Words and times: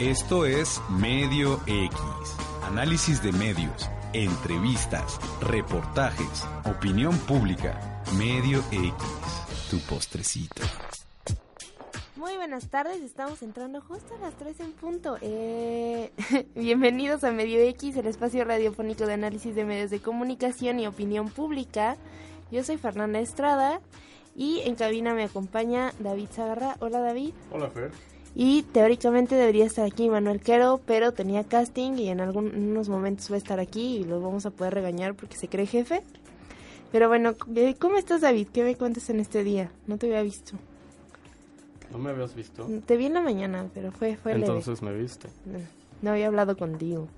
Esto 0.00 0.46
es 0.46 0.80
Medio 0.88 1.60
X, 1.66 1.98
análisis 2.62 3.20
de 3.20 3.32
medios, 3.32 3.90
entrevistas, 4.12 5.18
reportajes, 5.40 6.46
opinión 6.64 7.18
pública. 7.18 8.04
Medio 8.16 8.60
X, 8.70 8.94
tu 9.68 9.80
postrecito. 9.92 10.62
Muy 12.14 12.36
buenas 12.36 12.68
tardes, 12.68 13.02
estamos 13.02 13.42
entrando 13.42 13.80
justo 13.80 14.14
a 14.14 14.18
las 14.18 14.34
3 14.34 14.60
en 14.60 14.72
punto. 14.74 15.18
Eh, 15.20 16.12
bienvenidos 16.54 17.24
a 17.24 17.32
Medio 17.32 17.58
X, 17.58 17.96
el 17.96 18.06
espacio 18.06 18.44
radiofónico 18.44 19.04
de 19.04 19.14
análisis 19.14 19.56
de 19.56 19.64
medios 19.64 19.90
de 19.90 19.98
comunicación 19.98 20.78
y 20.78 20.86
opinión 20.86 21.28
pública. 21.28 21.96
Yo 22.52 22.62
soy 22.62 22.76
Fernanda 22.76 23.18
Estrada 23.18 23.80
y 24.36 24.60
en 24.60 24.76
cabina 24.76 25.12
me 25.12 25.24
acompaña 25.24 25.92
David 25.98 26.28
Zagarra. 26.30 26.76
Hola 26.78 27.00
David. 27.00 27.34
Hola 27.50 27.68
Fer. 27.70 27.90
Y 28.40 28.62
teóricamente 28.62 29.34
debería 29.34 29.66
estar 29.66 29.84
aquí 29.84 30.08
Manuel 30.08 30.38
Quero, 30.38 30.80
pero 30.86 31.10
tenía 31.10 31.42
casting 31.42 31.94
y 31.94 32.08
en 32.08 32.20
algunos 32.20 32.88
momentos 32.88 33.28
va 33.32 33.34
a 33.34 33.38
estar 33.38 33.58
aquí 33.58 33.96
y 33.96 34.04
lo 34.04 34.20
vamos 34.20 34.46
a 34.46 34.50
poder 34.50 34.74
regañar 34.74 35.14
porque 35.14 35.36
se 35.36 35.48
cree 35.48 35.66
jefe. 35.66 36.02
Pero 36.92 37.08
bueno, 37.08 37.34
¿cómo 37.80 37.96
estás 37.96 38.20
David? 38.20 38.46
¿Qué 38.52 38.62
me 38.62 38.76
cuentas 38.76 39.10
en 39.10 39.18
este 39.18 39.42
día? 39.42 39.72
No 39.88 39.98
te 39.98 40.06
había 40.06 40.22
visto. 40.22 40.52
¿No 41.90 41.98
me 41.98 42.10
habías 42.10 42.32
visto? 42.36 42.64
Te 42.86 42.96
vi 42.96 43.06
en 43.06 43.14
la 43.14 43.22
mañana, 43.22 43.66
pero 43.74 43.90
fue, 43.90 44.16
fue 44.16 44.34
Entonces 44.34 44.82
me 44.82 44.94
viste. 44.96 45.26
No, 45.44 45.58
no, 46.02 46.10
había 46.12 46.28
hablado 46.28 46.56
contigo. 46.56 47.08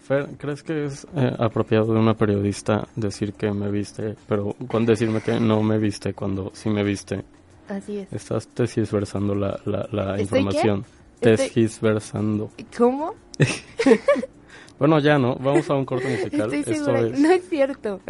Fer, 0.00 0.28
¿crees 0.38 0.62
que 0.62 0.86
es 0.86 1.06
eh, 1.14 1.30
apropiado 1.38 1.92
de 1.92 2.00
una 2.00 2.14
periodista 2.14 2.88
decir 2.96 3.34
que 3.34 3.52
me 3.52 3.70
viste, 3.70 4.16
pero 4.26 4.56
con 4.66 4.86
decirme 4.86 5.20
que 5.20 5.38
no 5.38 5.62
me 5.62 5.76
viste 5.76 6.14
cuando 6.14 6.52
sí 6.54 6.70
me 6.70 6.82
viste? 6.82 7.22
Así 7.68 7.98
es. 7.98 8.12
Estás 8.12 8.48
tesisversando 8.48 9.34
la, 9.34 9.58
la, 9.64 9.88
la 9.90 10.20
información. 10.20 10.84
Tesisversando. 11.20 12.50
¿Cómo? 12.76 13.14
bueno, 14.78 14.98
ya 14.98 15.18
no. 15.18 15.36
Vamos 15.36 15.68
a 15.70 15.74
un 15.74 15.84
corte 15.84 16.08
musical. 16.08 16.52
Estoy. 16.52 17.12
No 17.12 17.30
es 17.30 17.48
cierto. 17.48 18.00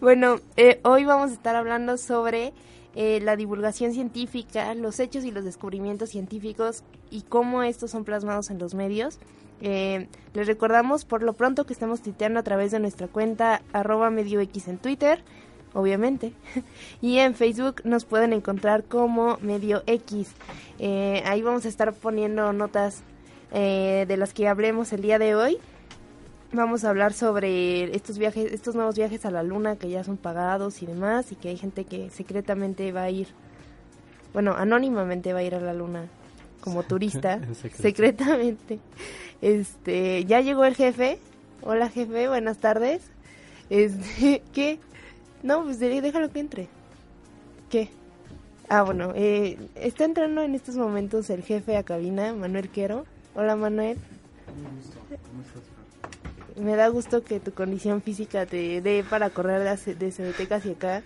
Bueno, 0.00 0.40
eh, 0.56 0.80
hoy 0.84 1.04
vamos 1.04 1.30
a 1.30 1.34
estar 1.34 1.56
hablando 1.56 1.96
sobre 1.96 2.52
eh, 2.94 3.20
la 3.20 3.36
divulgación 3.36 3.92
científica, 3.92 4.74
los 4.74 4.98
hechos 5.00 5.24
y 5.24 5.30
los 5.30 5.44
descubrimientos 5.44 6.10
científicos 6.10 6.82
y 7.10 7.22
cómo 7.22 7.62
estos 7.62 7.90
son 7.90 8.04
plasmados 8.04 8.50
en 8.50 8.58
los 8.58 8.74
medios. 8.74 9.18
Eh, 9.60 10.06
les 10.34 10.46
recordamos 10.46 11.04
por 11.04 11.22
lo 11.22 11.32
pronto 11.32 11.64
que 11.64 11.72
estamos 11.72 12.00
tuiteando 12.00 12.40
a 12.40 12.42
través 12.42 12.70
de 12.70 12.78
nuestra 12.78 13.08
cuenta 13.08 13.62
arroba 13.72 14.10
medio 14.10 14.40
X 14.40 14.68
en 14.68 14.78
Twitter, 14.78 15.22
obviamente, 15.78 16.32
y 17.00 17.18
en 17.18 17.36
Facebook 17.36 17.82
nos 17.84 18.04
pueden 18.04 18.32
encontrar 18.32 18.82
como 18.82 19.38
medio 19.40 19.84
X. 19.86 20.32
Eh, 20.80 21.22
ahí 21.24 21.40
vamos 21.40 21.64
a 21.66 21.68
estar 21.68 21.92
poniendo 21.94 22.52
notas 22.52 23.02
eh, 23.52 24.04
de 24.08 24.16
las 24.16 24.34
que 24.34 24.48
hablemos 24.48 24.92
el 24.92 25.02
día 25.02 25.20
de 25.20 25.36
hoy. 25.36 25.58
Vamos 26.52 26.84
a 26.84 26.90
hablar 26.90 27.12
sobre 27.12 27.94
estos 27.94 28.18
viajes, 28.18 28.52
estos 28.52 28.74
nuevos 28.74 28.96
viajes 28.96 29.24
a 29.24 29.30
la 29.30 29.44
luna 29.44 29.76
que 29.76 29.88
ya 29.88 30.02
son 30.02 30.16
pagados 30.16 30.82
y 30.82 30.86
demás, 30.86 31.30
y 31.30 31.36
que 31.36 31.50
hay 31.50 31.56
gente 31.56 31.84
que 31.84 32.10
secretamente 32.10 32.90
va 32.90 33.02
a 33.02 33.10
ir, 33.10 33.28
bueno, 34.32 34.54
anónimamente 34.56 35.32
va 35.32 35.40
a 35.40 35.42
ir 35.44 35.54
a 35.54 35.60
la 35.60 35.74
luna 35.74 36.08
como 36.60 36.82
turista, 36.88 37.40
secretamente. 37.54 38.80
Este, 39.40 40.24
ya 40.24 40.40
llegó 40.40 40.64
el 40.64 40.74
jefe. 40.74 41.20
Hola 41.62 41.88
jefe, 41.88 42.26
buenas 42.26 42.58
tardes. 42.58 43.02
Este, 43.70 44.42
¿qué? 44.52 44.80
No, 45.42 45.64
pues 45.64 45.78
déjalo 45.78 46.30
que 46.30 46.40
entre. 46.40 46.68
¿Qué? 47.70 47.90
Ah, 48.68 48.82
bueno, 48.82 49.12
eh, 49.14 49.58
está 49.76 50.04
entrando 50.04 50.42
en 50.42 50.54
estos 50.54 50.76
momentos 50.76 51.30
el 51.30 51.42
jefe 51.42 51.76
a 51.76 51.82
cabina, 51.82 52.34
Manuel 52.34 52.68
Quero. 52.68 53.06
Hola 53.34 53.56
Manuel. 53.56 53.98
Me 56.60 56.74
da 56.76 56.88
gusto 56.88 57.22
que 57.22 57.40
tu 57.40 57.52
condición 57.52 58.02
física 58.02 58.44
te 58.46 58.80
dé 58.80 59.04
para 59.08 59.30
correr 59.30 59.62
de, 59.78 59.94
de 59.94 60.10
CDT 60.10 60.48
casi 60.48 60.72
acá. 60.72 61.02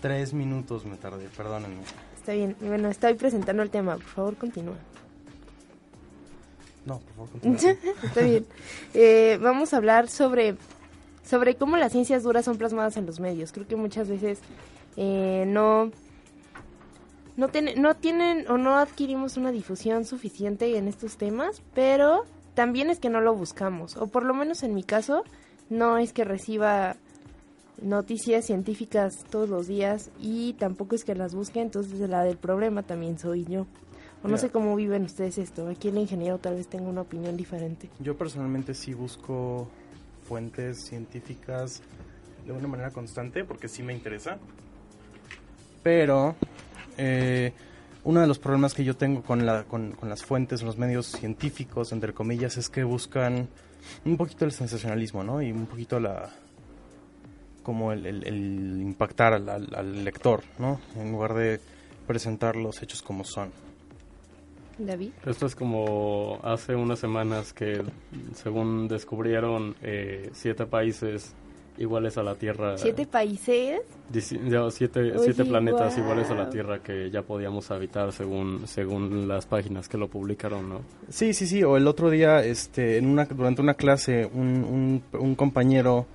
Tres 0.00 0.32
minutos 0.32 0.84
me 0.84 0.96
tardé, 0.96 1.28
perdónenme. 1.36 1.82
Está 2.16 2.32
bien. 2.32 2.56
Bueno, 2.60 2.88
estoy 2.88 3.14
presentando 3.14 3.62
el 3.62 3.70
tema. 3.70 3.94
Por 3.94 4.04
favor, 4.04 4.36
continúa. 4.36 4.76
No, 6.86 7.00
por 7.00 7.12
favor, 7.14 7.30
continúa. 7.40 7.76
Está 8.02 8.20
bien. 8.20 8.46
Eh, 8.94 9.38
vamos 9.42 9.74
a 9.74 9.78
hablar 9.78 10.08
sobre, 10.08 10.56
sobre 11.24 11.56
cómo 11.56 11.76
las 11.76 11.92
ciencias 11.92 12.22
duras 12.22 12.44
son 12.44 12.58
plasmadas 12.58 12.96
en 12.96 13.06
los 13.06 13.18
medios. 13.18 13.52
Creo 13.52 13.66
que 13.66 13.76
muchas 13.76 14.08
veces 14.08 14.40
eh, 14.96 15.44
no, 15.46 15.90
no, 17.36 17.48
no 17.76 17.94
tienen 17.94 18.48
o 18.50 18.58
no 18.58 18.76
adquirimos 18.76 19.36
una 19.36 19.50
difusión 19.50 20.04
suficiente 20.04 20.76
en 20.76 20.86
estos 20.86 21.16
temas, 21.16 21.62
pero 21.74 22.24
también 22.54 22.90
es 22.90 23.00
que 23.00 23.10
no 23.10 23.20
lo 23.20 23.34
buscamos. 23.34 23.96
O 23.96 24.06
por 24.06 24.24
lo 24.24 24.34
menos 24.34 24.62
en 24.62 24.74
mi 24.74 24.84
caso, 24.84 25.24
no 25.70 25.98
es 25.98 26.12
que 26.12 26.24
reciba 26.24 26.96
noticias 27.82 28.44
científicas 28.44 29.24
todos 29.30 29.48
los 29.48 29.66
días 29.66 30.10
y 30.20 30.52
tampoco 30.54 30.94
es 30.94 31.04
que 31.04 31.14
las 31.14 31.34
busque, 31.34 31.60
entonces 31.60 31.98
la 32.08 32.22
del 32.22 32.36
problema 32.36 32.82
también 32.82 33.18
soy 33.18 33.44
yo. 33.44 33.66
O 34.22 34.28
no 34.28 34.38
sé 34.38 34.48
cómo 34.48 34.74
viven 34.74 35.02
ustedes 35.02 35.36
esto. 35.36 35.68
Aquí 35.68 35.88
el 35.88 35.98
ingeniero 35.98 36.38
tal 36.38 36.54
vez 36.54 36.66
tenga 36.66 36.88
una 36.88 37.02
opinión 37.02 37.36
diferente. 37.36 37.90
Yo 37.98 38.16
personalmente 38.16 38.72
sí 38.72 38.94
busco 38.94 39.68
fuentes 40.24 40.84
científicas 40.84 41.82
de 42.44 42.52
una 42.52 42.68
manera 42.68 42.90
constante 42.90 43.44
porque 43.44 43.68
sí 43.68 43.82
me 43.82 43.92
interesa. 43.92 44.38
Pero 45.82 46.34
eh, 46.96 47.52
uno 48.04 48.20
de 48.20 48.26
los 48.26 48.38
problemas 48.38 48.74
que 48.74 48.84
yo 48.84 48.96
tengo 48.96 49.22
con, 49.22 49.46
la, 49.46 49.64
con, 49.64 49.96
las 50.02 50.24
fuentes, 50.24 50.62
los 50.62 50.78
medios 50.78 51.06
científicos, 51.06 51.92
entre 51.92 52.12
comillas, 52.12 52.56
es 52.56 52.68
que 52.68 52.84
buscan 52.84 53.48
un 54.04 54.16
poquito 54.16 54.44
el 54.44 54.52
sensacionalismo, 54.52 55.24
¿no? 55.24 55.42
Y 55.42 55.52
un 55.52 55.66
poquito 55.66 56.00
la, 56.00 56.30
como 57.62 57.92
el, 57.92 58.06
el, 58.06 58.26
el 58.26 58.82
impactar 58.82 59.34
al, 59.34 59.48
al, 59.48 59.74
al, 59.74 60.04
lector, 60.04 60.42
¿no? 60.58 60.80
En 60.96 61.12
lugar 61.12 61.34
de 61.34 61.60
presentar 62.06 62.56
los 62.56 62.82
hechos 62.82 63.02
como 63.02 63.24
son. 63.24 63.50
David. 64.78 65.10
Esto 65.26 65.46
es 65.46 65.54
como 65.54 66.40
hace 66.42 66.74
unas 66.74 66.98
semanas 66.98 67.52
que, 67.52 67.82
según 68.34 68.88
descubrieron, 68.88 69.74
eh, 69.82 70.30
siete 70.32 70.66
países 70.66 71.34
iguales 71.76 72.16
a 72.18 72.22
la 72.22 72.36
Tierra. 72.36 72.78
¿Siete 72.78 73.06
países? 73.06 73.80
Siete, 74.12 75.00
Oye, 75.00 75.18
siete 75.18 75.44
planetas 75.44 75.96
wow. 75.96 76.04
iguales 76.04 76.30
a 76.30 76.34
la 76.34 76.48
Tierra 76.48 76.80
que 76.80 77.10
ya 77.10 77.22
podíamos 77.22 77.70
habitar 77.70 78.12
según 78.12 78.66
según 78.66 79.26
las 79.26 79.46
páginas 79.46 79.88
que 79.88 79.98
lo 79.98 80.08
publicaron, 80.08 80.68
¿no? 80.68 80.80
Sí, 81.08 81.32
sí, 81.34 81.46
sí. 81.46 81.62
O 81.64 81.76
el 81.76 81.86
otro 81.86 82.10
día, 82.10 82.44
este, 82.44 82.98
en 82.98 83.06
una, 83.06 83.24
durante 83.24 83.60
una 83.60 83.74
clase, 83.74 84.24
un, 84.32 85.02
un, 85.12 85.20
un 85.20 85.34
compañero 85.34 86.06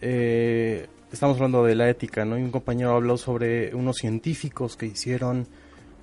eh, 0.00 0.86
estamos 1.12 1.36
hablando 1.36 1.64
de 1.64 1.74
la 1.74 1.88
ética, 1.88 2.24
¿no? 2.24 2.38
Y 2.38 2.42
un 2.42 2.50
compañero 2.50 2.92
habló 2.92 3.16
sobre 3.16 3.74
unos 3.74 3.96
científicos 3.96 4.76
que 4.76 4.86
hicieron 4.86 5.46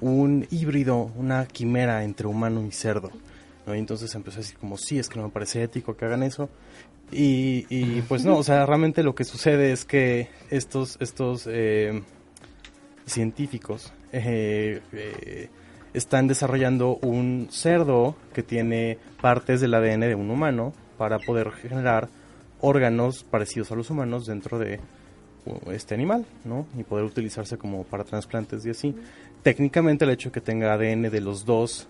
un 0.04 0.46
híbrido, 0.52 1.12
una 1.16 1.46
quimera 1.46 2.04
entre 2.04 2.28
humano 2.28 2.66
y 2.66 2.72
cerdo. 2.72 3.12
Y 3.68 3.78
entonces 3.78 4.14
empezó 4.16 4.40
a 4.40 4.42
decir 4.42 4.58
como, 4.58 4.78
sí, 4.78 5.00
es 5.00 5.08
que 5.08 5.18
no 5.18 5.28
me 5.28 5.32
parece 5.32 5.64
ético 5.64 5.96
que 5.96 6.06
hagan 6.06 6.24
eso. 6.24 6.50
Y, 7.12 8.02
pues 8.04 8.26
no, 8.26 8.38
o 8.38 8.44
sea, 8.44 8.66
realmente 8.66 9.04
lo 9.04 9.16
que 9.16 9.24
sucede 9.24 9.72
es 9.72 9.86
que 9.86 10.30
estos, 10.50 10.98
estos 11.00 11.48
eh, 11.48 12.02
científicos 13.06 13.94
eh, 14.12 14.82
eh, 14.92 15.50
están 15.94 16.28
desarrollando 16.28 16.98
un 16.98 17.48
cerdo 17.52 18.16
que 18.34 18.42
tiene 18.44 18.98
partes 19.22 19.62
del 19.62 19.76
ADN 19.76 20.02
de 20.02 20.16
un 20.16 20.32
humano 20.32 20.74
para 20.98 21.20
poder 21.20 21.52
generar 21.52 22.10
órganos 22.60 23.24
parecidos 23.24 23.72
a 23.72 23.76
los 23.76 23.90
humanos 23.90 24.26
dentro 24.26 24.58
de 24.58 24.80
este 25.72 25.94
animal, 25.94 26.26
¿no? 26.46 26.66
Y 26.78 26.84
poder 26.84 27.06
utilizarse 27.06 27.58
como 27.58 27.84
para 27.84 28.04
trasplantes 28.04 28.66
y 28.66 28.72
así. 28.72 28.96
Técnicamente 29.44 30.06
el 30.06 30.12
hecho 30.12 30.30
de 30.30 30.34
que 30.34 30.42
tenga 30.42 30.74
ADN 30.74 31.04
de 31.04 31.22
los 31.22 31.46
dos 31.46 31.88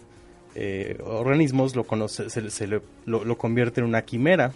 eh, 0.56 0.98
organismos 1.04 1.76
lo, 1.76 1.84
conoce, 1.84 2.30
se, 2.30 2.50
se 2.50 2.68
le, 2.68 2.82
lo, 3.06 3.24
lo, 3.24 3.38
convierte 3.38 3.82
en 3.82 3.88
una 3.88 4.04
quimera, 4.04 4.52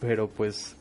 pero 0.00 0.28
pues 0.28 0.76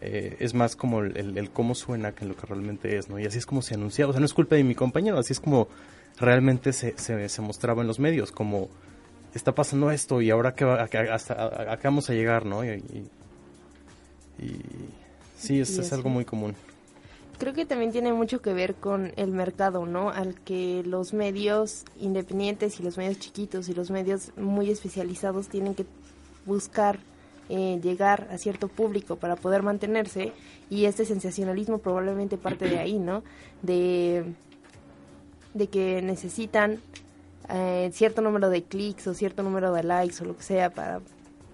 eh, 0.00 0.36
es 0.38 0.52
más 0.52 0.76
como 0.76 1.00
el, 1.00 1.16
el, 1.16 1.38
el, 1.38 1.50
cómo 1.50 1.74
suena 1.74 2.12
que 2.12 2.26
lo 2.26 2.36
que 2.36 2.46
realmente 2.46 2.96
es, 2.98 3.08
¿no? 3.08 3.18
Y 3.18 3.26
así 3.26 3.38
es 3.38 3.46
como 3.46 3.62
se 3.62 3.74
anunciaba, 3.74 4.10
o 4.10 4.12
sea, 4.12 4.20
no 4.20 4.26
es 4.26 4.34
culpa 4.34 4.56
de 4.56 4.64
mi 4.64 4.74
compañero, 4.74 5.18
así 5.18 5.32
es 5.32 5.40
como 5.40 5.68
realmente 6.18 6.72
se, 6.72 6.96
se, 6.98 7.28
se 7.28 7.42
mostraba 7.42 7.82
en 7.82 7.88
los 7.88 7.98
medios, 7.98 8.32
como 8.32 8.68
está 9.34 9.54
pasando 9.54 9.90
esto 9.90 10.20
y 10.20 10.30
ahora 10.30 10.54
que 10.54 10.64
hasta 10.64 11.72
acá 11.72 11.88
vamos 11.88 12.10
a 12.10 12.12
llegar, 12.12 12.44
¿no? 12.44 12.64
Y, 12.64 12.68
y, 12.68 14.44
y 14.44 14.60
sí, 15.38 15.60
es, 15.60 15.78
es 15.78 15.92
algo 15.92 16.10
muy 16.10 16.26
común 16.26 16.54
creo 17.38 17.54
que 17.54 17.66
también 17.66 17.92
tiene 17.92 18.12
mucho 18.12 18.40
que 18.40 18.52
ver 18.52 18.74
con 18.74 19.12
el 19.16 19.30
mercado, 19.32 19.86
¿no? 19.86 20.10
Al 20.10 20.34
que 20.40 20.82
los 20.84 21.12
medios 21.12 21.84
independientes 22.00 22.78
y 22.80 22.82
los 22.82 22.96
medios 22.96 23.18
chiquitos 23.18 23.68
y 23.68 23.74
los 23.74 23.90
medios 23.90 24.32
muy 24.36 24.70
especializados 24.70 25.48
tienen 25.48 25.74
que 25.74 25.86
buscar 26.46 26.98
eh, 27.48 27.80
llegar 27.82 28.28
a 28.30 28.38
cierto 28.38 28.68
público 28.68 29.16
para 29.16 29.36
poder 29.36 29.62
mantenerse 29.62 30.32
y 30.70 30.84
este 30.86 31.04
sensacionalismo 31.04 31.78
probablemente 31.78 32.38
parte 32.38 32.68
de 32.68 32.78
ahí, 32.78 32.98
¿no? 32.98 33.22
De, 33.62 34.24
de 35.52 35.66
que 35.66 36.00
necesitan 36.02 36.80
eh, 37.48 37.90
cierto 37.92 38.22
número 38.22 38.48
de 38.48 38.62
clics 38.62 39.06
o 39.06 39.14
cierto 39.14 39.42
número 39.42 39.72
de 39.72 39.82
likes 39.82 40.22
o 40.22 40.24
lo 40.24 40.36
que 40.36 40.42
sea 40.42 40.70
para 40.70 41.00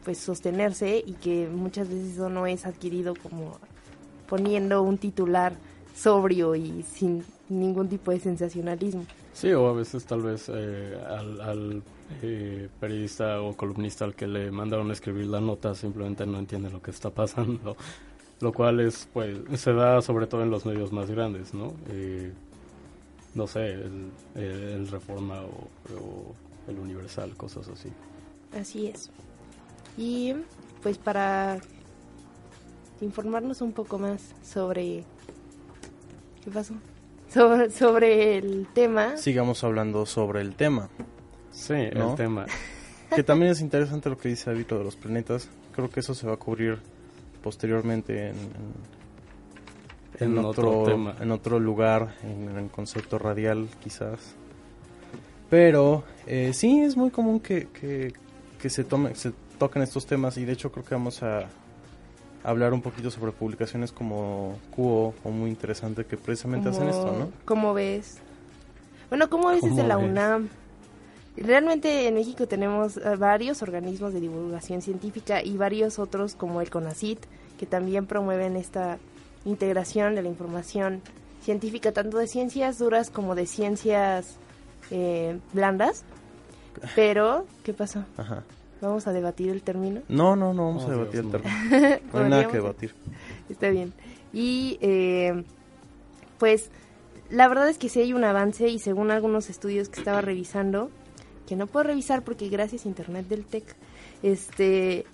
pues 0.04 0.18
sostenerse 0.18 1.02
y 1.04 1.14
que 1.14 1.48
muchas 1.48 1.88
veces 1.88 2.14
eso 2.14 2.30
no 2.30 2.46
es 2.46 2.66
adquirido 2.66 3.14
como 3.14 3.58
poniendo 4.28 4.82
un 4.82 4.98
titular 4.98 5.54
sobrio 5.96 6.54
y 6.54 6.82
sin 6.82 7.24
ningún 7.48 7.88
tipo 7.88 8.10
de 8.10 8.20
sensacionalismo. 8.20 9.04
Sí, 9.32 9.52
o 9.52 9.68
a 9.68 9.72
veces 9.72 10.04
tal 10.04 10.22
vez 10.22 10.50
eh, 10.52 10.98
al, 11.08 11.40
al 11.40 11.82
eh, 12.22 12.68
periodista 12.80 13.40
o 13.40 13.56
columnista 13.56 14.04
al 14.04 14.14
que 14.14 14.26
le 14.26 14.50
mandaron 14.50 14.90
a 14.90 14.92
escribir 14.92 15.26
la 15.26 15.40
nota 15.40 15.74
simplemente 15.74 16.26
no 16.26 16.38
entiende 16.38 16.70
lo 16.70 16.82
que 16.82 16.90
está 16.90 17.10
pasando, 17.10 17.76
lo 18.40 18.52
cual 18.52 18.80
es, 18.80 19.08
pues, 19.12 19.38
se 19.56 19.72
da 19.72 20.02
sobre 20.02 20.26
todo 20.26 20.42
en 20.42 20.50
los 20.50 20.66
medios 20.66 20.92
más 20.92 21.10
grandes, 21.10 21.54
¿no? 21.54 21.72
Eh, 21.88 22.32
no 23.34 23.46
sé, 23.46 23.72
el, 23.72 24.10
el 24.34 24.88
Reforma 24.88 25.42
o, 25.42 25.68
o, 25.94 26.34
el 26.66 26.78
Universal, 26.78 27.36
cosas 27.36 27.68
así. 27.68 27.90
Así 28.58 28.88
es. 28.88 29.10
Y 29.96 30.34
pues 30.82 30.98
para 30.98 31.60
informarnos 33.00 33.60
un 33.60 33.72
poco 33.72 33.98
más 33.98 34.34
sobre... 34.42 35.04
¿Qué 36.44 36.50
pasó? 36.50 36.74
Sobre, 37.32 37.70
sobre 37.70 38.38
el 38.38 38.66
tema. 38.72 39.16
Sigamos 39.16 39.62
hablando 39.64 40.06
sobre 40.06 40.40
el 40.40 40.54
tema. 40.54 40.88
Sí, 41.50 41.74
¿no? 41.94 42.10
el 42.10 42.16
tema. 42.16 42.46
Que 43.14 43.22
también 43.22 43.52
es 43.52 43.62
interesante 43.62 44.10
lo 44.10 44.18
que 44.18 44.28
dice 44.28 44.50
David 44.50 44.66
de 44.66 44.84
los 44.84 44.94
planetas. 44.94 45.48
Creo 45.74 45.88
que 45.88 46.00
eso 46.00 46.14
se 46.14 46.26
va 46.26 46.34
a 46.34 46.36
cubrir 46.36 46.78
posteriormente 47.42 48.28
en, 48.28 48.36
en, 48.36 50.32
en, 50.32 50.38
en 50.38 50.44
otro, 50.44 50.80
otro, 50.80 50.92
tema. 50.92 51.16
en 51.18 51.30
otro 51.30 51.58
lugar, 51.58 52.16
en 52.22 52.54
el 52.54 52.68
concepto 52.68 53.18
radial 53.18 53.68
quizás. 53.82 54.34
Pero 55.48 56.04
eh, 56.26 56.52
sí 56.52 56.80
es 56.80 56.96
muy 56.98 57.10
común 57.10 57.40
que, 57.40 57.68
que, 57.68 58.12
que 58.60 58.68
se, 58.68 58.84
tome, 58.84 59.14
se 59.14 59.32
toquen 59.58 59.82
estos 59.82 60.04
temas 60.06 60.36
y 60.36 60.44
de 60.44 60.52
hecho 60.52 60.70
creo 60.70 60.84
que 60.84 60.94
vamos 60.94 61.22
a 61.22 61.48
hablar 62.44 62.72
un 62.72 62.82
poquito 62.82 63.10
sobre 63.10 63.32
publicaciones 63.32 63.92
como 63.92 64.56
Cuo 64.70 65.14
o 65.24 65.30
muy 65.30 65.50
interesante 65.50 66.04
que 66.04 66.16
precisamente 66.16 66.70
como, 66.70 66.76
hacen 66.76 66.88
esto, 66.88 67.16
¿no? 67.18 67.30
¿Cómo 67.44 67.74
ves? 67.74 68.18
Bueno, 69.08 69.28
¿cómo 69.30 69.48
ves 69.48 69.62
desde 69.62 69.86
la? 69.86 69.98
UNAM? 69.98 70.48
Realmente 71.36 72.08
en 72.08 72.14
México 72.14 72.48
tenemos 72.48 72.96
uh, 72.96 73.16
varios 73.16 73.62
organismos 73.62 74.12
de 74.12 74.20
divulgación 74.20 74.82
científica 74.82 75.42
y 75.42 75.56
varios 75.56 75.98
otros 75.98 76.34
como 76.34 76.60
el 76.60 76.68
CONACIT 76.68 77.20
que 77.58 77.66
también 77.66 78.06
promueven 78.06 78.56
esta 78.56 78.98
integración 79.44 80.14
de 80.14 80.22
la 80.22 80.28
información 80.28 81.00
científica 81.42 81.92
tanto 81.92 82.18
de 82.18 82.26
ciencias 82.26 82.78
duras 82.78 83.10
como 83.10 83.34
de 83.34 83.46
ciencias 83.46 84.36
eh, 84.90 85.38
blandas. 85.52 86.04
Pero, 86.94 87.46
¿qué 87.62 87.72
pasó? 87.72 88.04
Ajá. 88.16 88.44
¿Vamos 88.80 89.06
a 89.06 89.12
debatir 89.12 89.50
el 89.50 89.62
término? 89.62 90.02
No, 90.08 90.36
no, 90.36 90.54
no 90.54 90.66
vamos 90.66 90.84
Oh, 90.84 90.88
a 90.88 90.90
debatir 90.90 91.22
Dios 91.22 91.34
el 91.34 91.40
término. 91.42 91.98
No 92.12 92.20
hay 92.20 92.30
nada 92.30 92.46
que 92.46 92.56
debatir. 92.58 92.94
Está 93.48 93.68
bien. 93.70 93.92
Y 94.32 94.78
eh, 94.80 95.44
pues 96.38 96.70
la 97.30 97.48
verdad 97.48 97.68
es 97.68 97.78
que 97.78 97.88
sí 97.88 98.00
hay 98.00 98.12
un 98.12 98.24
avance 98.24 98.68
y 98.68 98.78
según 98.78 99.10
algunos 99.10 99.50
estudios 99.50 99.88
que 99.88 100.00
estaba 100.00 100.20
revisando, 100.20 100.90
que 101.46 101.56
no 101.56 101.66
puedo 101.66 101.84
revisar 101.84 102.22
porque 102.22 102.48
gracias 102.48 102.84
a 102.84 102.88
internet 102.88 103.26
del 103.28 103.44
TEC, 103.44 103.64
este, 104.22 105.04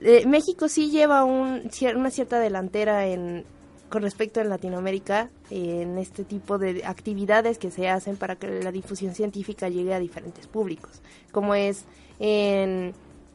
eh, 0.00 0.26
México 0.26 0.68
sí 0.68 0.90
lleva 0.90 1.24
un, 1.24 1.70
una 1.96 2.10
cierta 2.10 2.38
delantera 2.40 3.06
en 3.06 3.44
con 3.88 4.02
respecto 4.02 4.40
en 4.40 4.48
Latinoamérica 4.48 5.30
en 5.50 5.98
este 5.98 6.24
tipo 6.24 6.58
de 6.58 6.84
actividades 6.84 7.58
que 7.58 7.70
se 7.70 7.88
hacen 7.88 8.16
para 8.16 8.36
que 8.36 8.62
la 8.62 8.72
difusión 8.72 9.14
científica 9.14 9.68
llegue 9.68 9.94
a 9.94 9.98
diferentes 9.98 10.46
públicos, 10.46 11.00
como 11.32 11.54
es 11.54 11.84
en, 12.18 12.92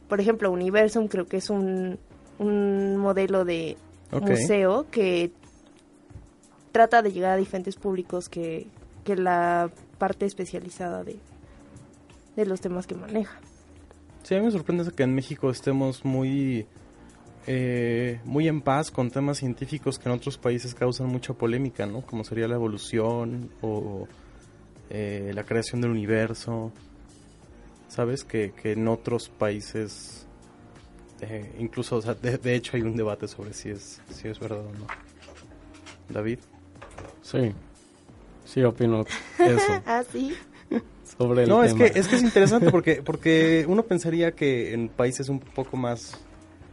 por 0.08 0.20
ejemplo, 0.20 0.50
Universum, 0.50 1.08
creo 1.08 1.26
que 1.26 1.38
es 1.38 1.50
un, 1.50 1.98
un 2.38 2.96
modelo 2.96 3.44
de 3.44 3.76
Okay. 4.12 4.30
museo 4.36 4.86
que 4.92 5.32
trata 6.70 7.02
de 7.02 7.10
llegar 7.10 7.32
a 7.32 7.36
diferentes 7.36 7.74
públicos 7.74 8.28
que, 8.28 8.68
que 9.02 9.16
la 9.16 9.70
parte 9.98 10.24
especializada 10.24 11.02
de, 11.02 11.16
de 12.36 12.46
los 12.46 12.60
temas 12.60 12.86
que 12.86 12.94
maneja. 12.94 13.40
Sí, 14.22 14.34
a 14.34 14.38
mí 14.38 14.44
me 14.44 14.52
sorprende 14.52 14.90
que 14.92 15.02
en 15.02 15.14
México 15.14 15.50
estemos 15.50 16.04
muy, 16.04 16.66
eh, 17.46 18.20
muy 18.24 18.48
en 18.48 18.60
paz 18.62 18.90
con 18.90 19.10
temas 19.10 19.38
científicos 19.38 19.98
que 19.98 20.08
en 20.08 20.14
otros 20.14 20.38
países 20.38 20.74
causan 20.74 21.08
mucha 21.08 21.34
polémica, 21.34 21.86
¿no? 21.86 22.02
Como 22.02 22.24
sería 22.24 22.48
la 22.48 22.54
evolución 22.54 23.50
o 23.60 24.08
eh, 24.90 25.32
la 25.34 25.44
creación 25.44 25.80
del 25.80 25.90
universo. 25.90 26.72
¿Sabes? 27.88 28.24
Que, 28.24 28.52
que 28.52 28.72
en 28.72 28.88
otros 28.88 29.28
países, 29.28 30.26
eh, 31.20 31.54
incluso, 31.58 31.96
o 31.96 32.02
sea, 32.02 32.14
de, 32.14 32.38
de, 32.38 32.54
hecho 32.56 32.76
hay 32.76 32.82
un 32.82 32.96
debate 32.96 33.28
sobre 33.28 33.52
si 33.52 33.68
es, 33.68 34.00
si 34.10 34.26
es 34.26 34.40
verdad 34.40 34.60
o 34.60 34.72
no. 34.72 34.86
David. 36.08 36.40
Sí, 37.22 37.52
sí 38.44 38.64
opino 38.64 39.04
eso. 39.38 39.82
¿Ah, 39.86 40.02
sí? 40.10 40.34
Sobre 41.16 41.44
el 41.44 41.48
no, 41.48 41.62
tema. 41.62 41.66
es 41.66 41.92
que, 41.92 41.98
es 41.98 42.08
que 42.08 42.16
es 42.16 42.22
interesante 42.22 42.70
porque, 42.70 43.02
porque 43.02 43.64
uno 43.68 43.84
pensaría 43.84 44.32
que 44.32 44.72
en 44.72 44.88
países 44.88 45.28
un 45.28 45.38
poco 45.38 45.76
más 45.76 46.23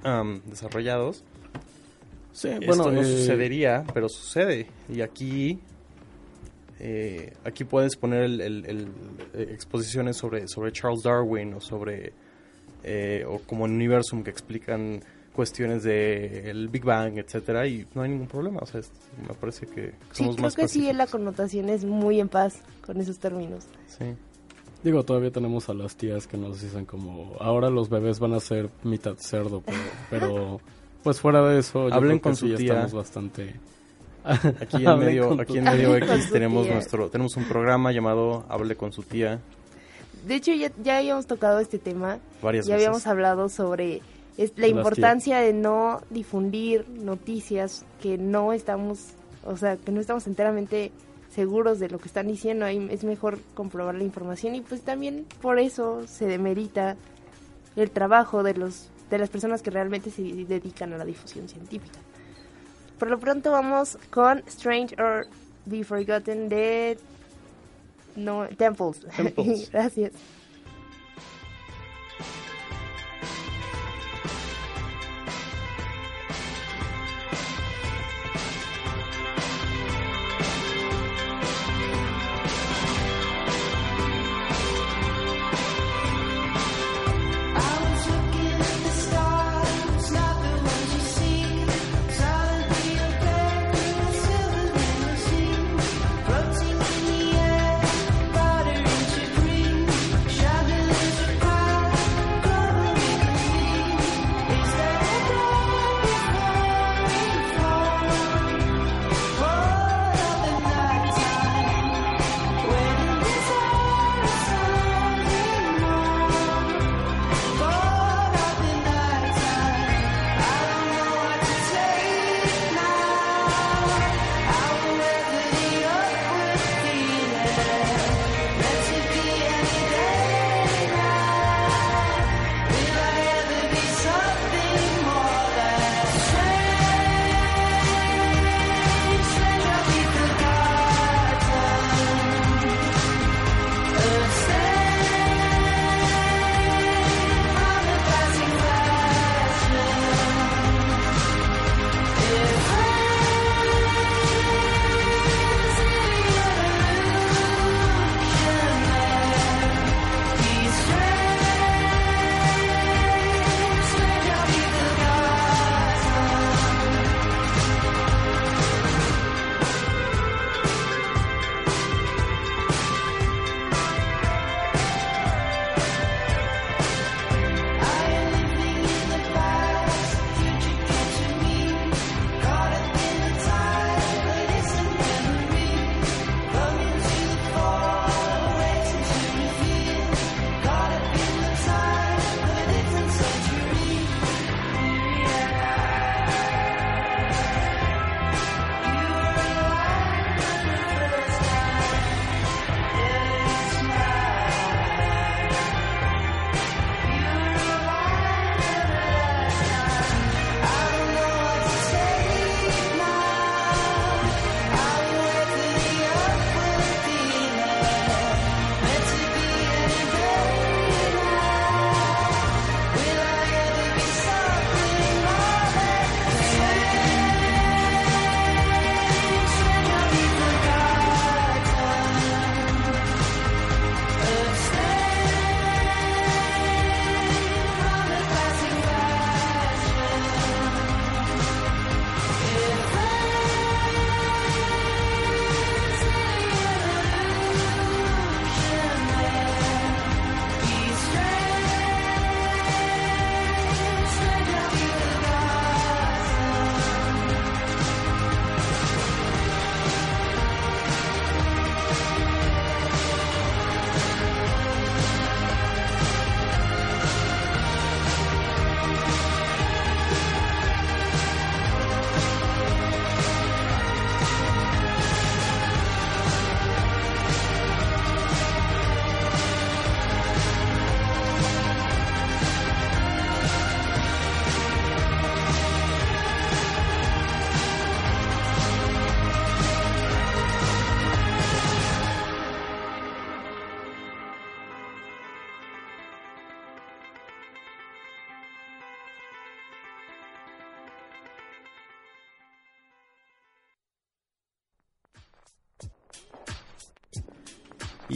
um, 0.04 0.42
desarrollados, 0.46 1.24
sí, 2.34 2.50
esto 2.50 2.66
bueno, 2.66 2.92
no 2.92 3.02
eh, 3.02 3.06
sucedería, 3.06 3.84
pero 3.94 4.10
sucede. 4.10 4.68
Y 4.90 5.02
aquí, 5.02 5.60
eh, 6.80 7.34
aquí 7.44 7.64
puedes 7.64 7.96
poner 7.96 8.24
el, 8.24 8.42
el, 8.42 8.66
el, 8.66 8.88
eh, 9.34 9.50
exposiciones 9.52 10.18
sobre, 10.18 10.48
sobre 10.48 10.72
Charles 10.72 11.04
Darwin 11.04 11.54
o 11.54 11.62
sobre, 11.62 12.14
eh, 12.84 13.24
o 13.28 13.40
como 13.40 13.66
en 13.66 13.74
Universum 13.74 14.24
que 14.24 14.32
explican 14.32 15.02
cuestiones 15.34 15.84
del 15.84 16.48
el 16.48 16.68
Big 16.68 16.84
Bang, 16.84 17.18
etcétera, 17.18 17.66
y 17.66 17.88
no 17.94 18.02
hay 18.02 18.10
ningún 18.10 18.28
problema. 18.28 18.60
O 18.62 18.66
sea, 18.66 18.82
es, 18.82 18.92
me 19.28 19.34
parece 19.34 19.66
que 19.66 19.94
somos 20.12 20.14
sí, 20.14 20.24
creo 20.24 20.36
más 20.42 20.56
que 20.56 20.68
sí, 20.68 20.80
pacíficos. 20.80 20.98
la 20.98 21.08
connotación 21.08 21.70
es 21.70 21.86
muy 21.86 22.20
en 22.20 22.28
paz 22.28 22.62
con 22.86 23.00
esos 23.00 23.18
términos. 23.18 23.66
Sí. 23.88 24.06
Digo, 24.84 25.04
todavía 25.04 25.32
tenemos 25.32 25.70
a 25.70 25.74
las 25.74 25.96
tías 25.96 26.26
que 26.28 26.38
nos 26.38 26.62
dicen 26.62 26.86
como, 26.86 27.36
ahora 27.40 27.70
los 27.70 27.90
bebés 27.90 28.20
van 28.20 28.34
a 28.34 28.40
ser 28.40 28.70
mitad 28.84 29.16
cerdo, 29.18 29.62
pero, 29.66 29.80
pero 30.10 30.62
pues 31.04 31.20
fuera 31.20 31.42
de 31.48 31.60
eso, 31.60 31.90
yo 31.90 31.94
Hablen 31.94 32.20
creo 32.20 32.22
que 32.22 32.22
con 32.22 32.36
sí 32.36 32.50
su 32.50 32.56
tía. 32.56 32.74
estamos 32.74 32.94
bastante... 32.94 33.60
Aquí 34.62 34.86
en 34.86 35.00
medio, 35.00 35.42
aquí 35.42 35.58
en 35.58 35.64
medio 35.64 35.96
X 35.98 36.30
tenemos 36.32 36.66
tía. 36.66 36.76
nuestro, 36.76 37.10
tenemos 37.10 37.36
un 37.38 37.46
programa 37.46 37.92
llamado 37.92 38.46
Hable 38.50 38.76
con 38.76 38.94
su 38.94 39.02
tía 39.02 39.40
De 40.28 40.36
hecho, 40.36 40.54
ya, 40.54 40.72
ya 40.84 41.00
habíamos 41.00 41.26
tocado 41.26 41.60
este 41.60 41.80
tema, 41.80 42.20
varias 42.40 42.68
ya 42.68 42.76
veces. 42.76 42.88
habíamos 42.88 43.08
hablado 43.08 43.50
sobre 43.50 44.02
es, 44.38 44.54
la 44.58 44.68
Las 44.68 44.70
importancia 44.70 45.40
de 45.40 45.54
no 45.54 46.02
difundir 46.12 46.88
noticias 46.88 47.84
que 48.02 48.20
no 48.20 48.54
estamos, 48.54 49.14
o 49.44 49.58
sea, 49.58 49.78
que 49.78 49.92
no 49.92 50.00
estamos 50.00 50.28
enteramente 50.28 50.92
seguros 51.34 51.80
de 51.80 51.90
lo 51.90 52.00
que 52.00 52.08
están 52.08 52.28
diciendo, 52.28 52.66
ahí 52.66 52.88
es 52.92 53.04
mejor 53.04 53.40
comprobar 53.54 53.96
la 53.96 54.04
información 54.04 54.56
y 54.56 54.62
pues 54.62 54.82
también 54.82 55.26
por 55.42 55.60
eso 55.60 56.06
se 56.08 56.26
demerita 56.26 56.98
el 57.76 57.90
trabajo 57.90 58.44
de 58.44 58.54
los 58.54 58.90
de 59.10 59.18
las 59.18 59.30
personas 59.30 59.62
que 59.62 59.70
realmente 59.70 60.10
se 60.10 60.22
dedican 60.22 60.94
a 60.94 60.98
la 60.98 61.04
difusión 61.04 61.50
científica. 61.50 62.00
Por 62.98 63.10
lo 63.10 63.20
pronto 63.20 63.52
vamos 63.52 63.98
con 64.10 64.40
Strange 64.48 64.96
or 65.02 65.28
Be 65.66 65.84
Forgotten 65.84 66.48
de 66.48 66.98
no 68.16 68.48
Temples. 68.58 69.06
Temples. 69.16 69.70
Gracias. 69.74 70.14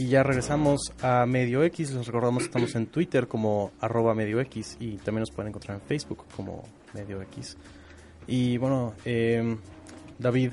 Y 0.06 0.10
ya 0.10 0.22
regresamos 0.22 0.92
a 1.02 1.26
Medio 1.26 1.64
X. 1.64 1.90
Les 1.90 2.06
recordamos 2.06 2.44
que 2.44 2.46
estamos 2.46 2.76
en 2.76 2.86
Twitter 2.86 3.26
como 3.26 3.72
arroba 3.80 4.14
Medio 4.14 4.40
X 4.42 4.76
y 4.78 4.98
también 4.98 5.22
nos 5.22 5.32
pueden 5.32 5.48
encontrar 5.48 5.78
en 5.78 5.82
Facebook 5.84 6.26
como 6.36 6.62
Medio 6.94 7.20
X. 7.22 7.56
Y 8.28 8.56
bueno, 8.56 8.94
eh, 9.04 9.56
David, 10.16 10.52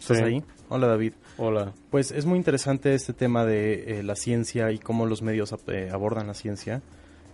¿estás 0.00 0.16
Sí. 0.18 0.24
ahí? 0.24 0.42
Hola 0.68 0.88
David. 0.88 1.12
Hola. 1.36 1.74
Pues 1.92 2.10
es 2.10 2.26
muy 2.26 2.36
interesante 2.36 2.92
este 2.92 3.12
tema 3.12 3.44
de 3.44 4.00
eh, 4.00 4.02
la 4.02 4.16
ciencia 4.16 4.72
y 4.72 4.80
cómo 4.80 5.06
los 5.06 5.22
medios 5.22 5.54
eh, 5.68 5.90
abordan 5.92 6.26
la 6.26 6.34
ciencia. 6.34 6.82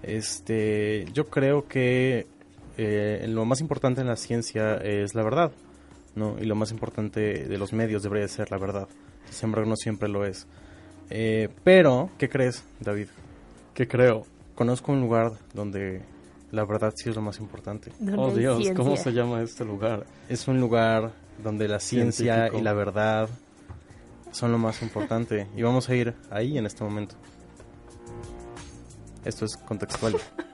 Este, 0.02 1.06
yo 1.14 1.28
creo 1.30 1.66
que 1.66 2.26
eh, 2.76 3.24
lo 3.26 3.46
más 3.46 3.62
importante 3.62 4.02
en 4.02 4.06
la 4.06 4.16
ciencia 4.16 4.74
es 4.74 5.14
la 5.14 5.22
verdad, 5.22 5.50
¿no? 6.14 6.36
Y 6.38 6.44
lo 6.44 6.56
más 6.56 6.72
importante 6.72 7.48
de 7.48 7.56
los 7.56 7.72
medios 7.72 8.02
debería 8.02 8.28
ser 8.28 8.50
la 8.50 8.58
verdad. 8.58 8.86
Sin 9.30 9.46
embargo, 9.46 9.70
no 9.70 9.76
siempre 9.76 10.06
lo 10.06 10.26
es. 10.26 10.46
Eh, 11.10 11.48
pero, 11.64 12.10
¿qué 12.18 12.28
crees, 12.28 12.64
David? 12.78 13.08
¿Qué 13.74 13.86
creo? 13.88 14.26
Conozco 14.54 14.92
un 14.92 15.00
lugar 15.00 15.32
donde 15.54 16.02
la 16.52 16.64
verdad 16.64 16.92
sí 16.96 17.08
es 17.10 17.16
lo 17.16 17.22
más 17.22 17.38
importante. 17.40 17.92
Oh 18.16 18.30
Dios, 18.30 18.64
¿cómo 18.76 18.96
se 18.96 19.12
llama 19.12 19.42
este 19.42 19.64
lugar? 19.64 20.06
Es 20.28 20.46
un 20.48 20.60
lugar 20.60 21.12
donde 21.42 21.68
la 21.68 21.80
ciencia 21.80 22.34
Científico. 22.34 22.58
y 22.58 22.62
la 22.62 22.72
verdad 22.72 23.28
son 24.32 24.52
lo 24.52 24.58
más 24.58 24.82
importante. 24.82 25.46
Y 25.56 25.62
vamos 25.62 25.88
a 25.88 25.94
ir 25.94 26.14
ahí 26.30 26.58
en 26.58 26.66
este 26.66 26.84
momento. 26.84 27.16
Esto 29.24 29.44
es 29.44 29.56
contextual. 29.56 30.16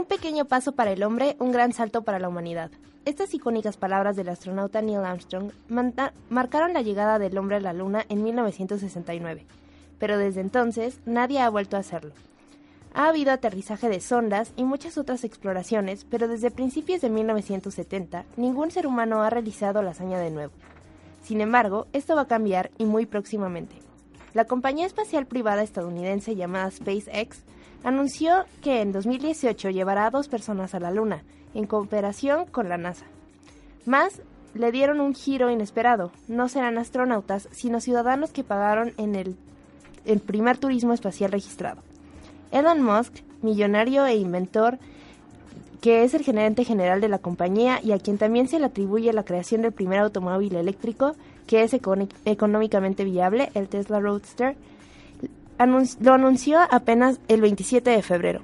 Un 0.00 0.06
pequeño 0.06 0.46
paso 0.46 0.72
para 0.72 0.92
el 0.92 1.02
hombre, 1.02 1.36
un 1.40 1.52
gran 1.52 1.74
salto 1.74 2.00
para 2.00 2.18
la 2.18 2.30
humanidad. 2.30 2.70
Estas 3.04 3.34
icónicas 3.34 3.76
palabras 3.76 4.16
del 4.16 4.30
astronauta 4.30 4.80
Neil 4.80 5.04
Armstrong 5.04 5.52
marcaron 6.30 6.72
la 6.72 6.80
llegada 6.80 7.18
del 7.18 7.36
hombre 7.36 7.56
a 7.56 7.60
la 7.60 7.74
Luna 7.74 8.06
en 8.08 8.22
1969, 8.22 9.44
pero 9.98 10.16
desde 10.16 10.40
entonces 10.40 11.00
nadie 11.04 11.40
ha 11.40 11.50
vuelto 11.50 11.76
a 11.76 11.80
hacerlo. 11.80 12.14
Ha 12.94 13.08
habido 13.08 13.30
aterrizaje 13.30 13.90
de 13.90 14.00
sondas 14.00 14.54
y 14.56 14.64
muchas 14.64 14.96
otras 14.96 15.22
exploraciones, 15.22 16.06
pero 16.08 16.28
desde 16.28 16.50
principios 16.50 17.02
de 17.02 17.10
1970 17.10 18.24
ningún 18.38 18.70
ser 18.70 18.86
humano 18.86 19.20
ha 19.22 19.28
realizado 19.28 19.82
la 19.82 19.90
hazaña 19.90 20.18
de 20.18 20.30
nuevo. 20.30 20.54
Sin 21.22 21.42
embargo, 21.42 21.88
esto 21.92 22.16
va 22.16 22.22
a 22.22 22.26
cambiar 22.26 22.70
y 22.78 22.86
muy 22.86 23.04
próximamente. 23.04 23.76
La 24.32 24.46
compañía 24.46 24.86
espacial 24.86 25.26
privada 25.26 25.62
estadounidense 25.62 26.36
llamada 26.36 26.70
SpaceX 26.70 27.44
anunció 27.84 28.44
que 28.62 28.80
en 28.80 28.92
2018 28.92 29.70
llevará 29.70 30.06
a 30.06 30.10
dos 30.10 30.28
personas 30.28 30.74
a 30.74 30.80
la 30.80 30.90
Luna, 30.90 31.22
en 31.54 31.66
cooperación 31.66 32.46
con 32.46 32.68
la 32.68 32.78
NASA. 32.78 33.06
Más, 33.86 34.22
le 34.54 34.72
dieron 34.72 35.00
un 35.00 35.14
giro 35.14 35.50
inesperado. 35.50 36.12
No 36.28 36.48
serán 36.48 36.78
astronautas, 36.78 37.48
sino 37.52 37.80
ciudadanos 37.80 38.30
que 38.30 38.44
pagaron 38.44 38.92
en 38.96 39.14
el, 39.14 39.36
el 40.04 40.20
primer 40.20 40.58
turismo 40.58 40.92
espacial 40.92 41.32
registrado. 41.32 41.82
Elon 42.50 42.82
Musk, 42.82 43.14
millonario 43.42 44.06
e 44.06 44.16
inventor, 44.16 44.78
que 45.80 46.04
es 46.04 46.14
el 46.14 46.22
gerente 46.22 46.64
general 46.64 47.00
de 47.00 47.08
la 47.08 47.18
compañía 47.18 47.80
y 47.82 47.92
a 47.92 47.98
quien 47.98 48.18
también 48.18 48.48
se 48.48 48.58
le 48.58 48.66
atribuye 48.66 49.12
la 49.12 49.24
creación 49.24 49.62
del 49.62 49.72
primer 49.72 50.00
automóvil 50.00 50.56
eléctrico, 50.56 51.14
que 51.46 51.62
es 51.62 51.74
económicamente 52.24 53.04
viable, 53.04 53.50
el 53.54 53.68
Tesla 53.68 53.98
Roadster, 53.98 54.56
lo 55.66 56.14
anunció 56.14 56.58
apenas 56.70 57.20
el 57.28 57.40
27 57.42 57.90
de 57.90 58.02
febrero. 58.02 58.40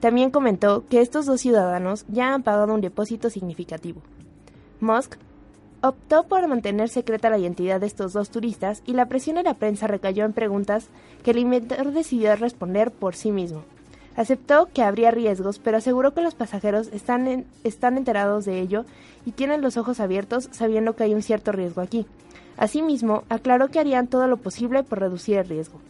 También 0.00 0.30
comentó 0.30 0.84
que 0.86 1.00
estos 1.00 1.26
dos 1.26 1.40
ciudadanos 1.40 2.04
ya 2.08 2.34
han 2.34 2.42
pagado 2.42 2.74
un 2.74 2.80
depósito 2.80 3.30
significativo. 3.30 4.02
Musk 4.80 5.16
optó 5.80 6.24
por 6.24 6.46
mantener 6.46 6.88
secreta 6.88 7.30
la 7.30 7.38
identidad 7.38 7.80
de 7.80 7.86
estos 7.86 8.12
dos 8.12 8.30
turistas 8.30 8.82
y 8.86 8.92
la 8.92 9.06
presión 9.06 9.36
de 9.36 9.42
la 9.44 9.54
prensa 9.54 9.86
recayó 9.86 10.24
en 10.24 10.32
preguntas 10.32 10.88
que 11.24 11.30
el 11.32 11.38
inventor 11.38 11.92
decidió 11.92 12.34
responder 12.36 12.90
por 12.90 13.16
sí 13.16 13.32
mismo. 13.32 13.62
Aceptó 14.14 14.68
que 14.72 14.82
habría 14.82 15.12
riesgos, 15.12 15.60
pero 15.60 15.76
aseguró 15.76 16.12
que 16.12 16.22
los 16.22 16.34
pasajeros 16.34 16.88
están, 16.88 17.46
están 17.62 17.96
enterados 17.96 18.44
de 18.44 18.60
ello 18.60 18.84
y 19.24 19.32
tienen 19.32 19.62
los 19.62 19.76
ojos 19.76 20.00
abiertos 20.00 20.48
sabiendo 20.50 20.96
que 20.96 21.04
hay 21.04 21.14
un 21.14 21.22
cierto 21.22 21.52
riesgo 21.52 21.80
aquí. 21.80 22.04
Asimismo, 22.56 23.22
aclaró 23.28 23.68
que 23.68 23.78
harían 23.78 24.08
todo 24.08 24.26
lo 24.26 24.36
posible 24.36 24.82
por 24.82 24.98
reducir 24.98 25.38
el 25.38 25.48
riesgo. 25.48 25.80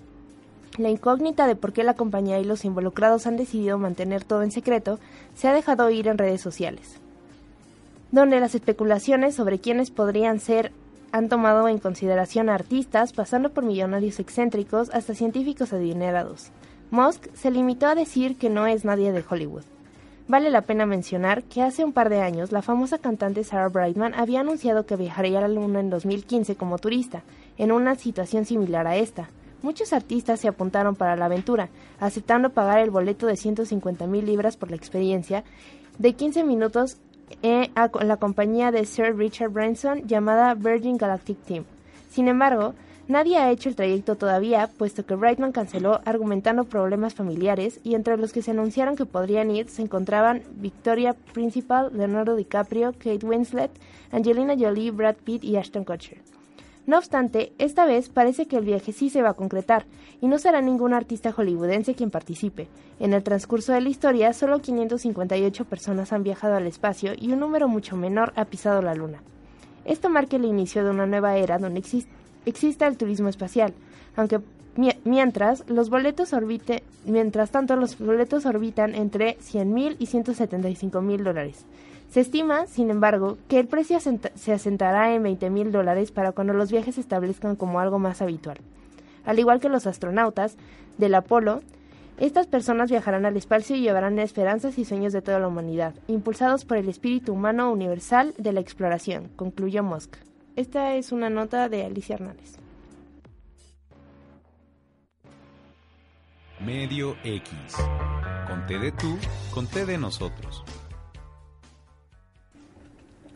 La 0.79 0.91
incógnita 0.91 1.49
de 1.49 1.57
por 1.57 1.73
qué 1.73 1.83
la 1.83 1.95
compañía 1.95 2.39
y 2.39 2.45
los 2.45 2.65
involucrados 2.65 3.27
han 3.27 3.37
decidido 3.37 3.79
mantener 3.79 4.23
todo 4.23 4.45
en 4.45 4.53
secreto 4.53 5.01
se 5.35 5.49
ha 5.49 5.53
dejado 5.53 5.85
oír 5.87 6.07
en 6.07 6.19
redes 6.19 6.41
sociales, 6.41 7.01
donde 8.13 8.39
las 8.39 8.55
especulaciones 8.55 9.35
sobre 9.35 9.59
quiénes 9.59 9.91
podrían 9.91 10.39
ser 10.39 10.71
han 11.11 11.29
tomado 11.29 11.67
en 11.67 11.79
consideración 11.79 12.49
a 12.49 12.55
artistas, 12.55 13.13
pasando 13.13 13.51
por 13.51 13.65
millonarios 13.65 14.21
excéntricos 14.21 14.91
hasta 14.91 15.15
científicos 15.15 15.73
adinerados. 15.73 16.51
Musk 16.93 17.27
se 17.35 17.51
limitó 17.51 17.87
a 17.87 17.97
decir 17.97 18.37
que 18.37 18.49
no 18.49 18.69
es 18.69 18.85
nadie 18.85 19.11
de 19.11 19.25
Hollywood. 19.29 19.65
Vale 20.29 20.49
la 20.49 20.63
pena 20.63 20.87
mencionar 20.87 21.43
que 21.43 21.63
hace 21.63 21.85
un 21.85 21.93
par 21.93 22.09
de 22.09 22.21
años 22.21 22.53
la 22.53 22.63
famosa 22.63 22.99
cantante 22.99 23.43
Sarah 23.43 23.69
Brightman 23.69 24.15
había 24.15 24.41
anunciado 24.41 24.87
que 24.87 24.95
viajaría 24.95 25.39
a 25.39 25.41
la 25.43 25.49
Luna 25.49 25.81
en 25.81 25.91
2015 25.91 26.55
como 26.55 26.79
turista, 26.79 27.23
en 27.57 27.73
una 27.73 27.97
situación 27.97 28.45
ssimilar 28.45 28.87
a 28.87 28.97
esta. 28.97 29.31
Muchos 29.63 29.93
artistas 29.93 30.41
se 30.41 30.49
apuntaron 30.49 30.95
para 30.95 31.17
la 31.17 31.25
aventura, 31.27 31.69
aceptando 31.99 32.51
pagar 32.51 32.79
el 32.79 32.91
boleto 32.91 33.27
de 33.27 33.37
150 33.37 34.07
mil 34.07 34.25
libras 34.25 34.57
por 34.57 34.71
la 34.71 34.77
experiencia 34.77 35.43
de 35.99 36.13
15 36.13 36.45
minutos 36.45 36.99
eh, 37.43 37.71
a 37.75 37.89
co- 37.89 38.01
la 38.01 38.17
compañía 38.19 38.71
de 38.71 38.85
Sir 38.87 39.17
Richard 39.17 39.51
Branson 39.51 40.07
llamada 40.07 40.55
Virgin 40.55 40.97
Galactic 40.97 41.39
Team. 41.45 41.65
Sin 42.11 42.29
embargo, 42.29 42.75
nadie 43.09 43.37
ha 43.37 43.51
hecho 43.51 43.69
el 43.69 43.75
trayecto 43.75 44.15
todavía, 44.15 44.71
puesto 44.79 45.05
que 45.05 45.17
Brightman 45.17 45.51
canceló 45.53 46.01
argumentando 46.05 46.65
problemas 46.65 47.15
familiares 47.15 47.81
y 47.83 47.97
entre 47.97 48.17
los 48.17 48.33
que 48.33 48.43
se 48.43 48.53
anunciaron 48.53 48.95
que 48.97 49.07
podrían 49.07 49.51
ir 49.51 49.69
se 49.69 49.83
encontraban 49.83 50.43
Victoria 50.53 51.15
Principal, 51.35 51.91
Leonardo 51.93 52.37
DiCaprio, 52.37 52.93
Kate 52.93 53.27
Winslet, 53.27 53.73
Angelina 54.13 54.55
Jolie, 54.59 54.93
Brad 54.93 55.17
Pitt 55.17 55.43
y 55.43 55.57
Ashton 55.57 55.85
Kutcher. 55.85 56.19
No 56.89 56.97
obstante, 56.97 57.53
esta 57.59 57.85
vez 57.85 58.09
parece 58.09 58.47
que 58.47 58.57
el 58.57 58.65
viaje 58.65 58.93
sí 58.93 59.11
se 59.11 59.21
va 59.21 59.29
a 59.29 59.35
concretar, 59.35 59.85
y 60.23 60.27
no 60.27 60.39
será 60.39 60.63
ningún 60.63 60.95
artista 60.95 61.33
hollywoodense 61.33 61.95
quien 61.95 62.11
participe. 62.11 62.67
En 62.99 63.13
el 63.13 63.23
transcurso 63.23 63.75
de 63.75 63.83
la 63.83 63.91
historia, 63.91 64.33
solo 64.33 64.61
558 64.63 65.67
personas 65.67 66.15
han 66.15 66.23
viajado 66.23 66.55
al 66.55 66.67
espacio 66.67 67.13
y 67.15 67.31
un 67.33 67.41
número 67.41 67.69
mucho 67.69 67.95
menor 67.95 68.33
ha 68.37 68.47
pisado 68.47 68.81
la 68.81 68.95
Luna. 68.95 69.23
Esto 69.85 70.09
marca 70.09 70.37
el 70.37 70.47
inicio 70.47 70.83
de 70.83 70.89
una 70.91 71.05
nueva 71.07 71.37
era 71.37 71.59
donde 71.59 71.81
exis- 71.83 72.07
exista 72.47 72.87
el 72.87 72.97
turismo 72.97 73.29
espacial, 73.29 73.75
aunque 74.17 74.41
mi- 74.75 74.89
mientras 75.05 75.65
los 75.69 75.91
boletos 75.91 76.33
orbite, 76.33 76.85
mientras 77.05 77.51
tanto 77.51 77.77
los 77.77 77.99
boletos 77.99 78.47
orbitan 78.47 78.95
entre 78.95 79.37
100.000 79.41 79.97
y 79.99 80.07
175.000 80.07 81.23
dólares. 81.23 81.67
Se 82.11 82.21
estima, 82.21 82.67
sin 82.67 82.91
embargo, 82.91 83.37
que 83.49 83.59
el 83.59 83.67
precio 83.67 83.99
se 84.01 84.53
asentará 84.53 85.15
en 85.15 85.23
20 85.23 85.51
mil 85.51 85.73
dólares 85.73 86.11
para 86.11 86.33
cuando 86.33 86.55
los 86.55 86.71
viajes 86.71 86.95
se 86.95 87.03
establezcan 87.03 87.55
como 87.55 87.81
algo 87.81 87.99
más 87.99 88.23
habitual. 88.23 88.59
Al 89.27 89.39
igual 89.39 89.61
que 89.61 89.69
los 89.69 89.87
astronautas 89.87 90.57
del 90.97 91.15
Apolo, 91.15 91.61
estas 92.17 92.47
personas 92.47 92.91
viajarán 92.91 93.27
al 93.27 93.37
espacio 93.37 93.77
y 93.77 93.83
llevarán 93.83 94.19
esperanzas 94.19 94.79
y 94.79 94.87
sueños 94.87 95.13
de 95.13 95.21
toda 95.21 95.39
la 95.39 95.49
humanidad, 95.49 95.95
impulsados 96.09 96.65
por 96.65 96.79
el 96.79 96.89
espíritu 96.89 97.35
humano 97.35 97.71
universal 97.71 98.35
de 98.39 98.53
la 98.53 98.61
exploración, 98.61 99.29
concluyó 99.37 99.83
Musk. 99.83 100.17
Esta 100.57 100.95
es 100.95 101.13
una 101.13 101.29
nota 101.29 101.69
de 101.69 101.85
Alicia 101.85 102.15
Hernández. 102.15 102.57
Medio 106.59 107.17
X. 107.23 107.53
Con 108.49 108.67
de 108.67 108.91
tú, 108.93 109.17
con 109.55 109.69
de 109.69 109.99
nosotros. 109.99 110.65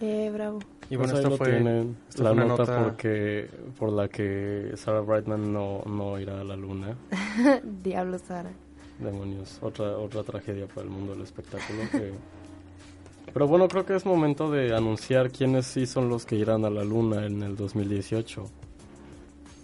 Eh, 0.02 0.30
bravo. 0.34 0.58
Y 0.90 0.96
Pues 0.96 0.98
bueno, 0.98 1.12
ahí 1.12 1.18
esto 1.18 1.30
lo 1.30 1.36
fue, 1.36 1.50
tienen, 1.50 1.96
esto 2.08 2.22
la 2.24 2.34
fue 2.34 2.44
nota, 2.44 2.62
nota- 2.64 2.82
porque 2.84 3.48
por 3.78 3.92
la 3.92 4.08
que 4.08 4.72
Sarah 4.76 5.00
Brightman 5.00 5.52
no, 5.52 5.80
no 5.86 6.18
irá 6.18 6.40
a 6.40 6.44
la 6.44 6.56
luna. 6.56 6.96
Diablo, 7.84 8.18
Sara. 8.18 8.50
Demonios, 8.98 9.58
otra 9.62 9.96
otra 9.96 10.22
tragedia 10.22 10.66
para 10.66 10.82
el 10.82 10.88
mundo 10.90 11.12
del 11.14 11.22
espectáculo. 11.22 11.78
que- 11.90 12.12
Pero 13.32 13.46
bueno, 13.46 13.68
creo 13.68 13.86
que 13.86 13.94
es 13.96 14.04
momento 14.04 14.50
de 14.50 14.74
anunciar 14.76 15.30
quiénes 15.30 15.66
sí 15.66 15.86
son 15.86 16.08
los 16.10 16.26
que 16.26 16.34
irán 16.36 16.64
a 16.64 16.70
la 16.70 16.84
luna 16.84 17.24
en 17.24 17.42
el 17.42 17.56
2018. 17.56 18.44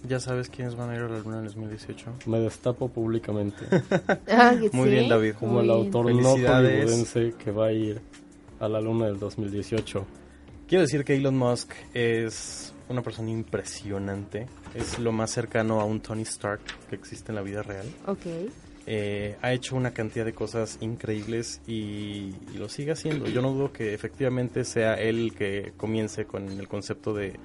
Ya 0.09 0.21
sabes 0.21 0.49
quiénes 0.49 0.77
van 0.77 0.91
a 0.91 0.95
ir 0.95 1.01
a 1.03 1.09
la 1.09 1.19
luna 1.19 1.39
en 1.41 1.47
2018. 1.47 2.07
Me 2.27 2.39
destapo 2.39 2.89
públicamente 2.89 3.65
Ah, 4.31 4.55
Muy 4.73 4.89
sí, 4.89 4.95
bien, 4.95 5.09
David. 5.09 5.35
como 5.35 5.55
muy 5.55 5.63
el 5.63 5.67
bien. 5.67 5.79
autor 5.87 6.07
no 6.15 6.23
Felicidades. 6.23 6.71
hollywoodense 6.85 7.35
que 7.37 7.51
va 7.51 7.67
a 7.67 7.73
ir 7.73 8.01
a 8.61 8.69
la 8.69 8.81
luna 8.81 9.07
del 9.07 9.19
2018. 9.19 10.07
Quiero 10.69 10.83
decir 10.83 11.05
que 11.05 11.15
Elon 11.17 11.37
Musk 11.37 11.73
es 11.95 12.75
una 12.89 13.03
persona 13.03 13.31
impresionante. 13.31 14.47
Es 14.75 14.99
lo 14.99 15.13
más 15.13 15.31
cercano 15.31 15.81
a 15.81 15.85
un 15.85 16.01
Tony 16.01 16.23
Stark 16.23 16.61
que 16.89 16.95
existe 16.97 17.33
en 17.33 17.37
la 17.37 17.43
vida 17.43 17.63
real. 17.63 17.87
Ok. 18.07 18.27
eh, 18.91 19.37
ha 19.43 19.53
hecho 19.53 19.77
una 19.77 19.93
cantidad 19.93 20.25
de 20.25 20.33
cosas 20.33 20.79
increíbles 20.81 21.61
y, 21.67 22.35
y 22.55 22.57
lo 22.57 22.71
sigue 22.71 22.93
haciendo. 22.93 23.27
Yo 23.27 23.43
no 23.43 23.53
dudo 23.53 23.71
que 23.71 23.93
efectivamente 23.93 24.65
sea 24.65 24.95
él 24.95 25.19
el 25.19 25.35
que 25.35 25.73
comience 25.77 26.25
con 26.25 26.49
el 26.49 26.69
concepto 26.69 27.13
de 27.13 27.39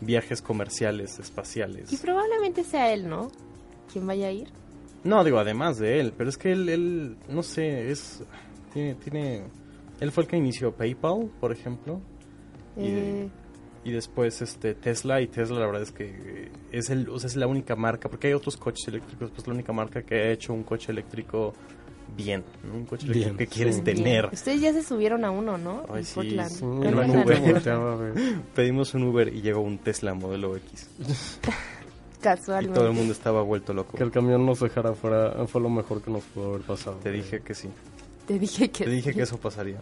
viajes 0.00 0.40
comerciales 0.40 1.18
espaciales. 1.18 1.92
Y 1.92 1.98
probablemente 1.98 2.64
sea 2.64 2.94
él, 2.94 3.08
¿no? 3.08 3.30
Quien 3.92 4.06
vaya 4.06 4.28
a 4.28 4.32
ir. 4.32 4.48
No, 5.04 5.22
digo, 5.22 5.38
además 5.38 5.78
de 5.78 6.00
él, 6.00 6.14
pero 6.16 6.30
es 6.30 6.38
que 6.38 6.52
él, 6.52 6.68
él 6.70 7.16
no 7.28 7.42
sé, 7.42 7.90
es... 7.90 8.22
Tiene, 8.72 8.94
tiene... 8.94 9.44
Él 10.00 10.12
fue 10.12 10.24
el 10.24 10.28
que 10.30 10.36
inició 10.38 10.74
PayPal, 10.74 11.30
por 11.40 11.52
ejemplo. 11.52 12.00
Y, 12.76 12.86
Eh, 12.88 13.28
y 13.84 13.92
después 13.92 14.42
este 14.42 14.74
Tesla, 14.74 15.20
y 15.20 15.28
Tesla 15.28 15.60
la 15.60 15.66
verdad 15.66 15.82
es 15.82 15.92
que 15.92 16.50
es, 16.72 16.90
el, 16.90 17.08
o 17.08 17.18
sea, 17.20 17.28
es 17.28 17.36
la 17.36 17.46
única 17.46 17.76
marca, 17.76 18.08
porque 18.08 18.26
hay 18.28 18.32
otros 18.34 18.56
coches 18.56 18.88
eléctricos, 18.88 19.30
pues 19.30 19.46
la 19.46 19.54
única 19.54 19.72
marca 19.72 20.02
que 20.02 20.14
ha 20.16 20.30
hecho 20.32 20.52
un 20.52 20.64
coche 20.64 20.90
eléctrico 20.90 21.52
bien, 22.16 22.42
¿no? 22.64 22.74
un 22.74 22.84
coche 22.86 23.04
eléctrico 23.06 23.36
Bien, 23.36 23.36
que 23.36 23.46
quieres 23.46 23.76
sí. 23.76 23.82
tener. 23.82 24.28
Ustedes 24.32 24.60
ya 24.60 24.72
se 24.72 24.82
subieron 24.82 25.24
a 25.24 25.30
uno, 25.30 25.56
¿no? 25.58 25.84
Ay, 25.88 25.98
En 26.00 26.04
sí, 26.04 26.14
Portland. 26.16 26.50
sí. 26.50 26.60
¿Cuál 26.60 26.86
En 26.88 26.98
un 27.10 27.16
Uber. 27.18 28.42
Pedimos 28.54 28.94
un 28.94 29.02
Uber 29.04 29.28
y 29.34 29.40
llegó 29.40 29.60
un 29.60 29.78
Tesla 29.78 30.14
modelo 30.14 30.56
X. 30.56 30.88
Y 32.18 32.22
Casualmente. 32.28 32.76
todo 32.76 32.88
el 32.88 32.94
mundo 32.94 33.12
estaba 33.12 33.40
vuelto 33.42 33.72
loco. 33.72 33.96
Que 33.96 34.02
el 34.02 34.10
camión 34.10 34.44
nos 34.44 34.58
dejara 34.58 34.94
fuera 34.94 35.46
fue 35.46 35.60
lo 35.60 35.68
mejor 35.68 36.02
que 36.02 36.10
nos 36.10 36.24
pudo 36.24 36.54
haber 36.54 36.62
pasado. 36.62 36.96
Te 37.00 37.12
dije 37.12 37.40
que 37.40 37.54
sí. 37.54 37.68
Te 38.26 38.36
dije 38.38 38.68
que 38.68 38.84
Te 38.84 38.90
dije 38.90 39.10
sí. 39.12 39.16
que 39.16 39.22
eso 39.22 39.36
pasaría. 39.38 39.78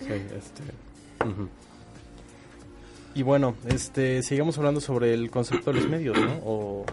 Sí, 0.00 0.06
este. 0.12 0.62
ujú. 1.28 1.46
Y 3.14 3.22
bueno, 3.22 3.54
este, 3.66 4.22
sigamos 4.22 4.56
hablando 4.58 4.80
sobre 4.80 5.12
el 5.14 5.30
concepto 5.30 5.72
de 5.72 5.80
los 5.80 5.88
medios, 5.88 6.16
¿no? 6.20 6.40
¿O 6.44 6.84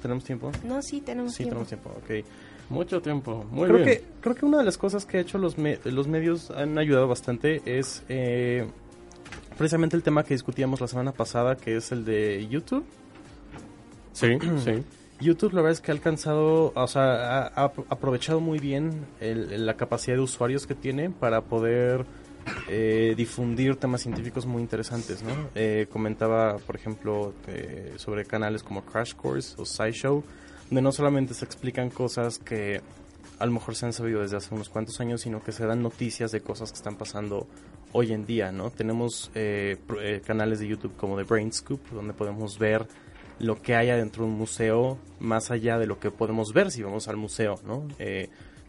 tenemos 0.00 0.24
tiempo? 0.24 0.52
No, 0.64 0.80
sí, 0.82 1.00
tenemos 1.00 1.32
Sí, 1.32 1.44
tiempo. 1.44 1.64
tenemos 1.64 1.68
tiempo, 1.68 1.90
ok. 2.22 2.70
Mucho 2.70 3.02
tiempo. 3.02 3.44
Muy 3.50 3.68
creo 3.68 3.84
bien. 3.84 3.88
que 3.98 4.04
creo 4.20 4.34
que 4.34 4.44
una 4.46 4.58
de 4.58 4.64
las 4.64 4.78
cosas 4.78 5.04
que 5.04 5.18
ha 5.18 5.20
hecho 5.20 5.38
los 5.38 5.58
me- 5.58 5.78
los 5.84 6.06
medios 6.08 6.50
han 6.50 6.78
ayudado 6.78 7.08
bastante 7.08 7.60
es 7.66 8.02
eh, 8.08 8.66
precisamente 9.58 9.96
el 9.96 10.02
tema 10.02 10.22
que 10.24 10.34
discutíamos 10.34 10.80
la 10.80 10.86
semana 10.88 11.12
pasada 11.12 11.56
que 11.56 11.76
es 11.76 11.92
el 11.92 12.04
de 12.04 12.46
YouTube 12.48 12.84
Sí, 14.12 14.38
sí. 14.64 14.82
YouTube 15.20 15.52
la 15.52 15.60
verdad 15.62 15.72
es 15.72 15.80
que 15.80 15.90
ha 15.90 15.94
alcanzado 15.94 16.72
o 16.74 16.86
sea 16.86 17.46
ha, 17.48 17.64
ha 17.64 17.72
aprovechado 17.90 18.40
muy 18.40 18.58
bien 18.58 19.04
el- 19.20 19.66
la 19.66 19.74
capacidad 19.74 20.16
de 20.16 20.22
usuarios 20.22 20.66
que 20.66 20.74
tiene 20.74 21.10
para 21.10 21.42
poder 21.42 22.06
eh, 22.68 23.14
difundir 23.16 23.76
temas 23.76 24.02
científicos 24.02 24.46
muy 24.46 24.62
interesantes 24.62 25.22
¿no? 25.22 25.30
Eh, 25.54 25.86
comentaba 25.90 26.58
por 26.58 26.76
ejemplo 26.76 27.34
eh, 27.46 27.94
sobre 27.96 28.24
canales 28.24 28.62
como 28.62 28.84
Crash 28.84 29.14
Course 29.14 29.54
o 29.58 29.64
SciShow 29.64 30.24
donde 30.68 30.82
no 30.82 30.92
solamente 30.92 31.34
se 31.34 31.44
explican 31.44 31.90
cosas 31.90 32.38
que 32.38 32.80
a 33.42 33.46
lo 33.46 33.52
mejor 33.52 33.74
se 33.74 33.86
han 33.86 33.92
sabido 33.92 34.22
desde 34.22 34.36
hace 34.36 34.54
unos 34.54 34.68
cuantos 34.68 35.00
años, 35.00 35.22
sino 35.22 35.42
que 35.42 35.50
se 35.50 35.66
dan 35.66 35.82
noticias 35.82 36.30
de 36.30 36.40
cosas 36.40 36.70
que 36.70 36.76
están 36.76 36.96
pasando 36.96 37.48
hoy 37.90 38.12
en 38.12 38.24
día, 38.24 38.52
¿no? 38.52 38.70
Tenemos 38.70 39.32
eh, 39.34 39.78
eh, 40.00 40.22
canales 40.24 40.60
de 40.60 40.68
YouTube 40.68 40.94
como 40.96 41.16
The 41.16 41.24
Brain 41.24 41.52
Scoop, 41.52 41.80
donde 41.90 42.14
podemos 42.14 42.56
ver 42.58 42.86
lo 43.40 43.60
que 43.60 43.74
hay 43.74 43.90
adentro 43.90 44.24
de 44.24 44.30
un 44.30 44.38
museo, 44.38 44.96
más 45.18 45.50
allá 45.50 45.76
de 45.78 45.86
lo 45.86 45.98
que 45.98 46.12
podemos 46.12 46.52
ver 46.52 46.70
si 46.70 46.84
vamos 46.84 47.08
al 47.08 47.16
museo, 47.16 47.58
¿no? 47.66 47.88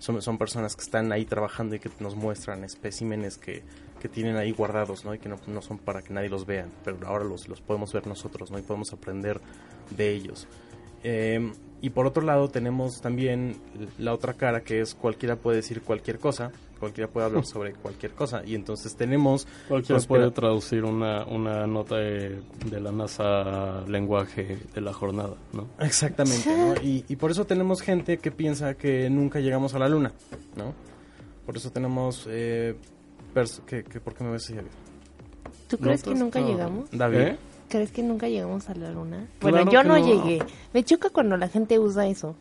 Son, 0.03 0.21
son 0.21 0.37
personas 0.37 0.75
que 0.75 0.81
están 0.81 1.13
ahí 1.13 1.23
trabajando 1.23 1.75
y 1.75 1.79
que 1.79 1.89
nos 2.01 2.13
muestran 2.17 2.65
especímenes 2.65 3.37
que, 3.37 3.63
que 4.01 4.09
tienen 4.09 4.35
ahí 4.35 4.51
guardados, 4.51 5.05
¿no? 5.05 5.15
Y 5.15 5.17
que 5.17 5.29
no, 5.29 5.39
no 5.47 5.61
son 5.61 5.77
para 5.77 6.01
que 6.01 6.13
nadie 6.13 6.27
los 6.27 6.45
vea, 6.45 6.67
pero 6.83 6.97
ahora 7.07 7.23
los, 7.23 7.47
los 7.47 7.61
podemos 7.61 7.93
ver 7.93 8.05
nosotros, 8.05 8.51
¿no? 8.51 8.59
Y 8.59 8.63
podemos 8.63 8.91
aprender 8.91 9.39
de 9.95 10.11
ellos. 10.11 10.45
Eh, 11.05 11.53
y 11.79 11.89
por 11.91 12.05
otro 12.05 12.21
lado 12.21 12.49
tenemos 12.49 12.99
también 12.99 13.55
la 13.97 14.13
otra 14.13 14.33
cara 14.33 14.59
que 14.59 14.81
es 14.81 14.93
cualquiera 14.93 15.37
puede 15.37 15.55
decir 15.55 15.81
cualquier 15.81 16.19
cosa, 16.19 16.51
cualquiera 16.83 17.09
puede 17.09 17.25
hablar 17.27 17.45
sobre 17.45 17.73
cualquier 17.73 18.11
cosa. 18.13 18.43
Y 18.45 18.55
entonces 18.55 18.95
tenemos... 18.95 19.47
Cualquiera 19.67 20.01
puede 20.01 20.29
traducir 20.31 20.83
una, 20.83 21.23
una 21.25 21.65
nota 21.65 21.95
de, 21.95 22.41
de 22.69 22.79
la 22.81 22.91
NASA 22.91 23.81
lenguaje 23.87 24.59
de 24.73 24.81
la 24.81 24.91
jornada, 24.93 25.35
¿no? 25.53 25.67
Exactamente, 25.79 26.49
¿no? 26.55 26.73
Y, 26.83 27.05
y 27.07 27.15
por 27.15 27.31
eso 27.31 27.45
tenemos 27.45 27.81
gente 27.81 28.17
que 28.17 28.31
piensa 28.31 28.73
que 28.75 29.09
nunca 29.09 29.39
llegamos 29.39 29.73
a 29.75 29.79
la 29.79 29.87
luna, 29.87 30.11
¿no? 30.57 30.73
Por 31.45 31.55
eso 31.57 31.71
tenemos... 31.71 32.25
Eh, 32.29 32.75
que, 33.65 33.83
que- 33.83 33.99
¿Por 33.99 34.13
qué 34.13 34.23
me 34.23 34.31
ves 34.31 34.43
así, 34.43 34.53
Javier? 34.53 34.71
¿Tú 35.67 35.77
crees 35.77 36.03
que 36.03 36.13
nunca 36.15 36.39
no. 36.41 36.47
llegamos? 36.47 36.91
David. 36.91 37.17
¿Eh? 37.19 37.37
¿Crees 37.69 37.91
que 37.91 38.03
nunca 38.03 38.27
llegamos 38.27 38.69
a 38.69 38.75
la 38.75 38.91
luna? 38.91 39.27
Claro 39.39 39.55
bueno, 39.65 39.71
yo 39.71 39.83
no. 39.83 39.97
llegué. 39.97 40.43
Me 40.73 40.83
choca 40.83 41.09
cuando 41.09 41.37
la 41.37 41.47
gente 41.47 41.79
usa 41.79 42.05
eso. 42.07 42.35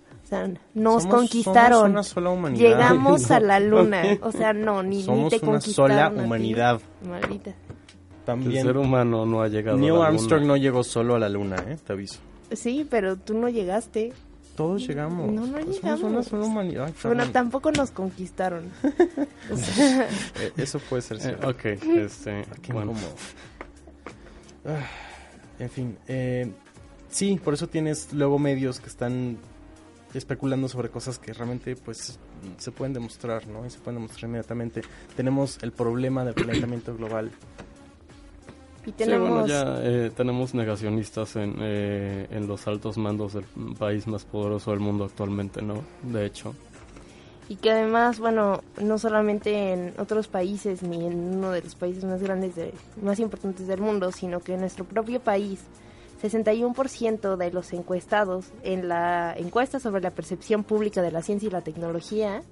Nos 0.75 1.03
Somos- 1.05 1.07
conquistaron. 1.07 1.79
somos 1.79 1.90
una 1.90 2.03
sola 2.03 2.31
humanidad. 2.31 2.68
Llegamos 2.68 3.31
a 3.31 3.40
la 3.40 3.61
luna. 3.61 4.03
O 4.23 4.33
sea, 4.33 4.53
no, 4.53 4.83
ni, 4.83 4.97
ni 4.99 5.03
Somos 5.03 5.31
te 5.31 5.37
una 5.42 5.47
conquistaron. 5.53 5.90
sola 5.90 6.07
a 6.07 6.11
ti. 6.12 6.21
humanidad. 6.21 6.81
Maldita. 7.09 7.55
El 8.27 8.53
ser 8.53 8.77
humano 8.77 9.27
no 9.27 9.42
ha 9.42 9.49
llegado 9.49 9.77
Neil 9.79 9.95
a 9.95 9.99
la 9.99 10.07
Armstrong 10.07 10.42
luna. 10.42 10.53
no 10.55 10.57
llegó 10.57 10.85
solo 10.85 11.16
a 11.16 11.18
la 11.18 11.29
luna, 11.29 11.57
¿eh? 11.66 11.77
Te 11.85 11.92
aviso. 11.92 12.21
Sí, 12.53 12.87
pero 12.88 13.16
tú 13.16 13.35
no 13.35 13.49
llegaste. 13.49 14.12
Todos 14.57 14.87
llegamos. 14.87 15.33
No, 15.33 15.47
no 15.47 15.59
Somos 15.59 15.75
llegamos. 15.77 16.03
una 16.05 16.23
sola 16.23 16.45
humanidad. 16.45 16.85
Ay, 16.87 16.95
Bueno, 17.05 17.29
tampoco 17.33 17.73
nos 17.73 17.90
conquistaron. 17.90 18.64
O 19.51 19.57
sea, 19.57 20.05
Eh, 20.40 20.53
eso 20.57 20.79
puede 20.79 21.03
ser 21.03 21.16
Eh, 21.16 21.21
cierto. 21.21 21.49
ok, 21.49 21.64
este, 21.64 22.45
Qué 22.62 22.73
bueno. 22.73 22.92
Ah, 24.64 24.87
en 25.59 25.71
fin, 25.71 25.97
eh, 26.07 26.51
sí, 27.09 27.40
por 27.42 27.55
eso 27.55 27.66
tienes 27.66 28.12
luego 28.12 28.38
medios 28.38 28.79
que 28.79 28.87
están 28.87 29.37
especulando 30.14 30.68
sobre 30.68 30.88
cosas 30.90 31.18
que 31.18 31.33
realmente 31.33 31.77
pues 31.77 32.18
se 32.59 32.70
pueden 32.72 32.92
demostrar, 32.92 33.46
¿no? 33.46 33.64
Y 33.66 33.70
se 33.70 33.79
pueden 33.79 33.96
demostrar 33.96 34.29
inmediatamente. 34.29 34.83
Tenemos 35.16 35.59
el 35.62 35.72
problema 35.72 36.25
del 36.25 36.35
calentamiento 36.35 36.94
global. 36.96 37.31
y 38.83 38.87
Sí, 38.87 38.92
tenemos... 38.92 39.29
bueno, 39.29 39.46
ya 39.46 39.77
eh, 39.81 40.11
tenemos 40.16 40.55
negacionistas 40.55 41.37
en, 41.37 41.57
eh, 41.61 42.27
en 42.31 42.46
los 42.46 42.66
altos 42.66 42.98
mandos 42.98 43.35
del 43.35 43.44
país 43.79 44.07
más 44.07 44.25
poderoso 44.25 44.70
del 44.70 44.81
mundo 44.81 45.05
actualmente, 45.05 45.62
¿no? 45.62 45.83
De 46.03 46.27
hecho. 46.27 46.55
Y 47.48 47.57
que 47.57 47.70
además, 47.70 48.18
bueno, 48.18 48.62
no 48.81 48.98
solamente 48.98 49.72
en 49.72 49.92
otros 49.98 50.29
países 50.29 50.83
ni 50.83 51.07
en 51.07 51.37
uno 51.37 51.51
de 51.51 51.61
los 51.61 51.75
países 51.75 52.03
más 52.05 52.22
grandes, 52.22 52.55
de, 52.55 52.72
más 53.03 53.18
importantes 53.18 53.66
del 53.66 53.81
mundo, 53.81 54.11
sino 54.12 54.40
que 54.40 54.55
en 54.55 54.61
nuestro 54.61 54.85
propio 54.85 55.20
país, 55.20 55.61
61% 56.23 57.37
de 57.37 57.51
los 57.51 57.73
encuestados 57.73 58.47
en 58.63 58.89
la 58.89 59.35
encuesta 59.37 59.81
sobre 59.81 60.03
la 60.03 60.11
percepción 60.11 60.63
pública 60.63 61.03
de 61.03 61.11
la 61.11 61.23
ciencia 61.23 61.49
y 61.49 61.51
la 61.51 61.63
tecnología 61.63 62.43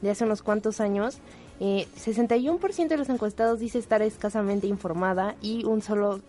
de 0.00 0.10
hace 0.10 0.24
unos 0.24 0.42
cuantos 0.42 0.80
años, 0.80 1.18
eh, 1.60 1.86
61% 1.96 2.88
de 2.88 2.96
los 2.96 3.08
encuestados 3.08 3.58
dice 3.58 3.78
estar 3.78 4.00
escasamente 4.00 4.66
informada 4.68 5.34
y 5.42 5.64
un 5.64 5.82
solo, 5.82 6.20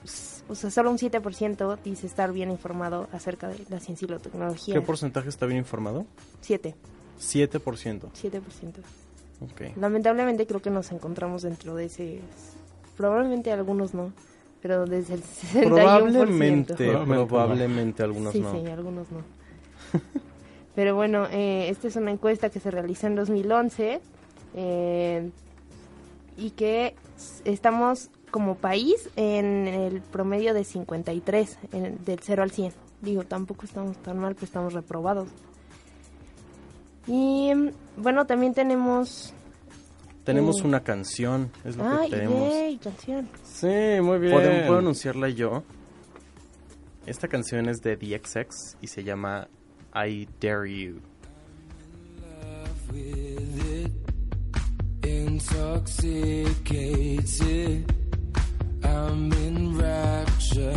o 0.48 0.56
sea, 0.56 0.72
solo 0.72 0.90
un 0.90 0.98
7% 0.98 1.78
dice 1.84 2.08
estar 2.08 2.34
bien 2.34 2.50
informado 2.50 3.08
acerca 3.12 3.48
de 3.48 3.64
la 3.70 3.80
ciencia 3.80 4.08
y 4.08 4.10
la 4.10 4.20
tecnología. 4.20 4.74
¿Qué 4.74 4.82
porcentaje 4.82 5.30
está 5.30 5.46
bien 5.46 5.60
informado? 5.60 6.06
7, 6.42 6.76
7%. 7.20 7.62
7%. 7.62 8.42
Ok. 9.42 9.78
Lamentablemente 9.78 10.48
creo 10.48 10.62
que 10.62 10.72
nos 10.72 10.92
encontramos 10.92 11.44
dentro 11.44 11.76
de 11.76 11.86
ese... 11.86 12.22
Probablemente 12.98 13.54
algunos 13.54 13.94
no, 13.94 14.12
pero 14.62 14.86
desde 14.86 15.16
el 15.16 15.24
61%. 15.24 15.68
Probablemente, 15.68 16.74
Probablemente 16.76 17.26
probablemente 17.28 18.04
algunos 18.04 18.34
sí, 18.34 18.40
no. 18.42 18.52
sí, 18.52 18.68
algunos 18.68 19.08
no. 19.12 19.20
pero 20.76 20.96
bueno, 20.96 21.28
eh, 21.32 21.70
esta 21.70 21.88
es 21.88 21.96
una 21.96 22.12
encuesta 22.12 22.50
que 22.50 22.60
se 22.60 22.70
realizó 22.72 23.08
en 23.08 23.16
2011 23.16 24.00
eh, 24.56 25.30
y 26.38 26.50
que 26.52 26.96
estamos 27.46 28.10
como 28.32 28.56
país 28.56 29.10
en 29.16 29.68
el 29.68 30.02
promedio 30.02 30.54
de 30.54 30.64
53, 30.64 31.58
en- 31.74 32.04
del 32.06 32.20
0 32.22 32.44
al 32.44 32.52
100. 32.52 32.74
Digo, 33.02 33.24
tampoco 33.24 33.66
estamos 33.66 33.98
tan 33.98 34.20
mal, 34.20 34.36
pero 34.36 34.46
estamos 34.46 34.74
reprobados. 34.74 35.28
Y 37.08 37.52
bueno, 37.98 38.26
también 38.26 38.54
tenemos... 38.54 39.34
Tenemos 40.24 40.62
Mm. 40.64 40.68
una 40.68 40.84
canción, 40.84 41.52
es 41.66 41.76
lo 41.76 41.84
¡Ay, 41.88 42.10
que 42.10 42.16
tenemos. 42.18 42.54
yay! 42.54 42.78
Canción. 42.78 43.30
Sí, 43.44 44.02
muy 44.02 44.20
bien. 44.20 44.34
¿Puedo, 44.34 44.50
puedo 44.68 44.80
anunciarla 44.80 45.30
yo? 45.30 45.64
Esta 47.06 47.28
canción 47.28 47.68
es 47.70 47.82
de 47.82 47.98
The 47.98 48.20
XX 48.20 48.78
y 48.82 48.88
se 48.88 49.04
llama 49.04 49.48
I 49.96 50.28
Dare 50.40 50.70
You. 50.72 51.02
i'm 58.84 59.32
in 59.34 59.78
rapture 59.78 60.74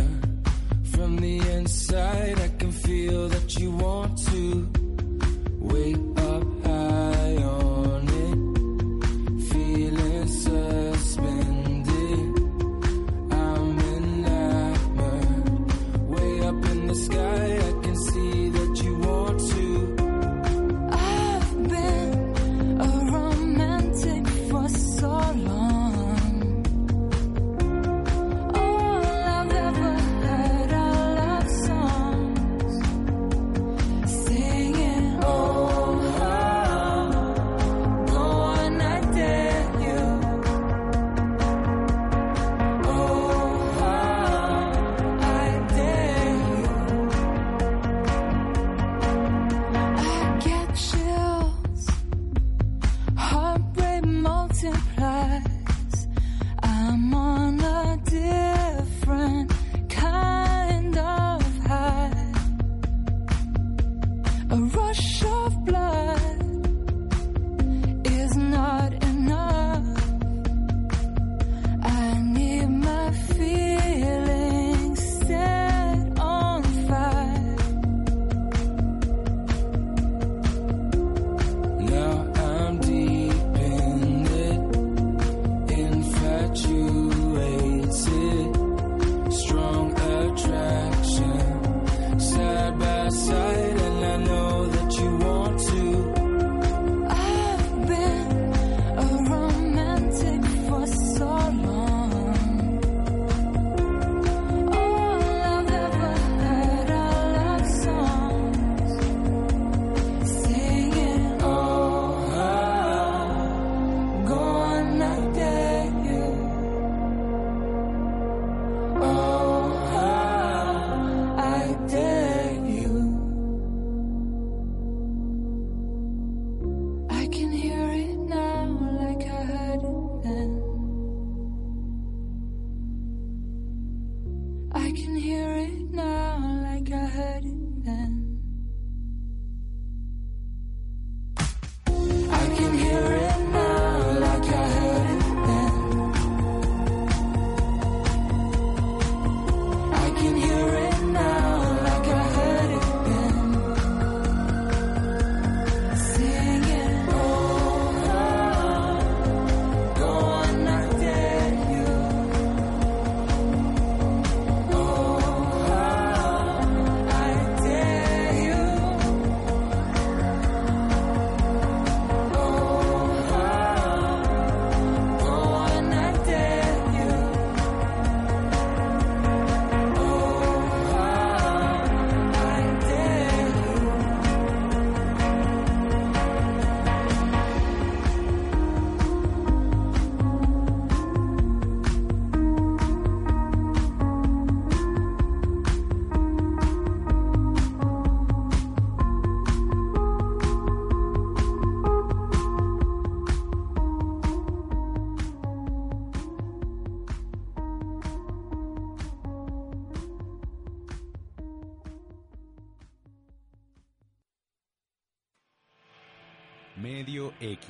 Medio 217.05 217.33
X. 217.41 217.67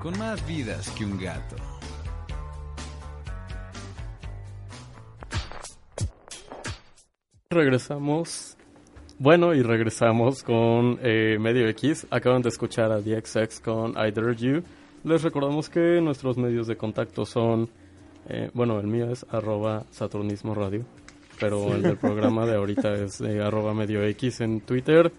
Con 0.00 0.16
más 0.20 0.46
vidas 0.46 0.88
que 0.90 1.04
un 1.04 1.18
gato. 1.18 1.56
Regresamos. 7.50 8.56
Bueno, 9.18 9.52
y 9.52 9.62
regresamos 9.62 10.44
con 10.44 11.00
eh, 11.02 11.38
Medio 11.40 11.66
X. 11.70 12.06
Acaban 12.08 12.42
de 12.42 12.50
escuchar 12.50 12.92
a 12.92 13.00
DXX 13.00 13.58
con 13.58 13.94
Dare 13.94 14.36
You. 14.36 14.62
Les 15.02 15.20
recordamos 15.22 15.68
que 15.68 16.00
nuestros 16.00 16.36
medios 16.36 16.68
de 16.68 16.76
contacto 16.76 17.24
son, 17.24 17.68
eh, 18.28 18.48
bueno, 18.54 18.78
el 18.78 18.86
mío 18.86 19.10
es 19.10 19.26
arroba 19.28 19.86
Saturnismo 19.90 20.54
Radio, 20.54 20.84
pero 21.40 21.74
el 21.74 21.82
del 21.82 21.96
programa 21.96 22.46
de 22.46 22.54
ahorita 22.54 22.94
es 22.94 23.20
eh, 23.22 23.42
arroba 23.42 23.74
Medio 23.74 24.04
X 24.04 24.40
en 24.40 24.60
Twitter, 24.60 25.10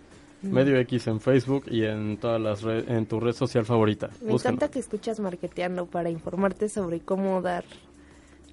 Medio 0.52 0.78
X 0.80 1.08
en 1.08 1.20
Facebook 1.20 1.66
y 1.70 1.84
en 1.84 2.18
todas 2.18 2.40
las 2.42 2.62
re- 2.64 2.86
en 2.88 3.06
tu 3.06 3.20
red 3.20 3.34
social 3.34 3.66
favorita. 3.66 4.08
Me 4.22 4.32
Búsquenlo. 4.32 4.56
encanta 4.58 4.70
que 4.72 4.80
escuchas 4.80 5.20
marketeando 5.20 5.86
para 5.86 6.10
informarte 6.10 6.70
sobre 6.70 7.00
cómo 7.00 7.42
dar 7.42 7.64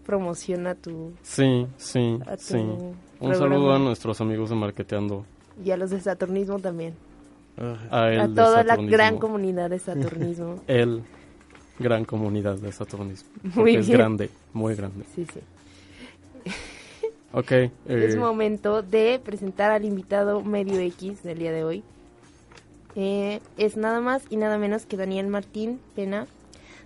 promoción 0.05 0.67
a 0.67 0.75
tu 0.75 1.13
Sí, 1.23 1.67
sí, 1.77 2.19
tu 2.25 2.37
sí. 2.39 2.57
Un 2.57 2.97
programa. 3.19 3.35
saludo 3.39 3.73
a 3.75 3.79
nuestros 3.79 4.21
amigos 4.21 4.51
de 4.51 4.57
Marketeando. 4.57 5.25
y 5.65 5.71
a 5.71 5.77
los 5.77 5.91
de 5.91 6.01
Saturnismo 6.01 6.59
también. 6.59 6.95
Ah, 7.59 7.77
A, 8.05 8.09
él 8.13 8.21
a 8.21 8.29
toda 8.29 8.65
la 8.65 8.77
gran 8.77 9.19
comunidad 9.19 9.71
de 9.71 9.79
Saturnismo. 9.79 10.61
el 10.67 11.03
gran 11.79 12.05
comunidad 12.05 12.57
de 12.57 12.73
Saturnismo. 12.73 13.29
Muy 13.43 13.53
Porque 13.55 13.79
es 13.79 13.87
bien. 13.87 13.99
grande, 13.99 14.31
muy 14.53 14.75
grande. 14.75 15.05
sí, 15.15 15.25
sí. 15.33 15.41
Ok, 17.35 17.51
eh, 17.53 17.73
Es 17.87 18.17
momento 18.17 18.83
de 18.83 19.19
presentar 19.19 19.71
al 19.71 19.87
invitado 19.87 20.43
medio 20.43 20.79
X 20.81 21.23
del 21.23 21.39
día 21.39 21.51
de 21.51 21.65
hoy. 21.65 21.83
Eh, 22.95 23.41
es 23.57 23.79
nada 23.79 24.01
más 24.03 24.25
y 24.29 24.37
nada 24.37 24.59
menos 24.59 24.85
que 24.85 24.99
Daniel 24.99 25.29
Martín 25.29 25.81
Pena, 25.95 26.27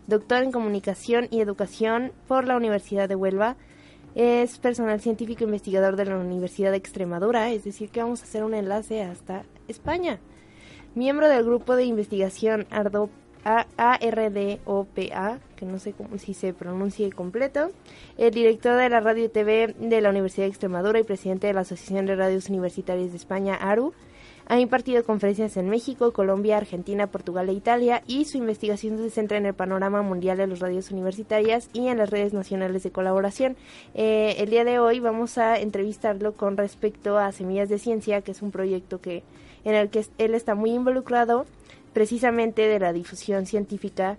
doctor 0.06 0.44
en 0.44 0.52
comunicación 0.52 1.26
y 1.32 1.40
educación 1.40 2.12
por 2.28 2.46
la 2.46 2.56
Universidad 2.56 3.08
de 3.08 3.16
Huelva. 3.16 3.56
Es 4.14 4.58
personal 4.58 5.00
científico 5.00 5.42
investigador 5.42 5.96
de 5.96 6.04
la 6.04 6.16
Universidad 6.16 6.70
de 6.70 6.76
Extremadura, 6.76 7.50
es 7.50 7.64
decir, 7.64 7.90
que 7.90 8.00
vamos 8.02 8.20
a 8.20 8.24
hacer 8.24 8.44
un 8.44 8.54
enlace 8.54 9.02
hasta 9.02 9.42
España. 9.66 10.20
Miembro 10.94 11.28
del 11.28 11.44
grupo 11.44 11.74
de 11.74 11.84
investigación 11.84 12.66
ARDO, 12.70 13.10
ARDOPA, 13.46 15.38
que 15.54 15.66
no 15.66 15.78
sé 15.78 15.92
cómo, 15.92 16.18
si 16.18 16.34
se 16.34 16.52
pronuncie 16.52 17.12
completo, 17.12 17.70
el 18.18 18.32
director 18.32 18.76
de 18.76 18.88
la 18.88 18.98
radio 19.00 19.26
y 19.26 19.28
TV 19.28 19.74
de 19.78 20.00
la 20.00 20.10
Universidad 20.10 20.46
de 20.46 20.50
Extremadura 20.50 20.98
y 20.98 21.04
presidente 21.04 21.46
de 21.46 21.52
la 21.52 21.60
Asociación 21.60 22.06
de 22.06 22.16
Radios 22.16 22.48
Universitarias 22.48 23.12
de 23.12 23.16
España, 23.16 23.54
ARU. 23.54 23.92
Ha 24.48 24.60
impartido 24.60 25.04
conferencias 25.04 25.56
en 25.56 25.68
México, 25.68 26.12
Colombia, 26.12 26.56
Argentina, 26.56 27.08
Portugal 27.08 27.48
e 27.48 27.52
Italia 27.52 28.02
y 28.06 28.26
su 28.26 28.38
investigación 28.38 28.96
se 28.98 29.10
centra 29.10 29.38
en 29.38 29.46
el 29.46 29.54
panorama 29.54 30.02
mundial 30.02 30.38
de 30.38 30.46
las 30.46 30.60
radios 30.60 30.92
universitarias 30.92 31.68
y 31.72 31.88
en 31.88 31.98
las 31.98 32.10
redes 32.10 32.32
nacionales 32.32 32.84
de 32.84 32.92
colaboración. 32.92 33.56
Eh, 33.94 34.36
el 34.38 34.50
día 34.50 34.64
de 34.64 34.78
hoy 34.78 35.00
vamos 35.00 35.36
a 35.38 35.58
entrevistarlo 35.58 36.34
con 36.34 36.56
respecto 36.56 37.18
a 37.18 37.32
Semillas 37.32 37.68
de 37.68 37.80
Ciencia, 37.80 38.22
que 38.22 38.30
es 38.30 38.42
un 38.42 38.52
proyecto 38.52 39.00
que 39.00 39.24
en 39.64 39.74
el 39.74 39.90
que 39.90 40.06
él 40.18 40.36
está 40.36 40.54
muy 40.54 40.70
involucrado 40.70 41.44
precisamente 41.96 42.68
de 42.68 42.78
la 42.78 42.92
difusión 42.92 43.46
científica 43.46 44.18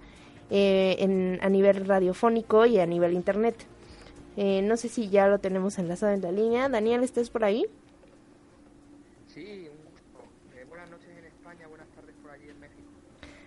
eh, 0.49 0.95
en, 0.97 1.37
a 1.43 1.47
nivel 1.47 1.85
radiofónico 1.85 2.65
y 2.65 2.79
a 2.79 2.87
nivel 2.87 3.13
internet. 3.13 3.53
Eh, 4.35 4.63
no 4.63 4.77
sé 4.77 4.89
si 4.89 5.09
ya 5.09 5.27
lo 5.27 5.37
tenemos 5.37 5.77
enlazado 5.77 6.11
en 6.13 6.23
la 6.23 6.31
línea. 6.31 6.69
Daniel, 6.69 7.03
¿estás 7.03 7.29
por 7.29 7.43
ahí? 7.43 7.67
Sí, 9.27 9.69
un 9.69 9.91
gusto. 9.91 10.27
Eh, 10.55 10.65
buenas 10.67 10.89
noches 10.89 11.07
en 11.19 11.25
España, 11.25 11.67
buenas 11.67 11.87
tardes 11.89 12.15
por 12.19 12.31
allí 12.31 12.49
en 12.49 12.59
México. 12.59 12.89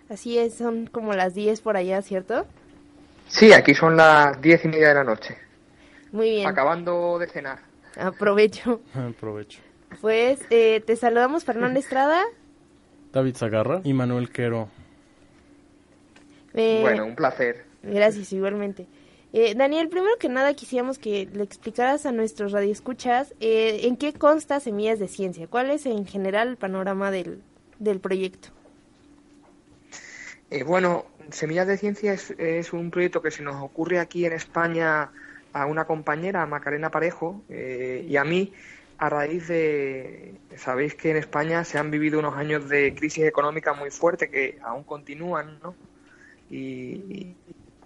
Así 0.09 0.39
es, 0.39 0.55
son 0.55 0.87
como 0.87 1.13
las 1.15 1.35
10 1.35 1.61
por 1.63 1.77
allá, 1.77 2.01
¿cierto? 2.01 2.47
Sí, 3.27 3.53
aquí 3.53 3.75
son 3.75 3.97
las 3.97 4.41
diez 4.41 4.65
y 4.65 4.69
media 4.69 4.91
de 4.91 4.95
la 4.95 5.05
noche. 5.05 5.37
Muy 6.13 6.31
bien, 6.31 6.47
Acabando 6.47 7.19
de 7.19 7.27
cenar. 7.27 7.59
aprovecho. 7.97 8.81
Aprovecho. 8.95 9.59
Pues 10.01 10.39
eh, 10.51 10.85
te 10.87 10.95
saludamos, 10.95 11.45
Fernando 11.45 11.81
Estrada. 11.85 12.23
David 13.13 13.37
Zagarra. 13.37 13.81
Y 13.85 13.93
Manuel 13.93 14.31
Quero. 14.31 14.69
Eh, 16.55 16.81
Bueno, 16.83 17.07
un 17.07 17.15
placer. 17.15 17.65
Gracias, 17.83 18.33
igualmente. 18.33 18.87
Eh, 19.33 19.55
Daniel, 19.55 19.89
primero 19.89 20.17
que 20.19 20.29
nada 20.29 20.55
quisiéramos 20.55 20.99
que 20.99 21.29
le 21.33 21.45
explicaras 21.45 22.05
a 22.05 22.13
nuestros 22.13 22.51
radioescuchas 22.51 23.33
eh, 23.41 23.83
en 23.85 23.97
qué 23.97 24.13
consta 24.13 24.59
Semillas 24.59 24.99
de 24.99 25.07
Ciencia, 25.07 25.47
cuál 25.47 25.71
es 25.71 25.87
en 25.87 26.05
general 26.05 26.49
el 26.49 26.57
panorama 26.57 27.13
del, 27.13 27.41
del 27.79 28.01
proyecto. 28.01 28.49
Eh, 30.51 30.65
bueno, 30.65 31.07
Semillas 31.31 31.69
de 31.69 31.77
Ciencia 31.77 32.13
es, 32.13 32.33
es 32.39 32.73
un 32.73 32.91
proyecto 32.91 33.23
que 33.23 33.31
se 33.31 33.45
nos 33.45 33.63
ocurre 33.63 34.01
aquí 34.01 34.27
en 34.27 34.33
España 34.33 35.13
a 35.53 35.67
una 35.67 35.85
compañera, 35.85 36.43
a 36.43 36.47
Macarena 36.47 36.91
Parejo, 36.91 37.41
eh, 37.49 38.05
y 38.09 38.17
a 38.17 38.25
mí, 38.25 38.53
a 39.01 39.09
raíz 39.09 39.49
de, 39.49 40.35
sabéis 40.57 40.95
que 40.95 41.11
en 41.11 41.17
España 41.17 41.65
se 41.65 41.79
han 41.79 41.91
vivido 41.91 42.19
unos 42.19 42.37
años 42.37 42.69
de 42.69 42.95
crisis 42.95 43.25
económica 43.25 43.73
muy 43.75 43.91
fuerte 43.91 44.29
que 44.31 44.59
aún 44.63 44.85
continúan, 44.85 45.59
¿no? 45.63 45.75
Y, 46.51 47.37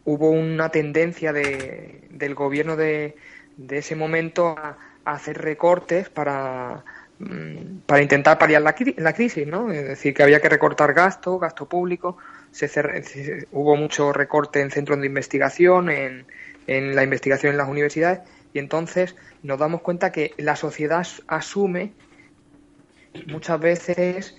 hubo 0.06 0.30
una 0.30 0.70
tendencia 0.70 1.32
de, 1.32 2.08
del 2.10 2.34
gobierno 2.34 2.76
de, 2.76 3.16
de 3.56 3.78
ese 3.78 3.96
momento 3.96 4.48
a, 4.58 4.76
hacer 5.06 5.38
recortes 5.38 6.08
para, 6.10 6.84
mm, 7.18 7.78
para 7.86 8.02
intentar 8.02 8.38
paliar 8.38 8.62
la, 8.62 8.74
la 8.96 9.12
crisis, 9.14 9.46
¿no? 9.46 9.70
Es 9.72 9.86
decir, 9.88 10.14
que 10.14 10.22
había 10.22 10.40
que 10.40 10.48
recortar 10.48 10.94
gasto, 10.94 11.38
gasto 11.38 11.68
público, 11.68 12.18
se 12.50 12.68
se- 12.68 13.46
hubo 13.52 13.76
mucho 13.76 14.12
recorte 14.12 14.60
en 14.60 14.70
centros 14.70 15.00
de 15.00 15.06
investigación, 15.06 15.90
en, 15.90 16.26
en 16.66 16.94
la 16.96 17.02
investigación 17.04 17.52
en 17.52 17.58
las 17.58 17.68
universidades, 17.68 18.20
y 18.54 18.60
entonces 18.60 19.16
nos 19.42 19.58
damos 19.60 19.82
cuenta 19.82 20.12
que 20.12 20.34
la 20.38 20.56
sociedad 20.56 21.00
as- 21.00 21.22
asume 21.28 21.98
muchas 23.24 23.60
veces 23.60 24.36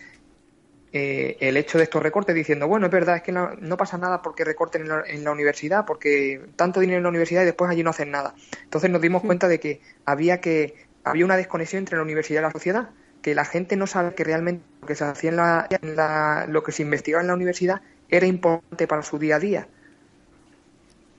eh, 0.92 1.38
el 1.42 1.58
hecho 1.58 1.78
de 1.78 1.86
estos 1.86 2.04
recortes 2.04 2.36
diciendo, 2.36 2.68
bueno, 2.68 2.88
es 2.88 2.92
verdad, 2.92 3.18
es 3.18 3.24
que 3.24 3.32
no, 3.34 3.52
no 3.56 3.78
pasa 3.78 3.98
nada 3.98 4.22
porque 4.22 4.46
recorten 4.46 4.84
en 4.84 4.90
la, 4.90 5.04
en 5.08 5.24
la 5.24 5.32
universidad, 5.32 5.86
porque 5.86 6.42
tanto 6.56 6.80
dinero 6.80 6.98
en 7.00 7.04
la 7.04 7.10
universidad 7.10 7.44
y 7.44 7.46
después 7.46 7.72
allí 7.72 7.84
no 7.84 7.92
hacen 7.92 8.12
nada. 8.12 8.36
Entonces 8.64 8.90
nos 8.92 9.02
dimos 9.02 9.24
cuenta 9.24 9.48
de 9.48 9.60
que 9.60 9.82
había 10.06 10.42
que 10.42 10.76
había 11.04 11.26
una 11.26 11.38
desconexión 11.38 11.82
entre 11.82 11.98
la 11.98 12.04
universidad 12.04 12.42
y 12.42 12.44
la 12.44 12.52
sociedad, 12.52 12.96
que 13.22 13.36
la 13.36 13.46
gente 13.46 13.76
no 13.78 13.88
sabe 13.88 14.16
que 14.16 14.24
realmente 14.24 14.68
lo 14.82 14.88
que 14.88 14.96
se 14.96 15.06
hacía 15.06 15.30
en 15.32 15.36
la, 15.38 15.68
en 15.82 15.96
la- 15.96 16.46
lo 16.50 16.64
que 16.64 16.72
se 16.72 16.84
investigaba 16.84 17.22
en 17.24 17.28
la 17.28 17.36
universidad 17.36 17.82
era 18.10 18.28
importante 18.28 18.88
para 18.88 19.04
su 19.04 19.20
día 19.20 19.38
a 19.38 19.40
día. 19.40 19.70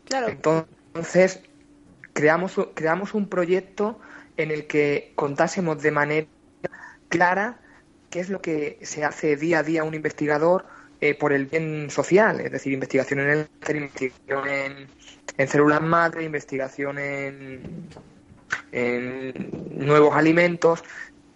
Claro, 0.05 0.41
Entonces, 0.95 1.43
creamos, 2.17 2.59
creamos 2.73 3.13
un 3.13 3.29
proyecto 3.29 4.01
en 4.39 4.51
el 4.51 4.67
que 4.67 5.13
contásemos 5.15 5.83
de 5.83 5.91
manera 5.91 6.27
clara 7.11 7.59
qué 8.09 8.21
es 8.21 8.31
lo 8.31 8.41
que 8.41 8.79
se 8.81 9.05
hace 9.05 9.37
día 9.37 9.59
a 9.59 9.63
día 9.63 9.85
un 9.85 9.95
investigador 9.95 10.65
eh, 11.03 11.15
por 11.15 11.35
el 11.35 11.45
bien 11.45 11.91
social, 11.91 12.41
es 12.41 12.51
decir, 12.51 12.73
investigación 12.73 13.21
en 13.21 13.29
el 13.29 13.49
investigación 13.77 14.49
en, 14.49 14.89
en 15.37 15.49
células 15.49 15.83
madre, 15.83 16.25
investigación 16.25 16.99
en, 16.99 17.61
en 18.73 19.51
nuevos 19.75 20.17
alimentos, 20.17 20.83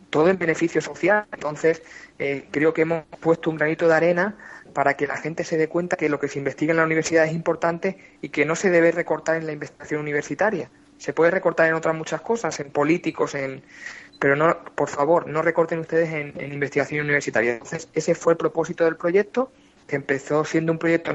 todo 0.09 0.31
en 0.31 0.39
beneficio 0.39 0.81
social. 0.81 1.27
Entonces, 1.31 1.83
eh, 2.19 2.49
creo 2.51 2.73
que 2.73 2.83
hemos 2.83 3.05
puesto 3.21 3.51
un 3.51 3.57
granito 3.57 3.87
de 3.87 3.95
arena 3.95 4.39
para 4.73 4.95
que 4.95 5.07
la 5.07 5.17
gente 5.17 5.45
se 5.45 5.57
dé 5.57 5.69
cuenta 5.69 5.97
que 5.97 6.09
lo 6.09 6.19
que 6.19 6.29
se 6.29 6.39
investiga 6.39 6.73
en 6.73 6.79
la 6.79 6.85
universidad 6.85 7.27
es 7.27 7.33
importante 7.33 7.99
y 8.21 8.29
que 8.31 8.45
no 8.45 8.57
se 8.57 8.71
debe 8.71 8.93
recortar 8.93 9.37
en 9.37 9.47
la 9.47 9.53
investigación 9.53 10.01
universitaria. 10.01 10.71
Se 10.99 11.13
puede 11.13 11.31
recortar 11.31 11.69
en 11.69 11.75
otras 11.75 11.95
muchas 11.95 12.21
cosas, 12.21 12.61
en 12.61 12.71
políticos, 12.71 13.35
en 13.35 13.63
pero 14.21 14.37
no, 14.37 14.55
por 14.75 14.91
favor, 14.91 15.27
no 15.27 15.41
recorten 15.41 15.79
ustedes 15.79 16.13
en, 16.13 16.53
investigación 16.53 17.01
universitaria. 17.01 17.55
Entonces, 17.55 17.89
ese 17.95 18.15
fue 18.15 18.35
el 18.35 18.37
propósito 18.37 18.85
del 18.85 18.97
proyecto, 18.97 19.51
que 19.87 19.97
empezó 19.97 20.45
siendo 20.45 20.73
un 20.73 20.79
proyecto 20.79 21.13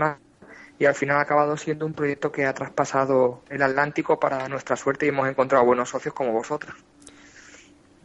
y 0.80 0.86
al 0.86 0.96
final 0.96 1.18
ha 1.18 1.22
acabado 1.22 1.56
siendo 1.56 1.86
un 1.86 1.94
proyecto 1.94 2.32
que 2.32 2.46
ha 2.46 2.54
traspasado 2.54 3.44
el 3.50 3.62
Atlántico 3.62 4.20
para 4.20 4.50
nuestra 4.50 4.76
suerte 4.76 5.06
y 5.06 5.10
hemos 5.10 5.30
encontrado 5.30 5.64
buenos 5.64 5.90
socios 5.90 6.14
como 6.14 6.34
vosotros. 6.34 6.76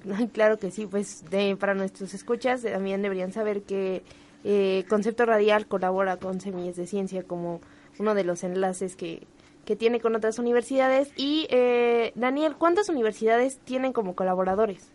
Claro 0.32 0.58
que 0.58 0.70
sí, 0.70 0.86
pues 0.86 1.24
para 1.58 1.74
nuestros 1.74 2.14
escuchas 2.14 2.64
eh, 2.64 2.70
también 2.70 3.02
deberían 3.02 3.32
saber 3.32 3.62
que 3.62 4.02
eh, 4.44 4.84
Concepto 4.88 5.26
Radial 5.26 5.66
colabora 5.66 6.18
con 6.18 6.40
Semillas 6.40 6.76
de 6.76 6.86
Ciencia 6.86 7.22
como 7.24 7.60
uno 7.98 8.14
de 8.14 8.24
los 8.24 8.44
enlaces 8.44 8.96
que, 8.96 9.26
que 9.64 9.76
tiene 9.76 10.00
con 10.00 10.14
otras 10.16 10.38
universidades. 10.38 11.12
Y 11.16 11.46
eh, 11.50 12.12
Daniel, 12.14 12.56
¿cuántas 12.56 12.88
universidades 12.88 13.60
tienen 13.64 13.92
como 13.92 14.14
colaboradores? 14.14 14.92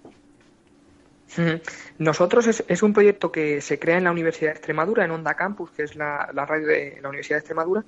Nosotros 1.97 2.47
es, 2.47 2.63
es 2.67 2.83
un 2.83 2.93
proyecto 2.93 3.31
que 3.31 3.61
se 3.61 3.79
crea 3.79 3.97
en 3.97 4.03
la 4.05 4.11
Universidad 4.11 4.51
de 4.51 4.57
Extremadura, 4.57 5.05
en 5.05 5.11
Onda 5.11 5.33
Campus, 5.35 5.71
que 5.71 5.83
es 5.83 5.95
la, 5.95 6.25
radio 6.33 6.67
de 6.67 6.99
la 7.01 7.09
Universidad 7.09 7.37
de 7.37 7.39
Extremadura, 7.39 7.85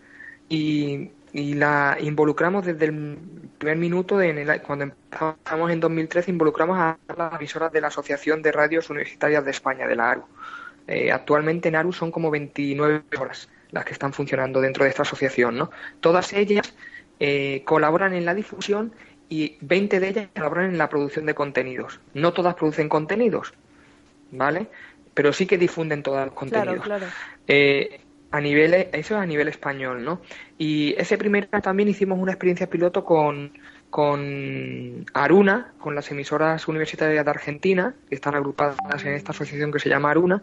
y, 0.50 1.12
y 1.34 1.54
la 1.56 1.98
involucramos 2.00 2.66
desde 2.66 2.86
el 2.86 3.18
primer 3.58 3.78
minuto, 3.78 4.22
en 4.22 4.38
el- 4.38 4.62
cuando 4.62 4.86
empezamos 4.86 5.72
en 5.72 5.80
2013, 5.80 6.32
involucramos 6.32 6.78
a 6.80 6.98
las 7.16 7.34
emisoras 7.36 7.72
de 7.72 7.82
la 7.82 7.88
Asociación 7.88 8.42
de 8.42 8.52
Radios 8.52 8.90
Universitarias 8.90 9.44
de 9.46 9.52
España, 9.52 9.88
de 9.88 9.96
la 9.96 10.12
ARU. 10.12 10.24
Eh, 10.88 11.12
actualmente 11.12 11.70
en 11.70 11.76
ARU 11.76 11.92
son 11.92 12.12
como 12.12 12.32
29 12.32 13.04
horas 13.20 13.50
las 13.72 13.86
que 13.86 13.94
están 13.94 14.14
funcionando 14.14 14.62
dentro 14.62 14.84
de 14.84 14.90
esta 14.90 15.02
asociación, 15.02 15.58
¿no? 15.58 15.72
Todas 16.00 16.34
ellas 16.34 16.74
eh, 17.20 17.64
colaboran 17.66 18.14
en 18.14 18.26
la 18.26 18.34
difusión 18.34 18.94
y 19.30 19.58
20 19.62 20.00
de 20.00 20.08
ellas 20.08 20.30
colaboran 20.34 20.72
en 20.72 20.78
la 20.78 20.90
producción 20.90 21.26
de 21.26 21.36
contenidos. 21.36 22.00
No 22.14 22.34
todas 22.34 22.56
producen 22.56 22.88
contenidos, 22.90 23.54
¿vale? 24.32 24.68
Pero 25.14 25.34
sí 25.34 25.46
que 25.46 25.58
difunden 25.58 26.04
todos 26.04 26.26
los 26.26 26.34
contenidos. 26.34 26.86
Claro, 26.86 27.06
claro. 27.06 27.14
Eh, 27.48 28.02
a 28.32 28.42
nivel, 28.42 28.74
eso 28.74 29.16
es 29.16 29.22
a 29.22 29.26
nivel 29.26 29.48
español, 29.48 30.04
¿no? 30.04 30.22
Y 30.58 30.96
ese 30.98 31.18
primer 31.18 31.48
año 31.52 31.62
también 31.62 31.90
hicimos 31.90 32.20
una 32.20 32.34
experiencia 32.34 32.70
piloto 32.70 33.04
con, 33.04 33.52
con 33.90 35.06
Aruna, 35.14 35.74
con 35.80 35.96
las 35.96 36.12
emisoras 36.12 36.68
universitarias 36.68 37.24
de 37.24 37.32
Argentina, 37.32 37.96
que 38.10 38.16
están 38.16 38.36
agrupadas 38.36 38.78
en 39.06 39.14
esta 39.14 39.32
asociación 39.32 39.72
que 39.72 39.80
se 39.80 39.90
llama 39.90 40.12
Aruna, 40.12 40.42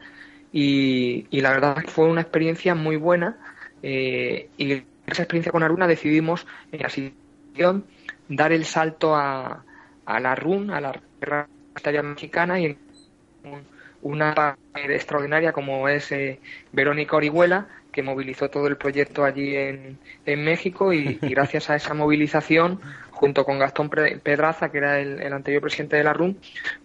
y, 0.55 1.27
y 1.31 1.41
la 1.43 1.51
verdad 1.53 1.85
fue 1.89 2.07
una 2.09 2.21
experiencia 2.23 2.75
muy 2.77 2.97
buena, 2.97 3.39
eh, 3.83 4.51
y 4.57 4.73
esa 5.07 5.23
experiencia 5.25 5.53
con 5.53 5.63
Aruna 5.65 5.87
decidimos 5.89 6.47
en 6.73 6.83
la 6.83 6.89
situación 6.91 7.87
dar 8.29 8.53
el 8.53 8.65
salto 8.65 9.17
a, 9.17 9.67
a 10.05 10.21
la 10.21 10.35
RUN, 10.37 10.71
a 10.71 10.81
la 10.81 10.91
Universitaria 11.21 12.03
Mexicana, 12.03 12.61
y 12.61 12.67
en 12.67 12.79
un- 13.45 13.67
una 14.01 14.59
extraordinaria 14.75 15.53
como 15.53 15.89
es 15.89 16.13
eh, 16.13 16.41
Verónica 16.73 17.17
Orihuela, 17.17 17.69
que 17.93 18.03
movilizó 18.03 18.51
todo 18.51 18.67
el 18.67 18.77
proyecto 18.77 19.25
allí 19.25 19.57
en, 19.57 19.99
en 20.27 20.45
México 20.45 20.93
y 20.93 21.19
gracias 21.23 21.71
a 21.71 21.77
esa 21.77 21.95
movilización, 21.95 22.81
junto 23.15 23.45
con 23.45 23.59
Gastón 23.59 23.89
Pedraza, 23.89 24.71
que 24.71 24.79
era 24.79 25.01
el, 25.01 25.23
el 25.23 25.33
anterior 25.33 25.63
presidente 25.63 25.97
de 25.97 26.05
la 26.05 26.13
RUM, 26.13 26.35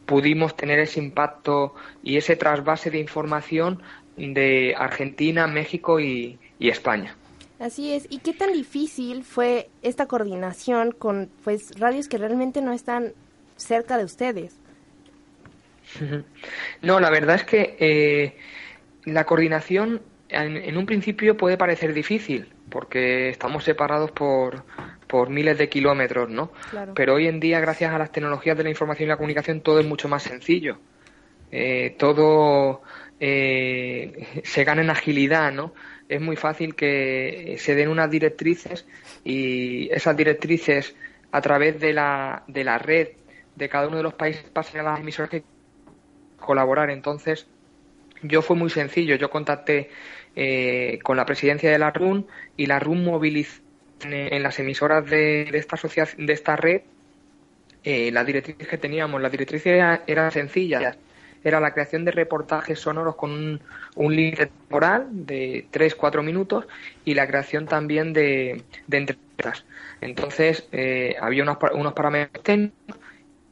pudimos 0.06 0.56
tener 0.56 0.80
ese 0.80 1.00
impacto 1.00 1.74
y 2.04 2.18
ese 2.18 2.36
trasvase 2.36 2.92
de 2.92 3.00
información 3.00 3.82
de 4.16 4.76
Argentina, 4.78 5.48
México 5.48 6.00
y, 6.00 6.38
y 6.60 6.70
España. 6.70 7.16
Así 7.60 7.94
es. 7.94 8.08
¿Y 8.10 8.20
qué 8.20 8.34
tan 8.34 8.54
difícil 8.54 9.24
fue 9.24 9.70
esta 9.82 10.06
coordinación 10.06 10.92
con 10.92 11.30
pues 11.44 11.78
radios 11.78 12.08
que 12.08 12.18
realmente 12.18 12.62
no 12.62 12.72
están 12.72 13.14
cerca 13.58 13.98
de 13.98 14.06
ustedes? 14.06 14.56
No, 16.82 17.00
la 17.02 17.10
verdad 17.10 17.36
es 17.36 17.44
que 17.44 17.76
eh, 17.80 18.38
la 19.04 19.26
coordinación 19.26 20.02
en, 20.30 20.56
en 20.56 20.78
un 20.78 20.86
principio 20.86 21.36
puede 21.36 21.58
parecer 21.58 21.94
difícil 21.94 22.48
porque 22.70 23.30
estamos 23.30 23.64
separados 23.64 24.12
por, 24.12 24.64
por 25.10 25.32
miles 25.32 25.58
de 25.58 25.70
kilómetros, 25.70 26.30
¿no? 26.30 26.52
Claro. 26.70 26.94
Pero 26.94 27.16
hoy 27.16 27.26
en 27.26 27.40
día, 27.40 27.60
gracias 27.60 27.92
a 27.92 27.98
las 27.98 28.12
tecnologías 28.12 28.56
de 28.56 28.64
la 28.64 28.70
información 28.70 29.08
y 29.08 29.10
la 29.10 29.18
comunicación, 29.18 29.62
todo 29.62 29.80
es 29.80 29.86
mucho 29.88 30.08
más 30.08 30.22
sencillo. 30.22 30.78
Eh, 31.52 31.96
todo 31.98 32.84
eh, 33.20 34.44
se 34.44 34.64
gana 34.64 34.84
en 34.84 34.92
agilidad, 34.92 35.52
¿no? 35.52 35.74
Es 36.08 36.22
muy 36.22 36.36
fácil 36.36 36.76
que 36.76 37.56
se 37.58 37.74
den 37.74 37.90
unas 37.90 38.12
directrices 38.12 38.86
y 39.24 39.90
esas 39.92 40.16
directrices 40.16 40.96
a 41.32 41.42
través 41.42 41.80
de 41.80 41.92
la, 41.92 42.44
de 42.48 42.64
la 42.64 42.78
red 42.78 43.08
de 43.56 43.68
cada 43.68 43.88
uno 43.88 43.98
de 43.98 44.04
los 44.04 44.14
países 44.14 44.44
pasen 44.44 44.82
a 44.82 44.84
las 44.84 45.00
emisoras 45.00 45.32
que 45.32 45.44
colaborar. 46.40 46.92
Entonces, 46.92 47.48
yo 48.22 48.44
fue 48.44 48.56
muy 48.56 48.70
sencillo. 48.70 49.16
Yo 49.16 49.32
contacté 49.32 49.90
eh, 50.36 51.00
con 51.02 51.18
la 51.18 51.26
presidencia 51.26 51.72
de 51.72 51.80
la 51.80 51.90
RUN 51.90 52.28
y 52.58 52.68
la 52.68 52.78
RUN 52.78 53.04
movilizó 53.04 53.64
en, 54.04 54.14
en 54.14 54.44
las 54.44 54.60
emisoras 54.60 55.06
de, 55.06 55.48
de 55.52 55.58
esta 55.58 55.76
asociación, 55.76 56.26
de 56.26 56.34
esta 56.34 56.56
red 56.56 56.82
eh, 57.84 58.12
las 58.12 58.26
directrices 58.26 58.68
que 58.68 58.78
teníamos. 58.78 59.22
Las 59.22 59.32
directrices 59.32 59.68
eran 59.68 60.02
era 60.08 60.30
sencillas. 60.32 60.98
Era 61.44 61.62
la 61.62 61.74
creación 61.74 62.04
de 62.04 62.12
reportajes 62.12 62.80
sonoros 62.80 63.16
con 63.16 63.32
un, 63.32 63.62
un 63.96 64.16
límite 64.16 64.48
temporal 64.48 65.08
de 65.10 65.66
3-4 65.72 66.22
minutos 66.22 66.68
y 67.06 67.14
la 67.14 67.28
creación 67.28 67.66
también 67.66 68.12
de, 68.12 68.64
de 68.88 68.98
entrevistas. 68.98 69.64
Entonces, 70.02 70.68
eh, 70.74 71.16
había 71.22 71.44
unos, 71.44 71.58
unos 71.74 71.94
parámetros 71.94 72.44
técnicos 72.44 72.98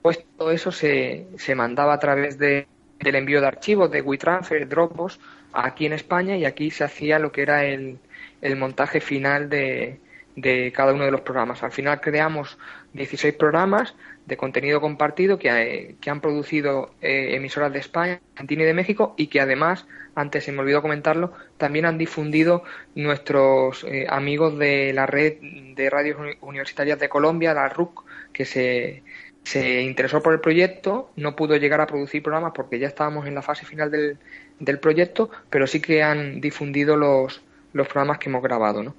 pues 0.01 0.23
todo 0.37 0.51
eso 0.51 0.71
se, 0.71 1.27
se 1.37 1.55
mandaba 1.55 1.93
a 1.93 1.99
través 1.99 2.37
de, 2.37 2.67
del 2.99 3.15
envío 3.15 3.41
de 3.41 3.47
archivos 3.47 3.91
de 3.91 4.01
WeTransfer, 4.01 4.67
Dropbox, 4.69 5.19
aquí 5.51 5.85
en 5.85 5.93
España 5.93 6.37
y 6.37 6.45
aquí 6.45 6.71
se 6.71 6.85
hacía 6.85 7.19
lo 7.19 7.31
que 7.33 7.41
era 7.41 7.65
el, 7.65 7.99
el 8.41 8.55
montaje 8.55 9.01
final 9.01 9.49
de, 9.49 9.99
de 10.37 10.71
cada 10.71 10.93
uno 10.93 11.03
de 11.03 11.11
los 11.11 11.21
programas. 11.21 11.63
Al 11.63 11.71
final 11.73 11.99
creamos 11.99 12.57
16 12.93 13.33
programas 13.33 13.95
de 14.25 14.37
contenido 14.37 14.79
compartido 14.79 15.37
que, 15.39 15.49
eh, 15.49 15.95
que 15.99 16.09
han 16.09 16.21
producido 16.21 16.91
eh, 17.01 17.35
emisoras 17.35 17.73
de 17.73 17.79
España, 17.79 18.21
Argentina 18.35 18.63
y 18.63 18.65
de 18.67 18.73
México 18.73 19.13
y 19.17 19.27
que 19.27 19.41
además, 19.41 19.87
antes 20.15 20.43
se 20.45 20.51
me 20.51 20.59
olvidó 20.59 20.81
comentarlo, 20.81 21.33
también 21.57 21.85
han 21.85 21.97
difundido 21.97 22.63
nuestros 22.95 23.83
eh, 23.85 24.05
amigos 24.09 24.57
de 24.59 24.93
la 24.93 25.05
red 25.07 25.37
de 25.75 25.89
radios 25.89 26.19
uni- 26.19 26.37
universitarias 26.41 26.99
de 26.99 27.09
Colombia, 27.09 27.53
la 27.53 27.69
RUC, 27.69 28.03
que 28.33 28.45
se, 28.45 29.03
se 29.43 29.81
interesó 29.81 30.21
por 30.21 30.33
el 30.33 30.39
proyecto, 30.39 31.11
no 31.15 31.35
pudo 31.35 31.55
llegar 31.55 31.81
a 31.81 31.87
producir 31.87 32.21
programas 32.21 32.51
porque 32.53 32.79
ya 32.79 32.87
estábamos 32.87 33.25
en 33.27 33.35
la 33.35 33.41
fase 33.41 33.65
final 33.65 33.89
del, 33.89 34.17
del 34.59 34.79
proyecto, 34.79 35.29
pero 35.49 35.65
sí 35.67 35.81
que 35.81 36.03
han 36.03 36.41
difundido 36.41 36.95
los, 36.97 37.41
los 37.73 37.87
programas 37.87 38.17
que 38.19 38.29
hemos 38.29 38.43
grabado. 38.43 38.83
¿no? 38.83 38.95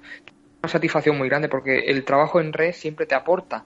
Una 0.61 0.69
satisfacción 0.69 1.17
muy 1.17 1.29
grande 1.29 1.49
porque 1.49 1.79
el 1.79 2.03
trabajo 2.03 2.39
en 2.39 2.53
red 2.53 2.73
siempre 2.73 3.05
te 3.05 3.15
aporta. 3.15 3.65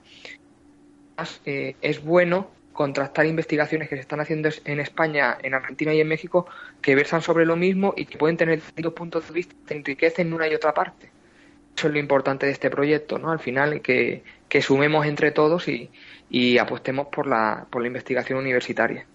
Además, 1.16 1.40
eh, 1.44 1.76
es 1.80 2.02
bueno 2.02 2.50
contrastar 2.72 3.26
investigaciones 3.26 3.88
que 3.88 3.94
se 3.94 4.00
están 4.00 4.20
haciendo 4.20 4.48
en 4.64 4.80
España, 4.80 5.38
en 5.42 5.54
Argentina 5.54 5.94
y 5.94 6.00
en 6.00 6.08
México 6.08 6.46
que 6.82 6.94
versan 6.94 7.22
sobre 7.22 7.46
lo 7.46 7.56
mismo 7.56 7.94
y 7.96 8.04
que 8.04 8.18
pueden 8.18 8.36
tener 8.36 8.56
distintos 8.56 8.92
puntos 8.92 9.28
de 9.28 9.34
vista 9.34 9.54
que 9.66 9.74
enriquecen 9.74 10.32
una 10.32 10.48
y 10.48 10.54
otra 10.54 10.74
parte. 10.74 11.10
Eso 11.76 11.88
es 11.88 11.92
lo 11.92 11.98
importante 11.98 12.46
de 12.46 12.52
este 12.52 12.70
proyecto, 12.70 13.18
¿no? 13.18 13.30
Al 13.30 13.40
final, 13.40 13.80
que, 13.80 14.22
que 14.48 14.62
sumemos 14.62 15.06
entre 15.06 15.32
todos 15.32 15.66
y, 15.68 15.90
y 16.30 16.58
apostemos 16.58 17.08
por 17.08 17.26
la, 17.26 17.66
por 17.70 17.82
la 17.82 17.88
investigación 17.88 18.38
universitaria. 18.38 19.06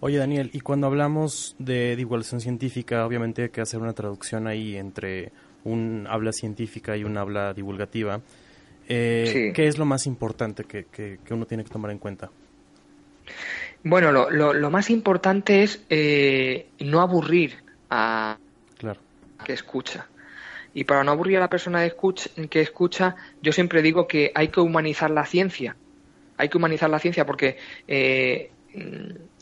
Oye 0.00 0.16
Daniel, 0.16 0.50
y 0.52 0.60
cuando 0.60 0.86
hablamos 0.86 1.56
de 1.58 1.96
divulgación 1.96 2.40
científica, 2.40 3.04
obviamente 3.04 3.42
hay 3.42 3.48
que 3.48 3.60
hacer 3.60 3.80
una 3.80 3.94
traducción 3.94 4.46
ahí 4.46 4.76
entre 4.76 5.32
un 5.68 6.06
habla 6.08 6.32
científica 6.32 6.96
y 6.96 7.04
un 7.04 7.16
habla 7.16 7.52
divulgativa. 7.54 8.20
Eh, 8.88 9.30
Sí. 9.32 9.52
¿Qué 9.52 9.66
es 9.68 9.76
lo 9.78 9.84
más 9.84 10.06
importante 10.06 10.64
que, 10.64 10.84
que- 10.86 11.18
que 11.24 11.34
uno 11.34 11.46
tiene 11.46 11.62
que 11.64 11.70
tomar 11.70 11.90
en 11.90 11.98
cuenta? 11.98 12.30
Bueno, 13.84 14.10
lo, 14.12 14.30
lo, 14.30 14.52
lo 14.52 14.70
más 14.70 14.90
importante 14.90 15.62
es 15.62 15.82
eh, 15.90 16.66
no 16.80 17.00
aburrir 17.00 17.56
a, 17.90 18.36
Claro. 18.78 19.00
que 19.44 19.52
escucha. 19.52 20.06
Y 20.74 20.84
para 20.84 21.02
no 21.04 21.12
aburrir 21.12 21.36
a 21.38 21.40
la 21.40 21.48
persona 21.50 21.80
de 21.80 21.88
escucha- 21.88 22.30
que 22.50 22.60
escucha, 22.60 23.16
yo 23.42 23.52
siempre 23.52 23.82
digo 23.82 24.06
que 24.06 24.32
hay 24.34 24.48
que 24.48 24.60
humanizar 24.60 25.10
la 25.10 25.24
ciencia. 25.26 25.76
hay 26.40 26.48
que 26.48 26.56
humanizar 26.56 26.88
la 26.88 27.00
ciencia 27.00 27.26
porque 27.26 27.56
eh, 27.88 28.52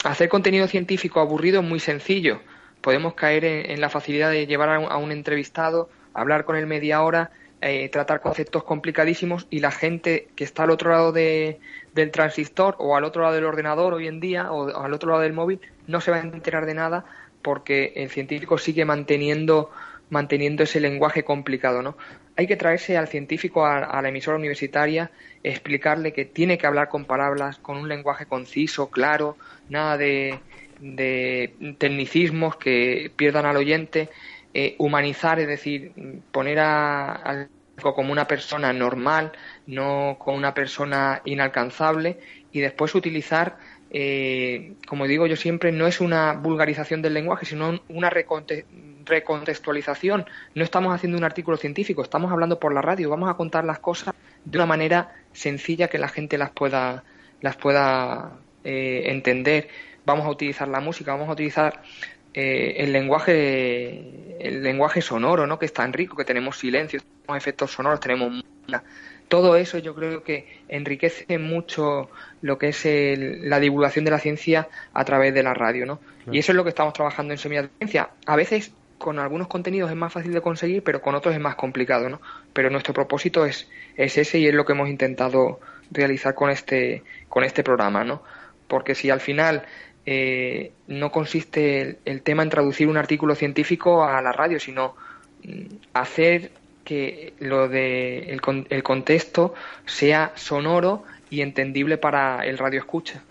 hacer 0.03 0.31
contenido 0.31 0.67
científico 0.67 1.21
aburrido 1.21 1.61
es 1.61 1.67
muy 1.67 1.79
sencillo. 1.79 2.41
Podemos 2.81 3.13
caer 3.13 3.45
en, 3.45 3.71
en 3.71 3.81
la 3.83 3.91
facilidad 3.91 4.31
de 4.31 4.47
llevar 4.47 4.71
a 4.71 4.79
un, 4.79 4.91
a 4.91 4.97
un 4.97 5.13
entrevistado, 5.13 5.91
hablar 6.17 6.45
con 6.45 6.57
él 6.57 6.67
media 6.67 7.03
hora, 7.03 7.31
eh, 7.61 7.89
tratar 7.89 8.21
conceptos 8.21 8.65
complicadísimos 8.65 9.47
y 9.51 9.61
la 9.61 9.71
gente 9.71 10.29
que 10.37 10.45
está 10.45 10.65
al 10.65 10.71
otro 10.71 10.91
lado 10.91 11.13
de, 11.13 11.59
del 11.95 12.11
transistor 12.11 12.77
o 12.79 12.97
al 12.97 13.05
otro 13.05 13.23
lado 13.23 13.35
del 13.35 13.45
ordenador 13.45 13.95
hoy 13.95 14.07
en 14.07 14.21
día 14.21 14.53
o 14.53 14.77
al 14.77 14.93
otro 14.93 15.11
lado 15.11 15.23
del 15.23 15.33
móvil 15.33 15.61
no 15.87 16.01
se 16.01 16.11
va 16.11 16.19
a 16.19 16.21
enterar 16.21 16.67
de 16.67 16.75
nada 16.75 17.05
porque 17.43 17.93
el 17.97 18.11
científico 18.11 18.59
sigue 18.59 18.85
manteniendo 18.85 19.71
manteniendo 20.09 20.63
ese 20.63 20.81
lenguaje 20.81 21.25
complicado, 21.25 21.83
¿no? 21.83 21.97
Hay 22.37 22.47
que 22.47 22.57
traerse 22.57 22.97
al 22.97 23.09
científico 23.09 23.65
a, 23.67 23.79
a 23.79 24.03
la 24.03 24.11
emisora 24.11 24.37
universitaria, 24.37 25.11
explicarle 25.43 26.13
que 26.13 26.25
tiene 26.25 26.59
que 26.59 26.67
hablar 26.67 26.89
con 26.89 27.07
palabras, 27.07 27.59
con 27.59 27.77
un 27.77 27.89
lenguaje 27.89 28.27
conciso, 28.27 28.89
claro, 28.91 29.37
nada 29.69 29.97
de, 29.97 30.39
de 30.81 31.75
tecnicismos 31.79 32.57
que 32.57 33.11
pierdan 33.17 33.47
al 33.47 33.57
oyente, 33.57 34.11
eh, 34.59 34.75
humanizar, 34.79 35.39
es 35.39 35.49
decir, 35.49 35.93
poner 36.33 36.59
a, 36.61 37.13
al 37.13 37.49
como 37.95 38.11
una 38.11 38.27
persona 38.27 38.73
normal, 38.73 39.33
no 39.67 40.17
como 40.19 40.39
una 40.39 40.55
persona 40.55 41.21
inalcanzable, 41.27 42.19
y 42.51 42.61
después 42.61 42.95
utilizar, 42.95 43.59
eh, 43.91 44.73
como 44.89 45.07
digo 45.07 45.27
yo 45.27 45.37
siempre, 45.37 45.73
no 45.73 45.87
es 45.87 46.01
una 46.01 46.33
vulgarización 46.33 47.03
del 47.03 47.13
lenguaje, 47.13 47.45
sino 47.45 47.79
una 47.91 48.09
reconte- 48.09 48.65
recontextualización. 49.05 50.25
No 50.55 50.65
estamos 50.65 50.95
haciendo 50.95 51.19
un 51.19 51.25
artículo 51.25 51.59
científico, 51.59 52.03
estamos 52.03 52.33
hablando 52.33 52.59
por 52.59 52.73
la 52.73 52.81
radio, 52.81 53.11
vamos 53.11 53.29
a 53.29 53.35
contar 53.35 53.65
las 53.65 53.79
cosas 53.79 54.15
de 54.47 54.57
una 54.57 54.67
manera 54.67 55.13
sencilla 55.35 55.89
que 55.89 55.99
la 55.99 56.09
gente 56.09 56.39
las 56.39 56.51
pueda, 56.53 57.05
las 57.43 57.57
pueda 57.57 58.39
eh, 58.65 59.03
entender. 59.13 59.69
Vamos 60.07 60.25
a 60.25 60.31
utilizar 60.31 60.69
la 60.69 60.81
música, 60.81 61.13
vamos 61.13 61.29
a 61.29 61.33
utilizar 61.33 61.83
eh, 62.37 62.75
el 62.85 62.93
lenguaje 62.93 64.03
el 64.39 64.63
lenguaje 64.63 65.01
sonoro 65.01 65.47
no 65.47 65.59
que 65.59 65.67
es 65.67 65.73
tan 65.73 65.93
rico 65.93 66.15
que 66.17 66.25
tenemos 66.25 66.59
silencios 66.59 67.03
tenemos 67.23 67.43
efectos 67.43 67.73
sonoros 67.73 67.99
tenemos 68.01 68.31
música. 68.31 68.85
todo 69.29 69.57
eso 69.57 69.79
yo 69.79 69.95
creo 69.95 70.23
que 70.23 70.47
enriquece 70.69 71.39
mucho 71.39 72.11
lo 72.43 72.59
que 72.59 72.69
es 72.69 72.85
el- 72.87 73.49
la 73.49 73.59
divulgación 73.59 74.05
de 74.05 74.11
la 74.11 74.19
ciencia 74.19 74.69
a 74.93 75.05
través 75.05 75.33
de 75.35 75.43
la 75.43 75.55
radio 75.55 75.87
no 75.87 75.99
y 76.31 76.39
eso 76.39 76.53
es 76.53 76.57
lo 76.57 76.63
que 76.65 76.71
estamos 76.71 76.93
trabajando 76.93 77.33
en 77.33 77.39
Semillas 77.39 77.65
de 77.65 77.71
Ciencia. 77.79 78.11
A 78.27 78.35
veces 78.37 78.73
con 78.99 79.19
algunos 79.21 79.47
contenidos 79.47 79.91
es 79.91 79.97
más 79.97 80.13
fácil 80.13 80.33
de 80.33 80.41
conseguir 80.41 80.83
pero 80.83 81.01
con 81.01 81.15
otros 81.15 81.35
es 81.35 81.41
más 81.41 81.55
complicado 81.55 82.09
no 82.11 82.21
pero 82.53 82.69
nuestro 82.71 82.93
propósito 82.95 83.47
es 83.47 83.69
es 83.97 84.19
ese 84.19 84.39
y 84.39 84.47
es 84.47 84.55
lo 84.55 84.65
que 84.67 84.73
hemos 84.73 84.89
intentado 84.91 85.61
realizar 85.91 86.35
con 86.35 86.51
este 86.51 87.03
con 87.29 87.45
este 87.45 87.63
programa 87.63 88.05
no 88.05 88.23
porque 88.69 88.95
si 88.97 89.11
al 89.11 89.21
final 89.21 89.63
eh, 90.07 90.73
no 90.87 91.11
consiste 91.11 91.81
el, 91.83 91.99
el 92.05 92.23
tema 92.23 92.43
en 92.43 92.49
traducir 92.51 92.89
un 92.89 92.97
artículo 92.97 93.35
científico 93.35 94.05
a 94.05 94.23
la 94.23 94.33
radio, 94.33 94.59
sino 94.61 94.95
mm, 95.45 95.63
hacer 95.93 96.53
que 96.85 97.35
lo 97.41 97.69
de 97.69 98.31
el, 98.31 98.41
con- 98.41 98.67
el 98.71 98.83
contexto 98.85 99.55
sea 99.85 100.33
sonoro 100.37 101.03
y 101.31 101.41
entendible 101.41 101.99
para 101.99 102.47
el 102.47 102.57
radio 102.59 102.79
escucha. 102.79 103.25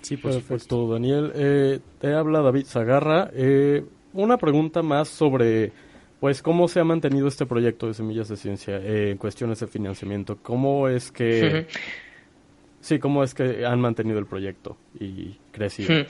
Sí, 0.00 0.16
perfecto, 0.16 0.88
Daniel. 0.90 1.32
Eh, 1.34 1.80
te 2.00 2.12
habla 2.14 2.40
David 2.40 2.66
Zagarra. 2.66 3.30
Eh, 3.34 3.84
una 4.12 4.36
pregunta 4.36 4.82
más 4.82 5.08
sobre, 5.08 5.72
pues, 6.20 6.42
cómo 6.42 6.68
se 6.68 6.80
ha 6.80 6.84
mantenido 6.84 7.26
este 7.26 7.46
proyecto 7.46 7.86
de 7.86 7.94
Semillas 7.94 8.28
de 8.28 8.36
Ciencia 8.36 8.76
eh, 8.78 9.10
en 9.12 9.18
cuestiones 9.18 9.60
de 9.60 9.66
financiamiento. 9.66 10.36
¿Cómo 10.42 10.88
es 10.88 11.10
que, 11.10 11.66
sí, 12.84 12.98
cómo 12.98 13.24
es 13.24 13.34
que 13.34 13.64
han 13.64 13.80
mantenido 13.80 14.18
el 14.18 14.26
proyecto 14.26 14.76
y 15.00 15.38
crecido? 15.52 15.94
Hmm. 15.94 16.06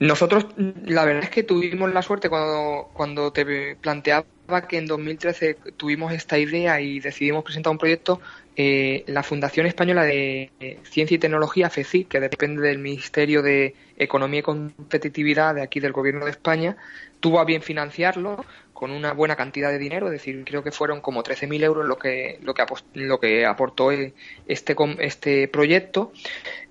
Nosotros, 0.00 0.46
la 0.86 1.04
verdad 1.04 1.24
es 1.24 1.30
que 1.30 1.42
tuvimos 1.42 1.92
la 1.92 2.02
suerte 2.02 2.28
cuando, 2.28 2.88
cuando 2.92 3.32
te 3.32 3.76
planteaba 3.76 4.24
que 4.68 4.78
en 4.78 4.86
2013 4.86 5.56
tuvimos 5.76 6.12
esta 6.12 6.38
idea 6.38 6.80
y 6.80 7.00
decidimos 7.00 7.42
presentar 7.42 7.72
un 7.72 7.78
proyecto, 7.78 8.20
eh, 8.56 9.02
la 9.08 9.24
Fundación 9.24 9.66
Española 9.66 10.04
de 10.04 10.50
Ciencia 10.84 11.16
y 11.16 11.18
Tecnología, 11.18 11.68
FECI, 11.68 12.04
que 12.04 12.20
depende 12.20 12.62
del 12.62 12.78
Ministerio 12.78 13.42
de 13.42 13.74
Economía 13.96 14.40
y 14.40 14.42
Competitividad 14.42 15.56
de 15.56 15.62
aquí 15.62 15.80
del 15.80 15.92
Gobierno 15.92 16.24
de 16.24 16.30
España, 16.30 16.76
tuvo 17.20 17.40
a 17.40 17.44
bien 17.44 17.62
financiarlo 17.62 18.44
con 18.72 18.90
una 18.92 19.12
buena 19.12 19.34
cantidad 19.36 19.70
de 19.70 19.78
dinero, 19.78 20.06
es 20.06 20.12
decir, 20.12 20.44
creo 20.44 20.62
que 20.62 20.70
fueron 20.70 21.00
como 21.00 21.22
13.000 21.22 21.62
euros 21.64 21.86
lo 21.86 21.98
que, 21.98 22.38
lo 22.42 22.54
que, 22.54 22.64
lo 22.94 23.18
que 23.18 23.44
aportó 23.46 23.90
eh, 23.92 24.14
este, 24.46 24.76
este 25.00 25.48
proyecto. 25.48 26.12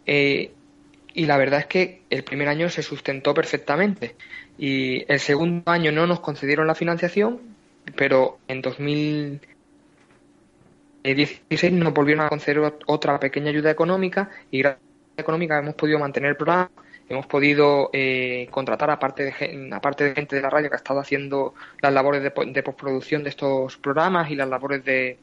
Eh, 0.05 0.51
y 1.13 1.25
la 1.25 1.37
verdad 1.37 1.59
es 1.61 1.65
que 1.65 2.01
el 2.09 2.23
primer 2.23 2.47
año 2.47 2.69
se 2.69 2.83
sustentó 2.83 3.33
perfectamente 3.33 4.15
y 4.57 5.03
el 5.11 5.19
segundo 5.19 5.63
año 5.71 5.91
no 5.91 6.05
nos 6.07 6.19
concedieron 6.19 6.67
la 6.67 6.75
financiación, 6.75 7.39
pero 7.95 8.37
en 8.47 8.61
2016 8.61 9.41
nos 11.73 11.93
volvieron 11.93 12.25
a 12.25 12.29
conceder 12.29 12.59
ot- 12.59 12.83
otra 12.85 13.19
pequeña 13.19 13.49
ayuda 13.49 13.71
económica 13.71 14.29
y 14.51 14.59
gracias 14.59 14.79
a 14.79 14.83
la 14.85 15.13
ayuda 15.13 15.21
económica 15.23 15.59
hemos 15.59 15.75
podido 15.75 15.99
mantener 15.99 16.31
el 16.31 16.35
programa, 16.37 16.69
hemos 17.09 17.25
podido 17.27 17.89
eh, 17.93 18.47
contratar 18.51 18.89
aparte 18.89 19.23
de, 19.25 19.69
aparte 19.71 20.03
de 20.03 20.15
gente 20.15 20.35
de 20.35 20.41
la 20.41 20.49
radio 20.49 20.69
que 20.69 20.75
ha 20.75 20.77
estado 20.77 20.99
haciendo 20.99 21.53
las 21.81 21.93
labores 21.93 22.21
de, 22.23 22.31
de 22.47 22.63
postproducción 22.63 23.23
de 23.23 23.29
estos 23.29 23.77
programas 23.77 24.29
y 24.29 24.35
las 24.35 24.49
labores 24.49 24.83
de, 24.83 25.17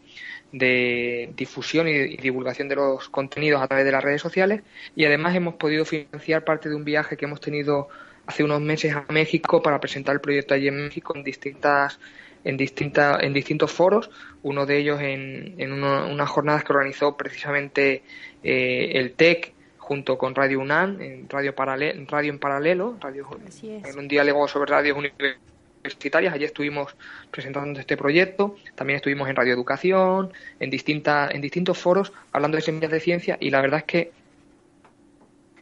de 0.52 1.30
difusión 1.36 1.88
y, 1.88 2.16
divulgación 2.16 2.68
de 2.68 2.76
los 2.76 3.08
contenidos 3.08 3.60
a 3.62 3.68
través 3.68 3.84
de 3.84 3.92
las 3.92 4.02
redes 4.04 4.22
sociales. 4.22 4.62
Y 4.96 5.04
además 5.04 5.34
hemos 5.34 5.54
podido 5.54 5.84
financiar 5.84 6.44
parte 6.44 6.68
de 6.68 6.74
un 6.74 6.84
viaje 6.84 7.16
que 7.16 7.26
hemos 7.26 7.40
tenido 7.40 7.88
hace 8.26 8.42
unos 8.44 8.60
meses 8.60 8.94
a 8.94 9.04
México 9.12 9.62
para 9.62 9.80
presentar 9.80 10.14
el 10.14 10.20
proyecto 10.20 10.54
allí 10.54 10.68
en 10.68 10.84
México 10.84 11.12
en 11.14 11.24
distintas 11.24 11.98
en 12.44 12.56
distintas 12.58 13.22
en 13.22 13.32
distintos 13.32 13.72
foros. 13.72 14.10
Uno 14.42 14.66
de 14.66 14.78
ellos 14.78 15.00
en, 15.00 15.54
en 15.58 15.72
uno- 15.72 16.06
unas 16.10 16.28
jornadas 16.28 16.62
que 16.64 16.72
organizó 16.72 17.16
precisamente 17.16 18.02
eh, 18.42 18.92
el 18.94 19.12
TEC 19.12 19.52
junto 19.84 20.16
con 20.16 20.34
Radio 20.34 20.60
UNAM 20.60 21.00
en 21.02 21.28
radio 21.28 21.54
paralelo 21.54 22.04
radio 22.08 22.32
en 22.32 22.38
paralelo 22.38 22.96
radio 23.00 23.28
en 23.62 23.98
un 23.98 24.08
diálogo 24.08 24.48
sobre 24.48 24.70
radios 24.70 24.96
universitarias. 24.96 26.32
Allí 26.32 26.44
estuvimos 26.44 26.96
presentando 27.30 27.78
este 27.78 27.96
proyecto. 27.98 28.56
También 28.74 28.96
estuvimos 28.96 29.28
en 29.28 29.36
Radio 29.36 29.52
Educación, 29.52 30.32
en, 30.58 30.70
distintas 30.70 31.34
en 31.34 31.42
distintos 31.42 31.76
foros, 31.76 32.14
hablando 32.32 32.56
de 32.56 32.62
semillas 32.62 32.90
de 32.90 33.00
ciencia. 33.00 33.36
Y 33.40 33.50
la 33.50 33.60
verdad 33.60 33.80
es 33.80 33.84
que 33.84 34.12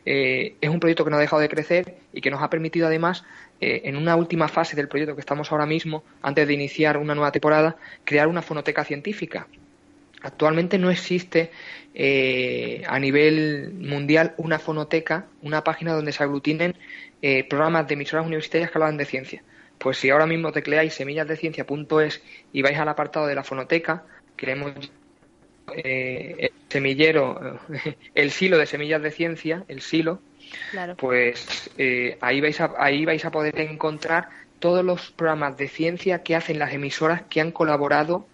eh, 0.05 0.55
es 0.61 0.70
un 0.70 0.79
proyecto 0.79 1.05
que 1.05 1.11
no 1.11 1.16
ha 1.16 1.20
dejado 1.20 1.43
de 1.43 1.49
crecer 1.49 1.97
y 2.12 2.20
que 2.20 2.31
nos 2.31 2.43
ha 2.43 2.49
permitido, 2.49 2.87
además, 2.87 3.25
eh, 3.61 3.83
en 3.85 3.97
una 3.97 4.14
última 4.14 4.47
fase 4.47 4.77
del 4.77 4.87
proyecto 4.87 5.16
que 5.16 5.20
estamos 5.20 5.51
ahora 5.51 5.66
mismo, 5.66 6.05
antes 6.23 6.47
de 6.47 6.55
iniciar 6.55 6.97
una 6.97 7.16
nueva 7.16 7.33
temporada, 7.33 7.77
crear 8.05 8.29
una 8.29 8.43
fonoteca 8.43 8.85
científica. 8.85 9.49
Actualmente 10.23 10.79
no 10.79 10.91
existe 10.91 11.51
eh, 11.95 12.83
a 12.87 12.99
nivel 12.99 13.73
mundial 13.75 14.35
una 14.39 14.59
fonoteca, 14.59 15.27
una 15.43 15.62
página 15.64 15.93
donde 15.93 16.12
se 16.12 16.23
aglutinen 16.23 16.75
eh, 17.20 17.45
programas 17.45 17.87
de 17.89 17.95
emisoras 17.95 18.27
universitarias 18.27 18.70
que 18.70 18.79
hablan 18.79 18.97
de 18.97 19.05
ciencia. 19.05 19.43
Pues 19.79 19.99
si 19.99 20.11
ahora 20.11 20.27
mismo 20.27 20.53
tecleáis 20.53 20.95
semillasdeciencia.es 20.95 22.23
y 22.53 22.62
vais 22.62 22.79
al 22.79 22.89
apartado 22.89 23.27
de 23.27 23.35
la 23.35 23.43
fonoteca, 23.45 24.05
queremos 24.37 24.73
eh, 25.77 26.37
el 26.39 26.53
semillero, 26.68 27.61
el 28.14 28.31
silo 28.31 28.59
de 28.59 28.66
semillas 28.66 29.03
de 29.03 29.11
ciencia, 29.11 29.64
el 29.68 29.81
silo, 29.81 30.20
Claro. 30.70 30.97
pues 30.97 31.70
eh, 31.79 32.18
ahí 32.20 32.41
vais 32.41 32.61
a, 32.61 32.73
ahí 32.79 33.05
vais 33.05 33.25
a 33.25 33.31
poder 33.31 33.59
encontrar 33.61 34.29
todos 34.59 34.85
los 34.85 35.11
programas 35.11 35.57
de 35.57 35.68
ciencia 35.68 36.23
que 36.23 36.37
hacen 36.37 36.59
las 36.59 36.73
emisoras 36.73 37.23
que 37.23 37.41
han 37.41 37.53
colaborado 37.53 38.27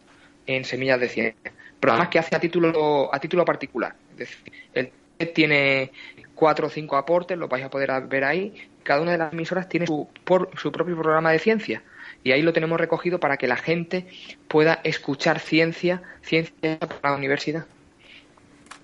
en 0.46 0.64
Semillas 0.64 1.00
de 1.00 1.08
Ciencia. 1.08 1.52
Programas 1.80 2.08
que 2.08 2.18
hace 2.18 2.34
a 2.34 2.40
título 2.40 3.14
a 3.14 3.18
título 3.20 3.44
particular. 3.44 3.94
Es 4.12 4.18
decir, 4.18 4.52
el 4.74 4.90
TED 5.16 5.32
tiene 5.32 5.92
cuatro 6.34 6.66
o 6.66 6.70
cinco 6.70 6.96
aportes, 6.96 7.36
los 7.38 7.48
vais 7.48 7.64
a 7.64 7.70
poder 7.70 7.90
ver 8.08 8.24
ahí. 8.24 8.54
Cada 8.82 9.00
una 9.02 9.12
de 9.12 9.18
las 9.18 9.32
emisoras 9.32 9.68
tiene 9.68 9.86
su, 9.86 10.08
por- 10.24 10.50
su 10.56 10.72
propio 10.72 10.96
programa 10.96 11.30
de 11.32 11.38
ciencia. 11.38 11.82
Y 12.24 12.32
ahí 12.32 12.42
lo 12.42 12.52
tenemos 12.52 12.80
recogido 12.80 13.20
para 13.20 13.36
que 13.36 13.46
la 13.46 13.56
gente 13.56 14.06
pueda 14.48 14.80
escuchar 14.82 15.38
ciencia, 15.40 16.02
ciencia 16.22 16.78
para 16.78 17.10
la 17.10 17.16
universidad. 17.16 17.66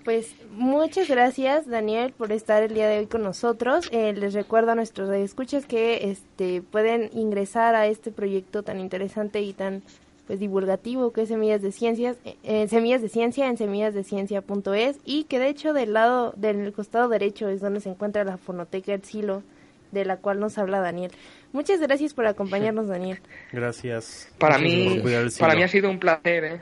Pues 0.03 0.35
muchas 0.51 1.09
gracias 1.09 1.67
Daniel 1.67 2.13
por 2.15 2.31
estar 2.31 2.61
el 2.61 2.75
día 2.75 2.87
de 2.87 2.99
hoy 2.99 3.07
con 3.07 3.23
nosotros. 3.23 3.89
Eh, 3.91 4.13
les 4.13 4.35
recuerdo 4.35 4.71
a 4.71 4.75
nuestros 4.75 5.09
escuchas 5.09 5.65
que 5.65 6.11
este 6.11 6.61
pueden 6.61 7.09
ingresar 7.13 7.73
a 7.73 7.87
este 7.87 8.11
proyecto 8.11 8.61
tan 8.61 8.79
interesante 8.79 9.41
y 9.41 9.53
tan 9.53 9.81
pues 10.27 10.39
divulgativo 10.39 11.11
que 11.11 11.21
es 11.21 11.29
Semillas 11.29 11.61
de 11.61 11.71
Ciencias, 11.71 12.17
eh, 12.25 12.35
eh, 12.43 12.67
Semillas 12.67 13.01
de 13.01 13.09
Ciencia 13.09 13.47
en 13.47 13.57
semillasdeciencia.es 13.57 14.99
y 15.05 15.25
que 15.25 15.39
de 15.39 15.49
hecho 15.49 15.73
del 15.73 15.93
lado 15.93 16.33
del 16.35 16.71
costado 16.73 17.09
derecho 17.09 17.49
es 17.49 17.61
donde 17.61 17.79
se 17.79 17.89
encuentra 17.89 18.23
la 18.23 18.37
fonoteca 18.37 18.93
El 18.93 19.03
Silo 19.03 19.43
de 19.91 20.05
la 20.05 20.17
cual 20.17 20.39
nos 20.39 20.57
habla 20.57 20.79
Daniel. 20.79 21.11
Muchas 21.53 21.79
gracias 21.79 22.13
por 22.13 22.25
acompañarnos 22.25 22.87
Daniel. 22.87 23.19
Gracias. 23.53 24.29
Para 24.37 24.57
mí, 24.57 25.01
para 25.39 25.55
mí 25.55 25.63
ha 25.63 25.69
sido 25.69 25.89
un 25.89 25.99
placer. 25.99 26.43
¿eh? 26.43 26.61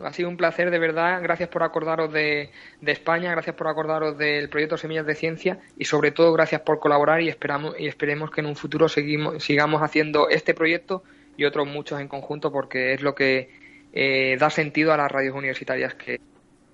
Ha 0.00 0.12
sido 0.12 0.28
un 0.28 0.36
placer, 0.36 0.70
de 0.70 0.80
verdad. 0.80 1.22
Gracias 1.22 1.48
por 1.48 1.62
acordaros 1.62 2.12
de, 2.12 2.50
de 2.80 2.92
España, 2.92 3.30
gracias 3.30 3.54
por 3.54 3.68
acordaros 3.68 4.18
del 4.18 4.48
proyecto 4.48 4.76
Semillas 4.76 5.06
de 5.06 5.14
Ciencia 5.14 5.60
y, 5.78 5.84
sobre 5.84 6.10
todo, 6.10 6.32
gracias 6.32 6.62
por 6.62 6.80
colaborar 6.80 7.20
y, 7.20 7.28
esperamos, 7.28 7.76
y 7.78 7.86
esperemos 7.86 8.32
que 8.32 8.40
en 8.40 8.48
un 8.48 8.56
futuro 8.56 8.88
seguimos, 8.88 9.44
sigamos 9.44 9.80
haciendo 9.80 10.28
este 10.28 10.54
proyecto 10.54 11.04
y 11.36 11.44
otros 11.44 11.66
muchos 11.66 12.00
en 12.00 12.08
conjunto 12.08 12.50
porque 12.52 12.94
es 12.94 13.02
lo 13.02 13.14
que 13.14 13.50
eh, 13.92 14.36
da 14.38 14.50
sentido 14.50 14.92
a 14.92 14.96
las 14.96 15.10
radios 15.10 15.34
universitarias 15.34 15.94
que 15.94 16.20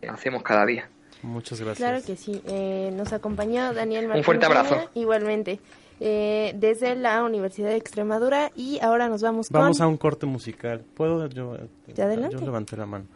hacemos 0.09 0.43
cada 0.43 0.65
día. 0.67 0.89
Muchas 1.23 1.61
gracias. 1.61 1.79
Claro 1.79 2.05
que 2.07 2.17
sí. 2.17 2.41
Eh, 2.47 2.91
nos 2.95 3.13
acompañó 3.13 3.73
Daniel 3.73 4.07
Martín. 4.07 4.21
Un 4.21 4.25
fuerte 4.25 4.47
abrazo. 4.47 4.91
Igualmente. 4.95 5.59
eh, 6.01 6.53
desde 6.55 6.95
la 6.95 7.25
Universidad 7.25 7.71
de 7.71 7.77
Extremadura 7.77 8.53
y 8.55 8.79
ahora 8.81 9.09
nos 9.09 9.21
vamos, 9.21 9.49
Vamos 9.51 9.79
con... 9.79 9.85
a 9.85 9.89
un 9.89 9.97
corte 9.97 10.27
musical. 10.27 10.85
¿Puedo? 10.95 11.27
Yo, 11.29 11.57
Ya, 11.89 12.05
adelante. 12.05 12.37
yo 12.39 12.45
levanté 12.45 12.77
la 12.77 12.87
mano. 12.87 13.07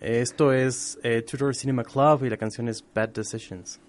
Esto 0.00 0.52
es 0.52 0.96
eh, 1.02 1.22
Tudor 1.22 1.56
Cinema 1.56 1.82
Club 1.82 2.24
y 2.24 2.30
la 2.30 2.36
canción 2.36 2.68
es 2.68 2.84
Bad 2.94 3.08
Decisions. 3.08 3.80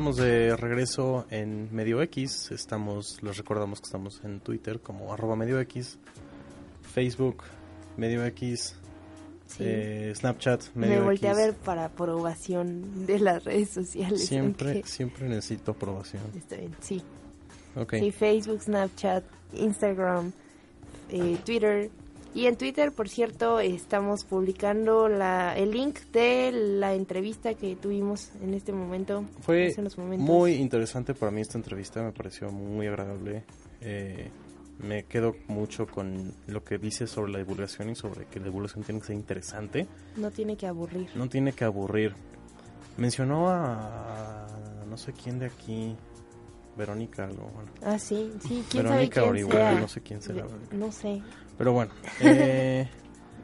Estamos 0.00 0.16
de 0.16 0.56
regreso 0.56 1.26
en 1.28 1.68
Medio 1.74 2.00
X. 2.00 2.52
Estamos, 2.52 3.22
les 3.22 3.36
recordamos 3.36 3.82
que 3.82 3.84
estamos 3.84 4.18
en 4.24 4.40
Twitter 4.40 4.80
como 4.80 5.12
arroba 5.12 5.36
Medio 5.36 5.60
X, 5.60 5.98
Facebook 6.94 7.42
Medio 7.98 8.24
X, 8.24 8.76
Sí. 9.46 9.58
eh, 9.66 10.12
Snapchat 10.16 10.74
Medio 10.74 11.00
Me 11.00 11.04
volteé 11.04 11.28
a 11.28 11.34
ver 11.34 11.52
para 11.54 11.84
aprobación 11.84 13.04
de 13.04 13.18
las 13.18 13.44
redes 13.44 13.68
sociales. 13.68 14.24
Siempre, 14.26 14.70
aunque- 14.72 14.88
siempre 14.88 15.28
necesito 15.28 15.72
aprobación. 15.72 16.22
Está 16.34 16.56
bien, 16.56 16.74
sí. 16.80 17.02
Ok. 17.76 17.96
Sí, 17.98 18.10
Facebook, 18.10 18.62
Snapchat, 18.62 19.22
Instagram, 19.52 20.32
eh, 21.10 21.36
Twitter. 21.44 21.90
Y 22.32 22.46
en 22.46 22.56
Twitter, 22.56 22.92
por 22.92 23.08
cierto, 23.08 23.58
estamos 23.58 24.24
publicando 24.24 25.08
la, 25.08 25.56
el 25.56 25.72
link 25.72 25.98
de 26.12 26.52
la 26.52 26.94
entrevista 26.94 27.54
que 27.54 27.74
tuvimos 27.74 28.30
en 28.40 28.54
este 28.54 28.72
momento. 28.72 29.24
Fue 29.40 29.66
hace 29.68 29.80
unos 29.80 29.98
momentos. 29.98 30.26
muy 30.28 30.52
interesante 30.54 31.12
para 31.12 31.32
mí 31.32 31.40
esta 31.40 31.58
entrevista, 31.58 32.02
me 32.02 32.12
pareció 32.12 32.50
muy 32.52 32.86
agradable. 32.86 33.44
Eh, 33.80 34.30
me 34.78 35.04
quedo 35.04 35.34
mucho 35.48 35.86
con 35.88 36.32
lo 36.46 36.62
que 36.62 36.78
dice 36.78 37.06
sobre 37.08 37.32
la 37.32 37.38
divulgación 37.38 37.90
y 37.90 37.94
sobre 37.96 38.26
que 38.26 38.38
la 38.38 38.46
divulgación 38.46 38.84
tiene 38.84 39.00
que 39.00 39.08
ser 39.08 39.16
interesante. 39.16 39.88
No 40.16 40.30
tiene 40.30 40.56
que 40.56 40.68
aburrir. 40.68 41.08
No 41.16 41.28
tiene 41.28 41.52
que 41.52 41.64
aburrir. 41.64 42.14
Mencionó 42.96 43.48
a 43.50 44.46
no 44.88 44.96
sé 44.96 45.12
quién 45.12 45.38
de 45.40 45.46
aquí, 45.46 45.96
Verónica 46.76 47.24
algo. 47.24 47.50
Bueno, 47.54 47.70
Ah, 47.84 47.98
sí, 47.98 48.32
sí. 48.46 48.64
¿Quién 48.70 48.84
Verónica 48.84 49.20
sabe 49.22 49.32
quién 49.32 49.46
Orihuela, 49.46 49.70
sea? 49.72 49.80
no 49.80 49.88
sé 49.88 50.00
quién 50.00 50.22
será. 50.22 50.46
No 50.72 50.92
sé. 50.92 51.22
Pero 51.60 51.74
bueno, 51.74 51.92
eh, 52.20 52.88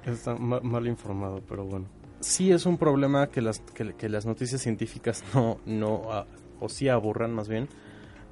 Está 0.07 0.37
ma- 0.37 0.61
mal 0.61 0.87
informado, 0.87 1.43
pero 1.47 1.67
bueno. 1.67 1.85
sí 2.21 2.51
es 2.51 2.65
un 2.65 2.79
problema 2.79 3.27
que 3.27 3.43
las, 3.43 3.59
que, 3.61 3.93
que 3.93 4.09
las 4.09 4.25
noticias 4.25 4.63
científicas 4.63 5.23
no, 5.35 5.59
no 5.67 6.01
o 6.59 6.69
sí 6.71 6.89
aburran 6.89 7.35
más 7.35 7.47
bien, 7.47 7.69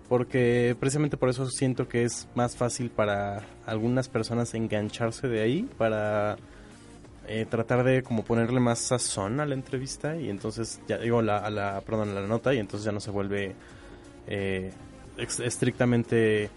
porque 0.09 0.75
precisamente 0.81 1.19
por 1.19 1.29
eso 1.29 1.51
siento 1.51 1.87
que 1.87 2.05
es 2.05 2.29
más 2.35 2.57
fácil 2.57 2.89
para 2.89 3.43
algunas 3.67 4.09
personas 4.09 4.55
engancharse 4.55 5.29
de 5.29 5.43
ahí, 5.43 5.69
para 5.77 6.37
eh, 7.29 7.45
tratar 7.51 7.85
de 7.85 8.03
como 8.03 8.25
ponerle 8.25 8.61
más 8.61 8.79
sazón 8.79 9.39
a 9.39 9.45
la 9.45 9.53
entrevista 9.53 10.17
y 10.17 10.31
entonces, 10.31 10.81
ya 10.89 10.97
digo, 10.97 11.21
la, 11.21 11.37
a 11.41 11.51
la, 11.51 11.83
perdón, 11.83 12.09
a 12.09 12.15
la 12.23 12.27
nota 12.27 12.55
y 12.55 12.59
entonces 12.59 12.87
ya 12.87 12.93
no 12.93 13.01
se 13.01 13.11
vuelve 13.11 13.55
eh, 14.29 14.73
ex- 15.19 15.41
estrictamente 15.41 16.49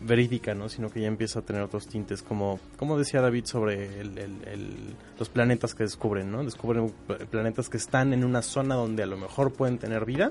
verídica, 0.00 0.54
¿no? 0.54 0.68
Sino 0.68 0.90
que 0.90 1.00
ya 1.00 1.08
empieza 1.08 1.40
a 1.40 1.42
tener 1.42 1.62
otros 1.62 1.86
tintes, 1.88 2.22
como, 2.22 2.60
como 2.76 2.96
decía 2.98 3.20
David 3.20 3.46
sobre 3.46 4.00
el- 4.00 4.16
el- 4.18 4.48
el- 4.48 4.94
los 5.18 5.28
planetas 5.28 5.74
que 5.74 5.82
descubren, 5.84 6.30
¿no? 6.30 6.44
Descubren 6.44 6.92
pla- 7.06 7.18
planetas 7.18 7.68
que 7.68 7.76
están 7.78 8.12
en 8.12 8.24
una 8.24 8.42
zona 8.42 8.74
donde 8.76 9.02
a 9.02 9.06
lo 9.06 9.16
mejor 9.16 9.52
pueden 9.52 9.78
tener 9.78 10.04
vida 10.04 10.30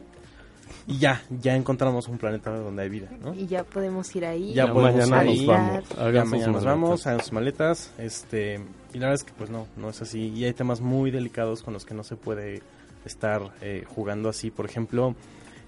y 0.86 0.98
ya, 1.00 1.22
ya 1.42 1.56
encontramos 1.56 2.08
un 2.08 2.18
planeta 2.18 2.50
donde 2.52 2.84
hay 2.84 2.90
vida, 2.90 3.10
¿no? 3.22 3.34
Y 3.34 3.46
ya 3.48 3.64
podemos 3.64 4.14
ir 4.16 4.26
ahí. 4.26 4.54
Ya 4.54 4.66
Ya 4.68 4.74
podemos 4.74 5.10
mañana 5.10 5.32
ir. 5.32 5.38
nos 5.40 5.48
vamos. 5.48 5.90
Ya 5.90 6.02
Hagan 6.06 6.24
sus 6.24 6.32
mañana 6.32 6.52
nos 6.52 6.64
maletas. 6.64 6.64
vamos, 6.66 7.08
hagan 7.08 7.20
sus 7.22 7.32
maletas, 7.34 7.92
este, 7.98 8.54
y 8.94 8.98
la 9.00 9.08
verdad 9.08 9.14
es 9.16 9.24
que 9.24 9.34
pues 9.38 9.50
no, 9.50 9.68
no 9.76 9.90
es 9.90 10.02
así, 10.02 10.30
y 10.30 10.46
hay 10.46 10.54
temas 10.54 10.80
muy 10.82 11.12
delicados 11.12 11.62
con 11.64 11.74
los 11.74 11.86
que 11.86 11.94
no 11.94 12.04
se 12.04 12.16
puede 12.16 12.62
estar 13.06 13.52
eh, 13.62 13.84
jugando 13.88 14.30
así, 14.30 14.50
por 14.52 14.66
ejemplo, 14.66 15.16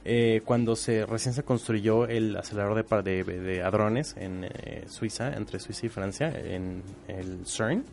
eh, 0.05 0.41
cuando 0.45 0.75
se 0.75 1.05
recién 1.05 1.33
se 1.33 1.43
construyó 1.43 2.07
el 2.07 2.35
acelerador 2.37 3.03
de, 3.03 3.23
de, 3.23 3.39
de 3.39 3.61
hadrones 3.63 4.15
en 4.17 4.45
eh, 4.45 4.85
Suiza, 4.87 5.33
entre 5.35 5.59
Suiza 5.59 5.85
y 5.85 5.89
Francia, 5.89 6.33
en 6.35 6.83
el 7.07 7.45
CERN, 7.45 7.83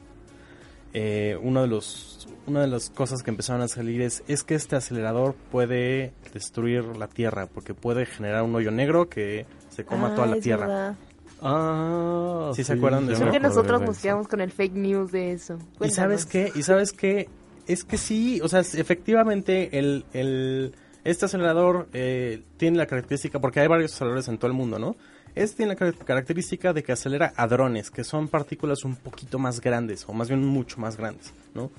eh, 0.92 1.36
uno 1.42 1.62
de 1.62 1.68
los 1.68 2.28
una 2.46 2.60
de 2.60 2.68
las 2.68 2.90
cosas 2.90 3.22
que 3.22 3.30
empezaron 3.30 3.60
a 3.60 3.68
salir 3.68 4.00
es 4.02 4.22
es 4.28 4.44
que 4.44 4.54
este 4.54 4.76
acelerador 4.76 5.34
puede 5.50 6.12
destruir 6.32 6.84
la 6.96 7.08
Tierra 7.08 7.46
porque 7.46 7.74
puede 7.74 8.06
generar 8.06 8.42
un 8.44 8.54
hoyo 8.54 8.70
negro 8.70 9.08
que 9.08 9.46
se 9.68 9.84
coma 9.84 10.12
Ah, 10.12 10.14
toda 10.14 10.26
la 10.28 10.36
es 10.36 10.42
Tierra. 10.42 10.66
verdad. 10.66 10.94
Ah, 11.42 12.50
¿Sí 12.54 12.64
se 12.64 12.72
acuerdan 12.72 13.06
de 13.06 13.12
eso? 13.12 13.20
Creo 13.22 13.32
que 13.32 13.40
nosotros 13.40 13.82
nos 13.82 13.98
quedamos 13.98 14.26
con 14.28 14.40
el 14.40 14.52
fake 14.52 14.74
news 14.74 15.12
de 15.12 15.32
eso. 15.32 15.58
¿Y 15.82 15.90
sabes 15.90 16.24
qué? 16.24 16.50
¿Y 16.54 16.62
sabes 16.62 16.92
qué? 16.92 17.28
Es 17.66 17.84
que 17.84 17.98
sí, 17.98 18.40
o 18.42 18.48
sea, 18.48 18.60
efectivamente 18.60 19.78
el, 19.78 20.04
el, 20.14 20.72
este 21.10 21.24
acelerador 21.26 21.88
eh, 21.92 22.42
tiene 22.56 22.78
la 22.78 22.86
característica, 22.86 23.38
porque 23.40 23.60
hay 23.60 23.68
varios 23.68 23.92
aceleradores 23.94 24.28
en 24.28 24.38
todo 24.38 24.48
el 24.48 24.52
mundo, 24.56 24.78
¿no? 24.78 24.96
Este 25.34 25.58
tiene 25.58 25.72
la 25.72 25.76
car- 25.76 25.94
característica 25.96 26.72
de 26.72 26.82
que 26.82 26.92
acelera 26.92 27.32
hadrones, 27.36 27.90
que 27.90 28.04
son 28.04 28.28
partículas 28.28 28.84
un 28.84 28.96
poquito 28.96 29.38
más 29.38 29.60
grandes, 29.60 30.04
o 30.08 30.12
más 30.12 30.28
bien 30.28 30.44
mucho 30.44 30.78
más 30.78 30.96
grandes, 30.96 31.32
¿no? 31.54 31.70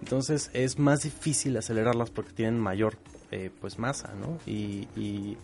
Entonces 0.00 0.50
es 0.52 0.78
más 0.78 1.02
difícil 1.02 1.56
acelerarlas 1.56 2.10
porque 2.10 2.32
tienen 2.32 2.58
mayor 2.60 2.96
eh, 3.30 3.50
pues 3.60 3.78
masa, 3.78 4.12
¿no? 4.20 4.38
Y, 4.46 4.86
y, 4.96 5.36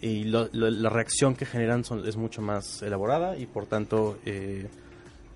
y 0.00 0.24
lo- 0.24 0.48
lo- 0.52 0.70
la 0.70 0.90
reacción 0.90 1.34
que 1.34 1.46
generan 1.46 1.84
son, 1.84 2.06
es 2.06 2.16
mucho 2.16 2.42
más 2.42 2.82
elaborada 2.82 3.36
y 3.38 3.46
por 3.46 3.64
tanto 3.66 4.18
eh, 4.26 4.68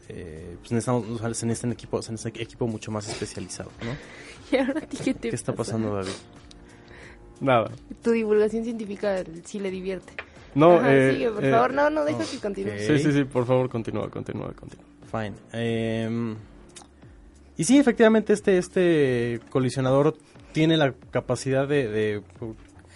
eh, 0.09 0.57
pues 0.61 0.73
necesitamos, 0.73 1.09
o 1.09 1.19
sea, 1.19 1.33
se 1.35 1.67
equipos, 1.73 2.05
se 2.05 2.13
necesita 2.13 2.43
equipo 2.43 2.67
mucho 2.67 2.91
más 2.91 3.09
especializado, 3.09 3.71
¿no? 3.83 3.97
¿Y 4.57 4.61
ahora 4.61 4.81
a 4.81 4.87
ti 4.87 4.99
qué 4.99 5.15
te 5.15 5.31
¿Qué 5.31 5.35
está 5.37 5.53
pasa? 5.53 5.73
pasando, 5.73 5.95
David? 5.95 6.13
Nada. 7.41 7.71
Tu 8.03 8.11
divulgación 8.13 8.65
científica 8.65 9.25
sí 9.45 9.59
le 9.59 9.71
divierte. 9.71 10.13
No, 10.55 10.77
Ajá, 10.77 10.95
eh, 10.95 11.13
sigue, 11.13 11.31
por 11.31 11.45
eh, 11.45 11.51
favor. 11.51 11.75
No, 11.75 11.91
no, 11.91 12.05
deja 12.05 12.25
que 12.25 12.37
ok. 12.37 12.43
continúe. 12.43 12.79
Sí, 12.79 12.99
sí, 12.99 13.13
sí, 13.13 13.25
por 13.25 13.47
favor, 13.47 13.69
continúa, 13.69 14.11
continúa, 14.11 14.53
continúa. 14.53 14.85
Fine. 15.11 15.35
Eh, 15.53 16.37
y 17.57 17.65
sí, 17.65 17.79
efectivamente, 17.79 18.33
este, 18.33 18.59
este 18.59 19.41
colisionador 19.51 20.17
tiene 20.53 20.77
la 20.77 20.93
capacidad 21.11 21.69
de, 21.69 21.89
de 21.89 22.23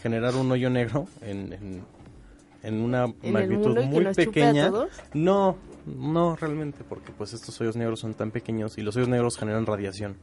generar 0.02 0.34
un 0.36 0.50
hoyo 0.50 0.70
negro 0.70 1.06
en, 1.22 1.52
en, 1.52 1.84
en 2.62 2.80
una 2.80 3.04
En 3.22 3.32
magnitud 3.32 3.74
que 3.74 3.82
muy 3.86 4.04
pequeña. 4.14 4.72
No, 5.12 5.56
no 5.86 6.36
realmente, 6.36 6.82
porque 6.88 7.12
pues 7.12 7.34
estos 7.34 7.60
hoyos 7.60 7.76
negros 7.76 8.00
son 8.00 8.14
tan 8.14 8.30
pequeños 8.30 8.78
y 8.78 8.82
los 8.82 8.96
hoyos 8.96 9.08
negros 9.08 9.36
generan 9.38 9.66
radiación. 9.66 10.16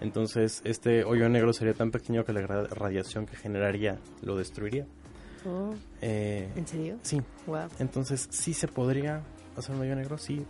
Entonces, 0.00 0.60
este 0.64 1.04
hoyo 1.04 1.28
negro 1.28 1.52
sería 1.52 1.74
tan 1.74 1.90
pequeño 1.90 2.24
que 2.24 2.32
la 2.32 2.42
radiación 2.46 3.26
que 3.26 3.36
generaría 3.36 3.98
lo 4.22 4.36
destruiría. 4.36 4.86
Oh, 5.46 5.74
Eh, 6.00 6.48
¿En 6.56 6.66
serio? 6.66 6.96
sí, 7.02 7.20
Wow. 7.46 7.68
entonces, 7.78 8.26
¿sí 8.30 8.54
se 8.54 8.66
podría 8.68 9.22
hacer 9.56 9.74
un 9.74 9.82
hoyo 9.82 9.94
negro? 9.96 10.18
Sí. 10.18 10.44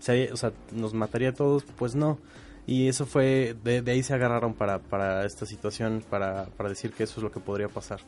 Se- 0.00 0.32
o 0.32 0.36
sea, 0.36 0.52
¿nos 0.72 0.92
mataría 0.94 1.30
a 1.30 1.32
todos? 1.34 1.64
Pues 1.76 1.94
no. 1.94 2.18
Y 2.66 2.88
eso 2.88 3.06
fue, 3.06 3.56
de, 3.64 3.80
de 3.80 3.92
ahí 3.92 4.02
se 4.02 4.12
agarraron 4.14 4.52
para, 4.54 4.78
para 4.78 5.24
esta 5.24 5.46
situación, 5.46 6.04
para, 6.10 6.46
para 6.56 6.68
decir 6.68 6.92
que 6.92 7.04
eso 7.04 7.14
es 7.20 7.22
lo 7.24 7.30
que 7.32 7.40
podría 7.40 7.68
pasar, 7.68 8.00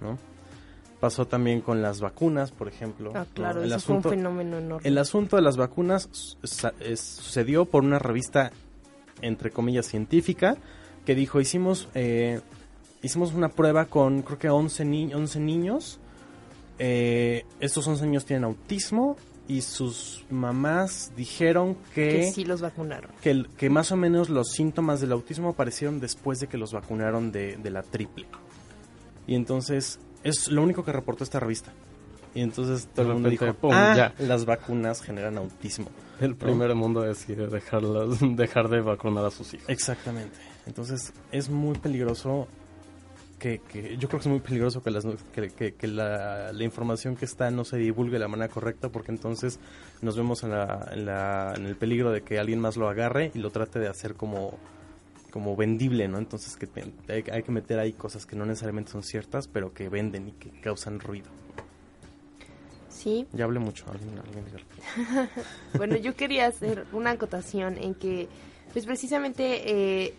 ¿no? 0.00 0.18
Pasó 0.98 1.26
también 1.28 1.60
con 1.60 1.80
las 1.82 2.00
vacunas, 2.00 2.50
por 2.50 2.66
ejemplo. 2.66 3.12
Ah, 3.14 3.20
¿no? 3.20 3.26
claro, 3.34 3.62
El 3.62 3.70
eso 3.70 3.78
fue 3.80 3.94
asunto, 3.94 4.08
un 4.08 4.14
fenómeno 4.16 4.58
enorme. 4.58 4.88
el 4.88 4.98
asunto 4.98 5.36
de 5.36 5.42
las 5.42 5.56
vacunas 5.56 6.36
es- 6.80 7.00
sucedió 7.00 7.64
por 7.66 7.84
una 7.84 8.00
revista, 8.00 8.50
entre 9.22 9.50
comillas, 9.50 9.86
científica, 9.86 10.56
que 11.04 11.14
dijo, 11.14 11.40
hicimos, 11.40 11.88
eh, 11.94 12.40
hicimos 13.02 13.32
una 13.32 13.48
prueba 13.48 13.86
con 13.86 14.22
creo 14.22 14.38
que 14.38 14.50
11, 14.50 14.84
ni 14.84 15.14
11 15.14 15.40
niños. 15.40 16.00
Eh, 16.78 17.44
estos 17.60 17.86
11 17.86 18.06
niños 18.06 18.24
tienen 18.24 18.44
autismo 18.44 19.16
y 19.48 19.62
sus 19.62 20.24
mamás 20.30 21.12
dijeron 21.16 21.76
que, 21.94 22.08
que 22.08 22.32
sí 22.32 22.44
los 22.44 22.60
vacunaron. 22.60 23.10
que, 23.22 23.44
que 23.56 23.70
más 23.70 23.90
o 23.90 23.96
menos 23.96 24.28
los 24.28 24.52
síntomas 24.52 25.00
del 25.00 25.12
autismo 25.12 25.48
aparecieron 25.48 25.98
después 25.98 26.38
de 26.38 26.46
que 26.46 26.58
los 26.58 26.72
vacunaron 26.72 27.32
de, 27.32 27.56
de 27.56 27.70
la 27.70 27.82
triple. 27.82 28.26
Y 29.26 29.34
entonces 29.34 29.98
es 30.22 30.48
lo 30.48 30.62
único 30.62 30.84
que 30.84 30.92
reportó 30.92 31.24
esta 31.24 31.40
revista. 31.40 31.72
Y 32.34 32.42
entonces 32.42 32.88
todo 32.94 33.06
el 33.06 33.14
mundo 33.14 33.30
dijo, 33.30 33.52
pum, 33.54 33.70
ah, 33.72 33.94
ya. 33.96 34.14
las 34.24 34.44
vacunas 34.44 35.02
generan 35.02 35.38
autismo. 35.38 35.88
El 36.20 36.34
primer 36.36 36.74
mundo 36.74 37.02
decide 37.02 37.46
dejarlas, 37.46 38.18
dejar 38.36 38.68
de 38.68 38.80
vacunar 38.80 39.24
a 39.24 39.30
sus 39.30 39.54
hijos. 39.54 39.68
Exactamente. 39.68 40.36
Entonces 40.66 41.12
es 41.32 41.48
muy 41.48 41.76
peligroso 41.78 42.48
que, 43.38 43.60
que- 43.60 43.96
yo 43.98 44.08
creo 44.08 44.18
que 44.20 44.24
es 44.28 44.32
muy 44.32 44.40
peligroso 44.40 44.82
que, 44.82 44.90
las, 44.90 45.04
que, 45.32 45.48
que- 45.50 45.74
que 45.74 45.86
la, 45.86 46.52
la 46.52 46.64
información 46.64 47.14
que 47.16 47.24
está 47.24 47.50
no 47.52 47.64
se 47.64 47.76
divulgue 47.76 48.14
de 48.14 48.18
la 48.18 48.26
manera 48.28 48.48
correcta 48.52 48.88
porque 48.88 49.12
entonces 49.12 49.60
nos 50.02 50.16
vemos 50.16 50.42
en, 50.42 50.50
la, 50.50 50.88
en, 50.92 51.06
la- 51.06 51.54
en 51.56 51.66
el 51.66 51.76
peligro 51.76 52.10
de 52.10 52.22
que 52.22 52.38
alguien 52.40 52.58
más 52.60 52.76
lo 52.76 52.88
agarre 52.88 53.30
y 53.34 53.38
lo 53.38 53.50
trate 53.50 53.78
de 53.78 53.86
hacer 53.86 54.14
como, 54.14 54.58
como 55.30 55.54
vendible, 55.54 56.08
¿no? 56.08 56.18
Entonces 56.18 56.56
que 56.56 56.66
te- 56.66 56.92
hay, 57.08 57.22
hay 57.32 57.42
que 57.44 57.52
meter 57.52 57.78
ahí 57.78 57.92
cosas 57.92 58.26
que 58.26 58.34
no 58.34 58.44
necesariamente 58.44 58.90
son 58.90 59.04
ciertas 59.04 59.46
pero 59.46 59.72
que 59.72 59.88
venden 59.88 60.28
y 60.28 60.32
que 60.32 60.50
causan 60.60 60.98
ruido. 60.98 61.30
Sí. 62.98 63.28
Ya 63.32 63.44
hablé 63.44 63.60
mucho, 63.60 63.84
alguien. 63.90 64.10
Bueno, 65.74 65.96
yo 65.96 66.16
quería 66.16 66.46
hacer 66.46 66.84
una 66.92 67.12
acotación 67.12 67.78
en 67.78 67.94
que, 67.94 68.28
pues 68.72 68.86
precisamente 68.86 70.02
eh, 70.04 70.14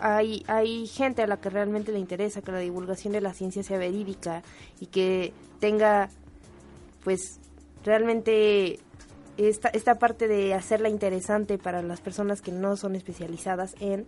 hay, 0.00 0.44
hay 0.46 0.86
gente 0.86 1.22
a 1.22 1.26
la 1.26 1.38
que 1.40 1.50
realmente 1.50 1.90
le 1.90 1.98
interesa 1.98 2.42
que 2.42 2.52
la 2.52 2.60
divulgación 2.60 3.12
de 3.12 3.20
la 3.20 3.34
ciencia 3.34 3.64
sea 3.64 3.78
verídica 3.78 4.44
y 4.78 4.86
que 4.86 5.32
tenga, 5.58 6.08
pues, 7.02 7.40
realmente 7.84 8.78
esta, 9.36 9.68
esta 9.70 9.98
parte 9.98 10.28
de 10.28 10.54
hacerla 10.54 10.88
interesante 10.88 11.58
para 11.58 11.82
las 11.82 12.00
personas 12.00 12.40
que 12.40 12.52
no 12.52 12.76
son 12.76 12.94
especializadas 12.94 13.74
en. 13.80 14.06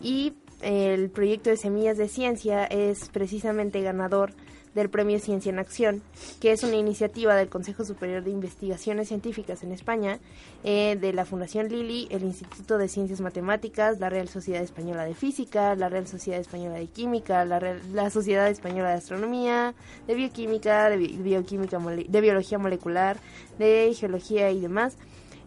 Y 0.00 0.32
el 0.62 1.10
proyecto 1.10 1.50
de 1.50 1.58
Semillas 1.58 1.98
de 1.98 2.08
Ciencia 2.08 2.64
es 2.64 3.10
precisamente 3.10 3.82
ganador 3.82 4.32
del 4.74 4.90
Premio 4.90 5.18
Ciencia 5.20 5.50
en 5.50 5.58
Acción, 5.58 6.02
que 6.40 6.52
es 6.52 6.62
una 6.64 6.76
iniciativa 6.76 7.34
del 7.36 7.48
Consejo 7.48 7.84
Superior 7.84 8.24
de 8.24 8.30
Investigaciones 8.30 9.08
Científicas 9.08 9.62
en 9.62 9.72
España, 9.72 10.18
eh, 10.64 10.96
de 11.00 11.12
la 11.12 11.24
Fundación 11.24 11.68
Lili, 11.68 12.08
el 12.10 12.24
Instituto 12.24 12.76
de 12.78 12.88
Ciencias 12.88 13.20
Matemáticas, 13.20 14.00
la 14.00 14.10
Real 14.10 14.28
Sociedad 14.28 14.62
Española 14.62 15.04
de 15.04 15.14
Física, 15.14 15.74
la 15.76 15.88
Real 15.88 16.06
Sociedad 16.06 16.40
Española 16.40 16.74
de 16.74 16.86
Química, 16.88 17.44
la, 17.44 17.58
Real- 17.60 17.80
la 17.92 18.10
Sociedad 18.10 18.48
Española 18.48 18.90
de 18.90 18.96
Astronomía, 18.96 19.74
de 20.06 20.14
Bioquímica, 20.14 20.90
de 20.90 20.96
bi- 20.96 21.16
Bioquímica, 21.18 21.78
de 21.78 22.20
Biología 22.20 22.58
Molecular, 22.58 23.16
de 23.58 23.94
Geología 23.96 24.50
y 24.50 24.60
demás. 24.60 24.96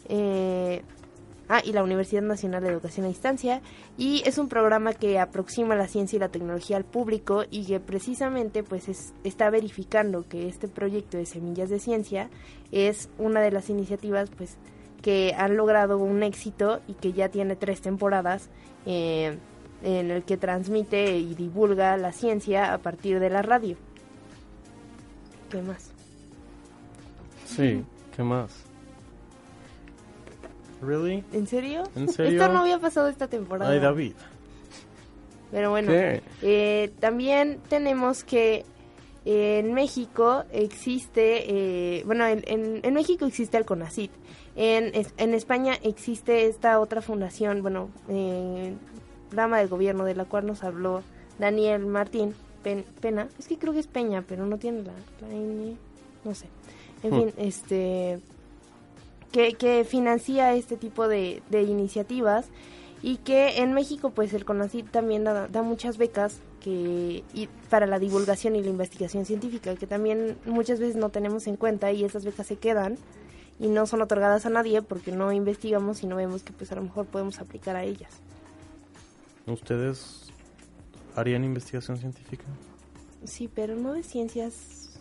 Eh, 0.09 0.83
Ah, 1.49 1.61
y 1.63 1.71
la 1.71 1.81
Universidad 1.83 2.23
Nacional 2.23 2.61
de 2.61 2.69
Educación 2.69 3.05
a 3.05 3.09
Distancia. 3.09 3.61
Y 3.97 4.21
es 4.25 4.37
un 4.37 4.49
programa 4.49 4.91
que 4.93 5.17
aproxima 5.17 5.75
la 5.75 5.87
ciencia 5.87 6.17
y 6.17 6.19
la 6.19 6.27
tecnología 6.27 6.75
al 6.75 6.83
público 6.83 7.45
y 7.49 7.65
que 7.65 7.79
precisamente 7.79 8.63
pues 8.63 8.89
es- 8.89 9.13
está 9.23 9.49
verificando 9.49 10.25
que 10.27 10.49
este 10.49 10.67
proyecto 10.67 11.17
de 11.17 11.25
Semillas 11.25 11.69
de 11.69 11.79
Ciencia 11.79 12.29
es 12.73 13.07
una 13.17 13.39
de 13.39 13.51
las 13.51 13.69
iniciativas 13.69 14.29
pues 14.37 14.57
que 15.01 15.33
han 15.37 15.55
logrado 15.55 15.97
un 15.99 16.21
éxito 16.21 16.81
y 16.87 16.93
que 16.95 17.13
ya 17.13 17.29
tiene 17.29 17.55
tres 17.55 17.79
temporadas 17.79 18.49
eh, 18.85 19.37
en 19.83 20.11
el 20.11 20.23
que 20.23 20.35
transmite 20.37 21.17
y 21.17 21.33
divulga 21.35 21.95
la 21.95 22.11
ciencia 22.11 22.73
a 22.73 22.79
partir 22.79 23.19
de 23.21 23.29
la 23.29 23.41
radio. 23.41 23.77
¿Qué 25.49 25.61
más? 25.61 25.91
Sí, 27.45 27.85
¿qué 28.15 28.23
más? 28.23 28.65
¿Really? 30.81 31.23
¿En 31.33 31.47
serio? 31.47 31.83
¿En 31.95 32.07
serio? 32.09 32.41
Esto 32.41 32.53
no 32.53 32.59
había 32.61 32.79
pasado 32.79 33.07
esta 33.07 33.27
temporada. 33.27 33.71
Ay, 33.71 33.79
David. 33.79 34.13
Pero 35.51 35.69
bueno, 35.71 35.91
eh, 36.41 36.91
también 36.99 37.59
tenemos 37.69 38.23
que 38.23 38.65
eh, 39.25 39.59
en 39.59 39.73
México 39.73 40.43
existe, 40.51 41.45
eh, 41.99 42.03
bueno, 42.05 42.25
en, 42.27 42.43
en- 42.47 42.79
en 42.83 42.93
México 42.93 43.25
existe 43.25 43.57
el 43.57 43.65
CONACIT. 43.65 44.11
En, 44.55 44.91
en 45.17 45.33
España 45.33 45.73
existe 45.83 46.47
esta 46.47 46.79
otra 46.79 47.01
fundación, 47.01 47.61
bueno, 47.61 47.89
eh, 48.09 48.73
rama 49.31 49.59
del 49.59 49.67
gobierno 49.67 50.03
de 50.05 50.15
la 50.15 50.25
cual 50.25 50.45
nos 50.47 50.63
habló 50.63 51.01
Daniel 51.39 51.85
Martín 51.85 52.33
Pen- 52.63 52.85
Pena. 52.99 53.27
Es 53.39 53.47
que 53.47 53.57
creo 53.57 53.71
que 53.73 53.79
es 53.79 53.87
Peña, 53.87 54.23
pero 54.27 54.45
no 54.45 54.57
tiene 54.57 54.83
la, 54.83 54.93
la 55.21 55.33
N, 55.33 55.75
no 56.25 56.35
sé. 56.35 56.47
En 57.03 57.11
Hmm. 57.11 57.19
fin, 57.19 57.33
este 57.37 58.19
que, 59.37 59.53
que 59.53 59.83
financia 59.83 60.55
este 60.55 60.77
tipo 60.77 61.07
de, 61.07 61.43
de 61.51 61.61
iniciativas 61.61 62.47
y 63.03 63.17
que 63.17 63.59
en 63.59 63.73
México 63.73 64.09
pues 64.09 64.33
el 64.33 64.45
CONACYT 64.45 64.89
también 64.89 65.23
da, 65.23 65.47
da 65.47 65.61
muchas 65.61 65.99
becas 65.99 66.39
que 66.59 67.23
y 67.35 67.47
para 67.69 67.85
la 67.85 67.99
divulgación 67.99 68.55
y 68.55 68.63
la 68.63 68.69
investigación 68.71 69.25
científica 69.25 69.75
que 69.75 69.85
también 69.85 70.39
muchas 70.47 70.79
veces 70.79 70.95
no 70.95 71.09
tenemos 71.09 71.45
en 71.45 71.55
cuenta 71.55 71.91
y 71.91 72.03
esas 72.03 72.25
becas 72.25 72.47
se 72.47 72.55
quedan 72.55 72.97
y 73.59 73.67
no 73.67 73.85
son 73.85 74.01
otorgadas 74.01 74.47
a 74.47 74.49
nadie 74.49 74.81
porque 74.81 75.11
no 75.11 75.31
investigamos 75.31 76.01
y 76.01 76.07
no 76.07 76.15
vemos 76.15 76.41
que 76.41 76.51
pues 76.51 76.71
a 76.71 76.75
lo 76.75 76.81
mejor 76.81 77.05
podemos 77.05 77.39
aplicar 77.39 77.75
a 77.75 77.83
ellas. 77.83 78.09
¿Ustedes 79.45 80.31
harían 81.15 81.43
investigación 81.43 81.97
científica? 81.97 82.45
Sí, 83.23 83.47
pero 83.53 83.75
no 83.75 83.93
de 83.93 84.01
ciencias 84.01 84.99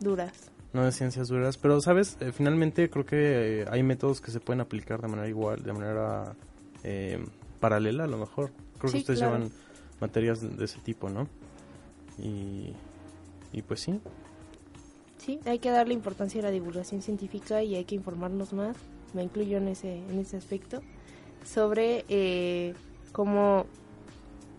duras. 0.00 0.53
No 0.74 0.84
de 0.84 0.92
ciencias 0.92 1.28
duras, 1.28 1.56
pero 1.56 1.80
sabes, 1.80 2.16
Eh, 2.20 2.32
finalmente 2.32 2.90
creo 2.90 3.06
que 3.06 3.62
eh, 3.62 3.66
hay 3.70 3.82
métodos 3.82 4.20
que 4.20 4.30
se 4.30 4.40
pueden 4.40 4.60
aplicar 4.60 5.00
de 5.00 5.08
manera 5.08 5.28
igual, 5.28 5.62
de 5.62 5.72
manera 5.72 6.34
eh, 6.82 7.24
paralela 7.60 8.04
a 8.04 8.08
lo 8.08 8.18
mejor. 8.18 8.50
Creo 8.78 8.90
Sí, 8.90 8.98
que 8.98 8.98
ustedes 8.98 9.20
claro. 9.20 9.36
llevan 9.36 9.52
materias 10.00 10.40
de, 10.42 10.48
de 10.48 10.64
ese 10.64 10.80
tipo, 10.80 11.08
¿no? 11.08 11.28
Y, 12.18 12.74
y 13.52 13.62
pues 13.62 13.80
sí, 13.80 14.00
Sí, 15.18 15.40
hay 15.46 15.58
que 15.58 15.70
darle 15.70 15.94
importancia 15.94 16.40
a 16.40 16.44
la 16.44 16.50
divulgación 16.50 17.00
científica 17.00 17.62
y 17.62 17.76
hay 17.76 17.84
que 17.86 17.94
informarnos 17.94 18.52
más, 18.52 18.76
me 19.14 19.22
incluyo 19.22 19.56
en 19.56 19.68
ese, 19.68 19.96
en 19.96 20.18
ese 20.18 20.36
aspecto, 20.36 20.82
sobre 21.44 22.04
eh, 22.08 22.74
cómo, 23.12 23.64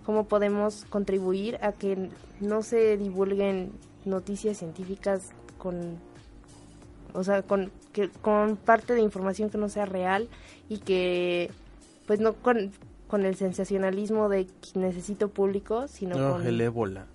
cómo 0.06 0.28
podemos 0.28 0.86
contribuir 0.86 1.58
a 1.62 1.72
que 1.74 2.10
no 2.40 2.64
se 2.64 2.98
divulguen 2.98 3.74
noticias 4.06 4.58
científicas 4.58 5.30
con, 5.60 6.00
o 7.16 7.24
sea, 7.24 7.42
con, 7.42 7.72
que, 7.94 8.10
con 8.22 8.58
parte 8.58 8.94
de 8.94 9.02
información 9.02 9.50
que 9.50 9.58
no 9.58 9.70
sea 9.70 9.86
real 9.86 10.28
y 10.70 10.80
que, 10.80 11.50
pues 12.08 12.20
no 12.20 12.34
con, 12.34 12.72
con 13.08 13.26
el 13.26 13.36
sensacionalismo 13.36 14.30
de 14.30 14.46
que 14.46 14.80
necesito 14.80 15.30
público, 15.30 15.88
sino 15.88 16.16
No, 16.18 16.32
con... 16.34 16.46
el 16.48 16.60
ébola. 16.62 17.06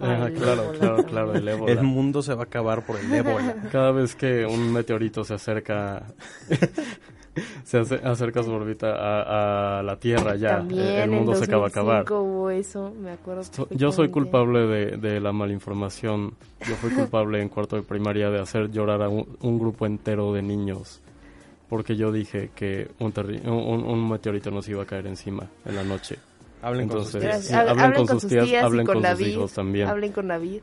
Ah, 0.00 0.26
el 0.26 0.34
claro, 0.34 0.62
ébola 0.64 0.78
claro, 0.78 1.04
claro, 1.04 1.34
el 1.34 1.46
ébola. 1.48 1.72
El 1.72 1.82
mundo 1.82 2.22
se 2.22 2.34
va 2.34 2.42
a 2.42 2.44
acabar 2.44 2.84
por 2.86 2.98
el 2.98 3.12
ébola. 3.12 3.56
Cada 3.70 3.92
vez 3.92 4.14
que 4.14 4.46
un 4.46 4.72
meteorito 4.72 5.22
se 5.24 5.34
acerca, 5.34 6.04
se 7.64 7.78
ace- 7.78 8.00
acerca 8.04 8.42
su 8.42 8.50
órbita 8.52 8.88
a, 8.94 9.78
a 9.78 9.82
la 9.82 9.96
Tierra, 9.96 10.36
ya 10.36 10.58
También 10.58 10.86
el 10.86 11.10
mundo 11.10 11.32
en 11.32 11.38
se 11.38 11.44
acaba 11.44 11.66
a 11.66 11.68
2005 11.70 12.00
acabar. 12.04 12.22
hubo 12.22 12.50
eso, 12.50 12.92
me 13.00 13.10
acuerdo. 13.12 13.42
So- 13.44 13.68
Yo 13.70 13.90
soy 13.92 14.08
culpable 14.10 14.66
de, 14.66 14.96
de 14.98 15.20
la 15.20 15.32
malinformación. 15.32 16.34
Yo 16.68 16.74
fui 16.76 16.90
culpable 16.94 17.40
en 17.40 17.48
cuarto 17.48 17.76
de 17.76 17.82
primaria 17.82 18.30
de 18.30 18.40
hacer 18.40 18.70
llorar 18.70 19.02
a 19.02 19.08
un, 19.08 19.26
un 19.40 19.58
grupo 19.58 19.86
entero 19.86 20.32
de 20.32 20.42
niños. 20.42 21.00
Porque 21.68 21.96
yo 21.96 22.12
dije 22.12 22.50
que 22.54 22.90
un, 22.98 23.14
terri- 23.14 23.42
un, 23.46 23.84
un 23.84 24.10
meteorito 24.10 24.50
nos 24.50 24.68
iba 24.68 24.82
a 24.82 24.86
caer 24.86 25.06
encima 25.06 25.48
en 25.64 25.74
la 25.76 25.82
noche. 25.84 26.16
Hablen 26.60 26.86
con 26.88 27.04
sus 27.04 27.18
tías. 27.20 27.50
hablen 27.50 27.92
con 27.94 28.06
sus 28.20 28.28
tías, 28.30 28.46
y 28.46 28.54
hablen 28.56 28.86
con 28.86 28.96
sus 28.96 29.02
David, 29.02 29.26
hijos 29.26 29.52
también. 29.54 29.88
Hablen 29.88 30.12
con 30.12 30.28
David. 30.28 30.60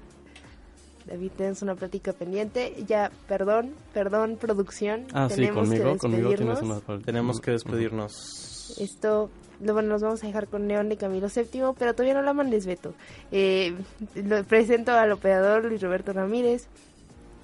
David, 1.10 1.32
tenemos 1.36 1.62
una 1.62 1.76
plática 1.76 2.14
pendiente. 2.14 2.76
Ya, 2.88 3.12
perdón, 3.28 3.74
perdón, 3.93 4.38
producción. 4.39 5.05
Ah, 5.14 5.28
sí, 5.30 5.36
Tenemos 5.38 5.70
que 5.70 5.78
conmigo, 5.80 5.97
conmigo 5.97 6.28
tienes 6.30 6.47
despedirnos. 6.60 6.84
una... 6.88 6.99
Tenemos 7.03 7.41
que 7.41 7.51
despedirnos. 7.51 8.76
Esto, 8.80 9.30
lo- 9.62 9.74
bueno, 9.74 9.89
nos 9.89 10.01
vamos 10.01 10.24
a 10.24 10.28
dejar 10.28 10.47
con 10.47 10.68
León 10.68 10.89
de 10.89 10.97
Camilo 10.97 11.28
VII, 11.34 11.74
pero 11.78 11.93
todavía 11.93 12.14
no 12.14 12.22
la 12.22 12.34
mandes, 12.34 12.66
Beto. 12.66 12.93
Eh, 13.32 13.76
lo 14.16 14.43
presento 14.43 14.91
al 14.93 15.12
operador 15.12 15.66
Luis 15.66 15.82
Roberto 15.82 16.14
Ramírez, 16.14 16.68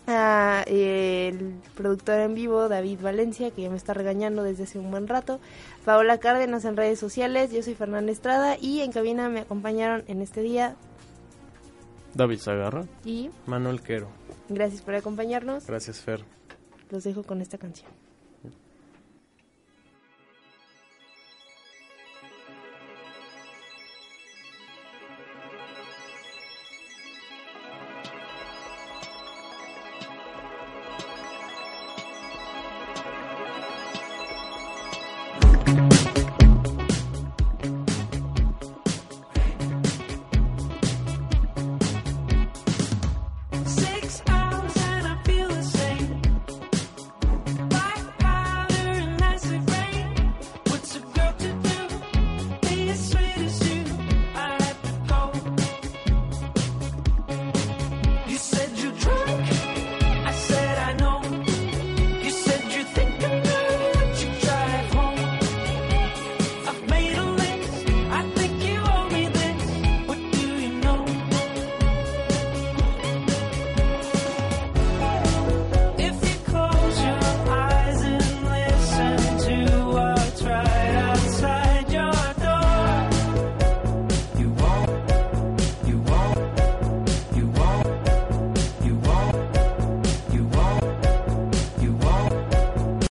a 0.07 0.63
eh, 0.67 1.29
el 1.29 1.55
productor 1.75 2.19
en 2.19 2.35
vivo 2.35 2.69
David 2.69 2.99
Valencia, 3.01 3.49
que 3.49 3.63
ya 3.63 3.71
me 3.71 3.77
está 3.77 3.95
regañando 3.95 4.43
desde 4.43 4.65
hace 4.65 4.77
un 4.77 4.91
buen 4.91 5.07
rato, 5.07 5.39
Paola 5.83 6.19
Cárdenas 6.19 6.63
en 6.65 6.77
redes 6.77 6.99
sociales, 6.99 7.51
yo 7.51 7.63
soy 7.63 7.73
Fernanda 7.73 8.11
Estrada 8.11 8.55
y 8.61 8.81
en 8.81 8.91
cabina 8.91 9.29
me 9.29 9.39
acompañaron 9.39 10.03
en 10.07 10.21
este 10.21 10.41
día 10.43 10.75
David 12.15 12.39
Zagarra. 12.39 12.85
y 13.03 13.29
Manuel 13.45 13.81
Quero. 13.81 14.07
gracias 14.49 14.81
por 14.81 14.95
acompañarnos. 14.95 15.67
Gracias, 15.67 15.99
Fer. 16.01 16.23
Los 16.89 17.03
dejo 17.03 17.23
con 17.23 17.41
esta 17.41 17.57
canción. 17.57 17.89